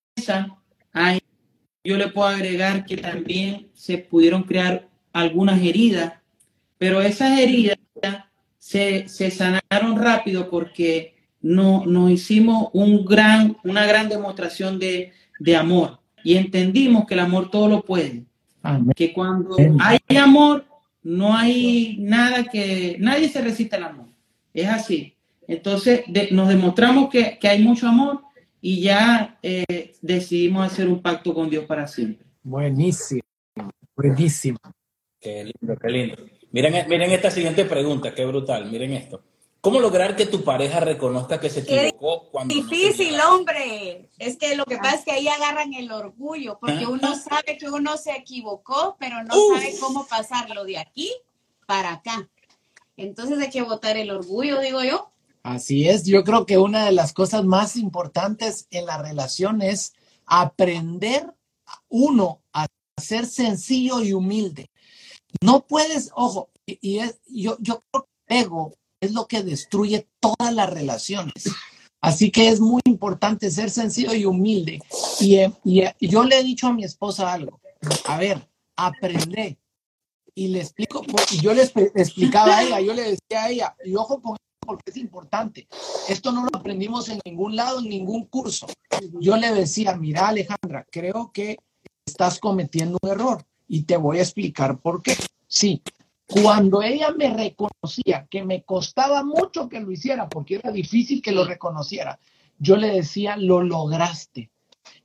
yo 1.82 1.96
le 1.96 2.08
puedo 2.08 2.28
agregar 2.28 2.84
que 2.84 2.98
también 2.98 3.68
se 3.72 3.96
pudieron 3.96 4.42
crear 4.42 4.86
algunas 5.10 5.58
heridas, 5.62 6.12
pero 6.76 7.00
esas 7.00 7.40
heridas 7.40 7.78
se, 8.58 9.08
se 9.08 9.30
sanaron 9.30 9.96
rápido 9.96 10.50
porque 10.50 11.14
no, 11.40 11.86
nos 11.86 12.10
hicimos 12.10 12.68
un 12.72 13.04
gran, 13.04 13.56
una 13.64 13.86
gran 13.86 14.08
demostración 14.08 14.78
de, 14.78 15.12
de 15.38 15.56
amor 15.56 16.00
y 16.24 16.36
entendimos 16.36 17.06
que 17.06 17.14
el 17.14 17.20
amor 17.20 17.50
todo 17.50 17.68
lo 17.68 17.82
puede. 17.82 18.24
Que 18.94 19.12
cuando 19.12 19.56
hay 19.80 19.98
amor, 20.16 20.66
no 21.02 21.34
hay 21.34 21.96
nada 22.00 22.44
que, 22.44 22.96
nadie 22.98 23.28
se 23.28 23.40
resiste 23.40 23.76
al 23.76 23.84
amor. 23.84 24.06
Es 24.52 24.68
así. 24.68 25.14
Entonces 25.46 26.02
nos 26.32 26.48
demostramos 26.48 27.08
que, 27.08 27.38
que, 27.38 27.48
hay 27.48 27.62
mucho 27.62 27.88
amor 27.88 28.20
y 28.60 28.82
ya 28.82 29.38
eh, 29.42 29.94
decidimos 30.02 30.66
hacer 30.66 30.88
un 30.88 31.00
pacto 31.00 31.32
con 31.32 31.48
Dios 31.48 31.64
para 31.64 31.86
siempre. 31.86 32.26
Buenísimo, 32.42 33.22
buenísimo. 33.96 34.58
Qué 35.18 35.44
lindo, 35.44 35.78
qué 35.80 35.88
lindo. 35.90 36.16
Miren, 36.50 36.88
miren 36.88 37.10
esta 37.10 37.30
siguiente 37.30 37.64
pregunta, 37.64 38.14
qué 38.14 38.26
brutal. 38.26 38.70
Miren 38.70 38.92
esto. 38.92 39.22
¿Cómo 39.60 39.80
lograr 39.80 40.14
que 40.14 40.26
tu 40.26 40.44
pareja 40.44 40.78
reconozca 40.78 41.40
que 41.40 41.50
se 41.50 41.60
equivocó 41.60 42.28
cuando... 42.30 42.54
Difícil, 42.54 43.20
hombre. 43.20 44.08
Es 44.18 44.36
que 44.36 44.54
lo 44.54 44.64
que 44.64 44.76
pasa 44.76 44.96
es 44.96 45.04
que 45.04 45.10
ahí 45.10 45.26
agarran 45.26 45.74
el 45.74 45.90
orgullo, 45.90 46.58
porque 46.60 46.86
uno 46.86 47.16
sabe 47.16 47.58
que 47.58 47.68
uno 47.68 47.96
se 47.96 48.12
equivocó, 48.12 48.96
pero 49.00 49.24
no 49.24 49.34
sabe 49.54 49.74
cómo 49.80 50.06
pasarlo 50.06 50.64
de 50.64 50.78
aquí 50.78 51.12
para 51.66 51.94
acá. 51.94 52.28
Entonces 52.96 53.38
hay 53.40 53.50
que 53.50 53.62
votar 53.62 53.96
el 53.96 54.10
orgullo, 54.10 54.60
digo 54.60 54.84
yo. 54.84 55.10
Así 55.42 55.88
es, 55.88 56.04
yo 56.04 56.24
creo 56.24 56.46
que 56.46 56.58
una 56.58 56.84
de 56.84 56.92
las 56.92 57.12
cosas 57.12 57.44
más 57.44 57.76
importantes 57.76 58.68
en 58.70 58.86
la 58.86 58.98
relación 58.98 59.62
es 59.62 59.94
aprender 60.26 61.32
uno 61.88 62.42
a 62.52 62.68
ser 62.96 63.26
sencillo 63.26 64.02
y 64.02 64.12
humilde. 64.12 64.70
No 65.40 65.66
puedes, 65.66 66.10
ojo, 66.14 66.50
y 66.64 66.98
es, 66.98 67.18
yo, 67.26 67.56
yo 67.60 67.82
creo 67.90 68.08
que 68.26 68.40
ego 68.40 68.74
es 69.00 69.12
lo 69.12 69.26
que 69.26 69.42
destruye 69.42 70.08
todas 70.20 70.52
las 70.54 70.70
relaciones. 70.70 71.50
Así 72.00 72.30
que 72.30 72.48
es 72.48 72.60
muy 72.60 72.80
importante 72.84 73.50
ser 73.50 73.70
sencillo 73.70 74.14
y 74.14 74.24
humilde. 74.24 74.80
Y, 75.20 75.36
eh, 75.36 75.52
eh, 75.64 75.94
yo 76.00 76.24
le 76.24 76.38
he 76.38 76.44
dicho 76.44 76.68
a 76.68 76.72
mi 76.72 76.84
esposa 76.84 77.32
algo. 77.32 77.60
A 78.06 78.18
ver, 78.18 78.48
aprende. 78.76 79.58
Y 80.34 80.48
le 80.48 80.60
explico, 80.60 81.02
y 81.32 81.40
yo 81.40 81.52
le 81.52 81.62
explicaba 81.62 82.58
a 82.58 82.62
ella, 82.62 82.80
yo 82.80 82.94
le 82.94 83.02
decía 83.02 83.42
a 83.44 83.50
ella, 83.50 83.76
y 83.84 83.96
ojo 83.96 84.22
con 84.22 84.36
porque 84.68 84.90
es 84.90 84.98
importante. 84.98 85.66
Esto 86.08 86.30
no 86.30 86.42
lo 86.42 86.50
aprendimos 86.58 87.08
en 87.08 87.18
ningún 87.24 87.56
lado, 87.56 87.80
en 87.80 87.88
ningún 87.88 88.26
curso. 88.26 88.66
Yo 89.18 89.36
le 89.38 89.52
decía, 89.52 89.96
mira 89.96 90.28
Alejandra, 90.28 90.86
creo 90.90 91.32
que 91.32 91.56
estás 92.06 92.38
cometiendo 92.38 92.98
un 93.02 93.08
error 93.08 93.46
y 93.66 93.84
te 93.84 93.96
voy 93.96 94.18
a 94.18 94.22
explicar 94.22 94.78
por 94.78 95.02
qué. 95.02 95.16
Sí, 95.46 95.82
cuando 96.28 96.82
ella 96.82 97.10
me 97.10 97.32
reconocía, 97.32 98.26
que 98.30 98.44
me 98.44 98.62
costaba 98.62 99.24
mucho 99.24 99.68
que 99.68 99.80
lo 99.80 99.90
hiciera, 99.90 100.28
porque 100.28 100.56
era 100.56 100.70
difícil 100.70 101.22
que 101.22 101.32
lo 101.32 101.44
reconociera, 101.44 102.20
yo 102.58 102.76
le 102.76 102.88
decía, 102.88 103.36
lo 103.38 103.62
lograste. 103.62 104.50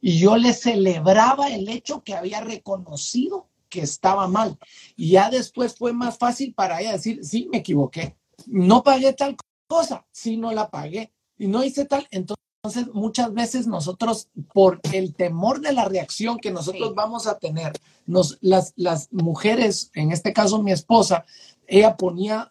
Y 0.02 0.20
yo 0.20 0.36
le 0.36 0.54
celebraba 0.54 1.48
el 1.48 1.70
hecho 1.70 2.04
que 2.04 2.14
había 2.14 2.42
reconocido 2.42 3.48
que 3.70 3.82
estaba 3.82 4.28
mal. 4.28 4.58
Y 4.98 5.12
ya 5.12 5.30
después 5.30 5.76
fue 5.78 5.94
más 5.94 6.18
fácil 6.18 6.54
para 6.54 6.82
ella 6.82 6.92
decir, 6.92 7.24
sí, 7.24 7.48
me 7.50 7.60
equivoqué. 7.60 8.18
No 8.48 8.84
pagué 8.84 9.14
tal 9.14 9.38
cosa, 9.66 10.06
sí, 10.12 10.36
no 10.36 10.52
la 10.52 10.70
pagué. 10.70 11.14
Y 11.38 11.48
no 11.48 11.64
hice 11.64 11.86
tal. 11.86 12.06
Entonces, 12.12 12.44
entonces, 12.66 12.94
muchas 12.94 13.34
veces 13.34 13.68
nosotros, 13.68 14.30
por 14.54 14.80
el 14.94 15.14
temor 15.14 15.60
de 15.60 15.74
la 15.74 15.84
reacción 15.84 16.40
que 16.40 16.50
nosotros 16.50 16.96
vamos 16.96 17.28
a 17.28 17.38
tener, 17.38 17.74
nos, 18.06 18.38
las, 18.40 18.72
las 18.78 19.12
mujeres, 19.12 19.92
en 19.96 20.14
este 20.14 20.32
caso 20.32 20.64
mi 20.64 20.72
esposa, 20.72 21.26
ella 21.68 21.98
ponía 21.98 22.50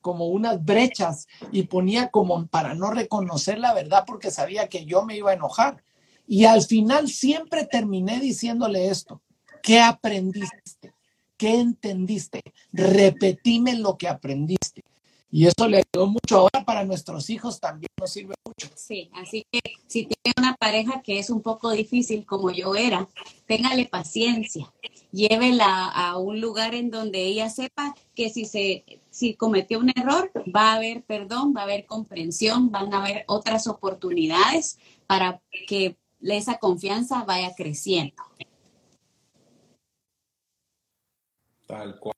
como 0.00 0.28
unas 0.28 0.64
brechas 0.64 1.28
y 1.52 1.64
ponía 1.64 2.08
como 2.08 2.46
para 2.46 2.74
no 2.74 2.90
reconocer 2.90 3.58
la 3.58 3.74
verdad 3.74 4.04
porque 4.06 4.30
sabía 4.30 4.70
que 4.70 4.86
yo 4.86 5.04
me 5.04 5.18
iba 5.18 5.32
a 5.32 5.34
enojar. 5.34 5.84
Y 6.26 6.46
al 6.46 6.62
final 6.62 7.08
siempre 7.08 7.66
terminé 7.66 8.18
diciéndole 8.20 8.88
esto, 8.88 9.20
¿qué 9.62 9.80
aprendiste? 9.80 10.94
¿Qué 11.36 11.60
entendiste? 11.60 12.40
Repetime 12.72 13.74
lo 13.74 13.98
que 13.98 14.08
aprendiste. 14.08 14.82
Y 15.30 15.46
eso 15.46 15.68
le 15.68 15.78
ayudó 15.78 16.06
mucho. 16.06 16.38
Ahora 16.38 16.64
para 16.64 16.84
nuestros 16.84 17.28
hijos 17.30 17.60
también 17.60 17.88
nos 17.98 18.12
sirve 18.12 18.34
mucho. 18.44 18.68
Sí, 18.74 19.10
así 19.14 19.44
que 19.50 19.60
si 19.86 20.06
tiene 20.06 20.34
una 20.38 20.54
pareja 20.54 21.02
que 21.02 21.18
es 21.18 21.30
un 21.30 21.42
poco 21.42 21.70
difícil 21.70 22.24
como 22.24 22.50
yo 22.50 22.74
era, 22.74 23.08
téngale 23.46 23.86
paciencia. 23.86 24.72
Llévela 25.10 25.88
a 25.88 26.18
un 26.18 26.40
lugar 26.40 26.74
en 26.74 26.90
donde 26.90 27.22
ella 27.22 27.50
sepa 27.50 27.94
que 28.14 28.30
si 28.30 28.44
se 28.44 28.84
si 29.10 29.34
cometió 29.34 29.78
un 29.78 29.90
error, 29.96 30.30
va 30.54 30.72
a 30.72 30.76
haber 30.76 31.02
perdón, 31.02 31.54
va 31.56 31.62
a 31.62 31.64
haber 31.64 31.86
comprensión, 31.86 32.70
van 32.70 32.92
a 32.92 33.00
haber 33.00 33.24
otras 33.28 33.66
oportunidades 33.66 34.78
para 35.06 35.40
que 35.66 35.96
esa 36.20 36.58
confianza 36.58 37.24
vaya 37.24 37.54
creciendo. 37.56 38.22
Tal 41.66 41.98
cual. 41.98 42.15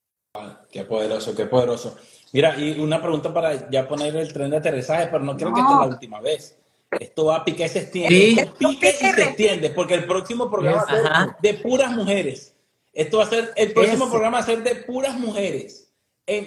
Qué 0.70 0.84
poderoso, 0.84 1.34
qué 1.34 1.46
poderoso. 1.46 1.96
Mira, 2.32 2.58
y 2.58 2.78
una 2.78 3.00
pregunta 3.00 3.32
para 3.32 3.70
ya 3.70 3.88
poner 3.88 4.14
el 4.16 4.32
tren 4.32 4.50
de 4.50 4.58
aterrizaje, 4.58 5.08
pero 5.10 5.24
no 5.24 5.36
creo 5.36 5.52
que 5.52 5.60
esta 5.60 5.72
es 5.72 5.80
la 5.80 5.86
última 5.86 6.20
vez. 6.20 6.58
Esto 6.90 7.26
va 7.26 7.36
a 7.36 7.44
picar 7.44 7.66
y 7.66 7.70
se 7.70 7.78
extiende. 7.80 8.50
Pica 8.58 8.88
y 8.88 8.92
se 8.92 9.08
extiende, 9.08 9.70
porque 9.70 9.94
el 9.94 10.06
próximo 10.06 10.50
programa 10.50 10.84
va 10.84 10.92
a 10.92 11.24
ser 11.24 11.36
de 11.40 11.54
puras 11.54 11.92
mujeres. 11.92 12.54
Esto 12.92 13.18
va 13.18 13.24
a 13.24 13.28
ser, 13.28 13.52
el 13.56 13.72
próximo 13.72 14.08
programa 14.08 14.38
va 14.38 14.42
a 14.42 14.46
ser 14.46 14.62
de 14.62 14.74
puras 14.76 15.18
mujeres. 15.18 15.90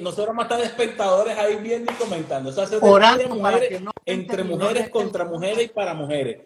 nosotros 0.01 0.27
vamos 0.27 0.43
a 0.43 0.45
estar 0.45 0.59
de 0.59 0.65
espectadores 0.65 1.37
ahí 1.37 1.57
viendo 1.57 1.91
y 1.91 1.95
comentando. 1.95 2.49
Eso 2.49 2.61
va 2.61 2.67
a 2.67 2.69
ser 2.69 2.79
de 3.19 3.27
mujeres, 3.27 3.81
entre 4.05 4.43
mujeres 4.43 4.89
contra 4.89 5.25
mujeres 5.25 5.65
y 5.65 5.69
para 5.69 5.93
mujeres. 5.93 6.41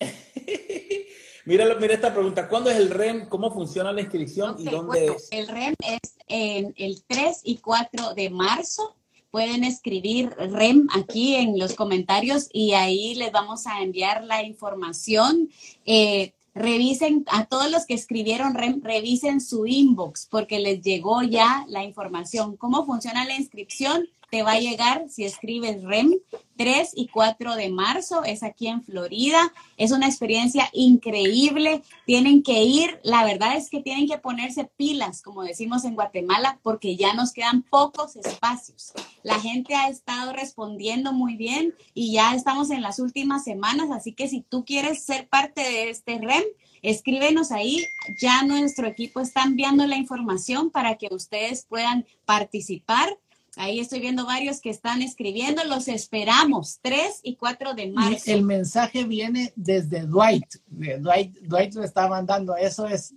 Mira, 1.44 1.74
mira 1.80 1.94
esta 1.94 2.12
pregunta. 2.12 2.48
¿Cuándo 2.48 2.70
es 2.70 2.76
el 2.76 2.90
REM? 2.90 3.28
¿Cómo 3.28 3.52
funciona 3.52 3.92
la 3.92 4.00
inscripción 4.00 4.56
y 4.58 4.64
dónde 4.64 5.06
es? 5.06 5.28
El 5.32 5.48
REM 5.48 5.74
es 5.80 6.14
en 6.28 6.72
el 6.76 7.02
3 7.06 7.40
y 7.44 7.58
4 7.58 8.14
de 8.14 8.30
marzo. 8.30 8.94
Pueden 9.30 9.64
escribir 9.64 10.30
REM 10.36 10.86
aquí 10.94 11.34
en 11.34 11.58
los 11.58 11.74
comentarios 11.74 12.48
y 12.52 12.74
ahí 12.74 13.14
les 13.14 13.32
vamos 13.32 13.66
a 13.66 13.82
enviar 13.82 14.22
la 14.24 14.44
información. 14.44 15.50
Eh, 15.84 16.32
revisen 16.54 17.24
a 17.28 17.46
todos 17.46 17.70
los 17.70 17.86
que 17.86 17.94
escribieron 17.94 18.54
REM, 18.54 18.80
revisen 18.82 19.40
su 19.40 19.66
inbox 19.66 20.28
porque 20.30 20.60
les 20.60 20.80
llegó 20.82 21.22
ya 21.22 21.64
la 21.68 21.82
información. 21.82 22.56
¿Cómo 22.56 22.86
funciona 22.86 23.24
la 23.24 23.34
inscripción? 23.34 24.06
Te 24.32 24.42
va 24.42 24.52
a 24.52 24.60
llegar 24.60 25.10
si 25.10 25.26
escribes 25.26 25.82
REM 25.82 26.14
3 26.56 26.92
y 26.94 27.08
4 27.08 27.54
de 27.54 27.68
marzo, 27.68 28.24
es 28.24 28.42
aquí 28.42 28.66
en 28.66 28.82
Florida. 28.82 29.52
Es 29.76 29.92
una 29.92 30.06
experiencia 30.06 30.70
increíble. 30.72 31.82
Tienen 32.06 32.42
que 32.42 32.62
ir, 32.62 32.98
la 33.02 33.24
verdad 33.24 33.58
es 33.58 33.68
que 33.68 33.82
tienen 33.82 34.08
que 34.08 34.16
ponerse 34.16 34.64
pilas, 34.64 35.20
como 35.20 35.42
decimos 35.42 35.84
en 35.84 35.94
Guatemala, 35.94 36.58
porque 36.62 36.96
ya 36.96 37.12
nos 37.12 37.34
quedan 37.34 37.62
pocos 37.62 38.16
espacios. 38.16 38.94
La 39.22 39.38
gente 39.38 39.74
ha 39.74 39.90
estado 39.90 40.32
respondiendo 40.32 41.12
muy 41.12 41.36
bien 41.36 41.74
y 41.92 42.14
ya 42.14 42.34
estamos 42.34 42.70
en 42.70 42.80
las 42.80 43.00
últimas 43.00 43.44
semanas, 43.44 43.90
así 43.90 44.14
que 44.14 44.28
si 44.28 44.40
tú 44.40 44.64
quieres 44.64 45.04
ser 45.04 45.28
parte 45.28 45.60
de 45.60 45.90
este 45.90 46.16
REM, 46.18 46.44
escríbenos 46.80 47.52
ahí. 47.52 47.84
Ya 48.18 48.44
nuestro 48.44 48.86
equipo 48.86 49.20
está 49.20 49.42
enviando 49.42 49.86
la 49.86 49.96
información 49.98 50.70
para 50.70 50.96
que 50.96 51.08
ustedes 51.10 51.66
puedan 51.68 52.06
participar. 52.24 53.18
Ahí 53.56 53.80
estoy 53.80 54.00
viendo 54.00 54.24
varios 54.24 54.60
que 54.60 54.70
están 54.70 55.02
escribiendo. 55.02 55.62
Los 55.64 55.86
esperamos, 55.88 56.78
3 56.80 57.20
y 57.22 57.36
4 57.36 57.74
de 57.74 57.90
marzo. 57.90 58.22
el 58.26 58.42
mensaje 58.44 59.04
viene 59.04 59.52
desde 59.56 60.06
Dwight. 60.06 60.56
Dwight, 60.66 61.36
Dwight 61.42 61.74
lo 61.74 61.84
está 61.84 62.08
mandando. 62.08 62.56
Eso 62.56 62.86
es. 62.86 63.14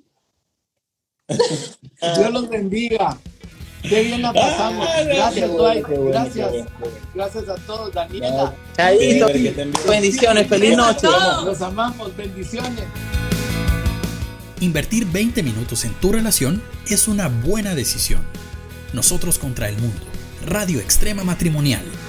Dios 1.28 2.32
los 2.32 2.50
bendiga. 2.50 3.18
Qué 3.82 4.02
bien 4.02 4.24
la 4.24 4.34
pasamos. 4.34 4.86
Ah, 4.90 5.04
gracias, 5.04 5.52
Dwight. 5.52 5.88
Gracias. 5.88 6.52
Gracias 7.14 7.50
a 7.50 7.56
todos, 7.56 7.94
Daniela. 7.94 8.54
Bendiciones. 9.88 10.48
Feliz 10.48 10.76
noche. 10.76 11.08
Los 11.46 11.62
amamos. 11.62 12.16
Bendiciones. 12.18 12.84
Invertir 14.60 15.06
20 15.06 15.44
minutos 15.44 15.86
en 15.86 15.94
tu 15.94 16.12
relación 16.12 16.62
es 16.90 17.08
una 17.08 17.30
buena 17.30 17.74
decisión. 17.74 18.22
Nosotros 18.92 19.38
contra 19.38 19.70
el 19.70 19.78
mundo 19.78 20.15
Radio 20.46 20.80
Extrema 20.80 21.24
Matrimonial. 21.24 22.05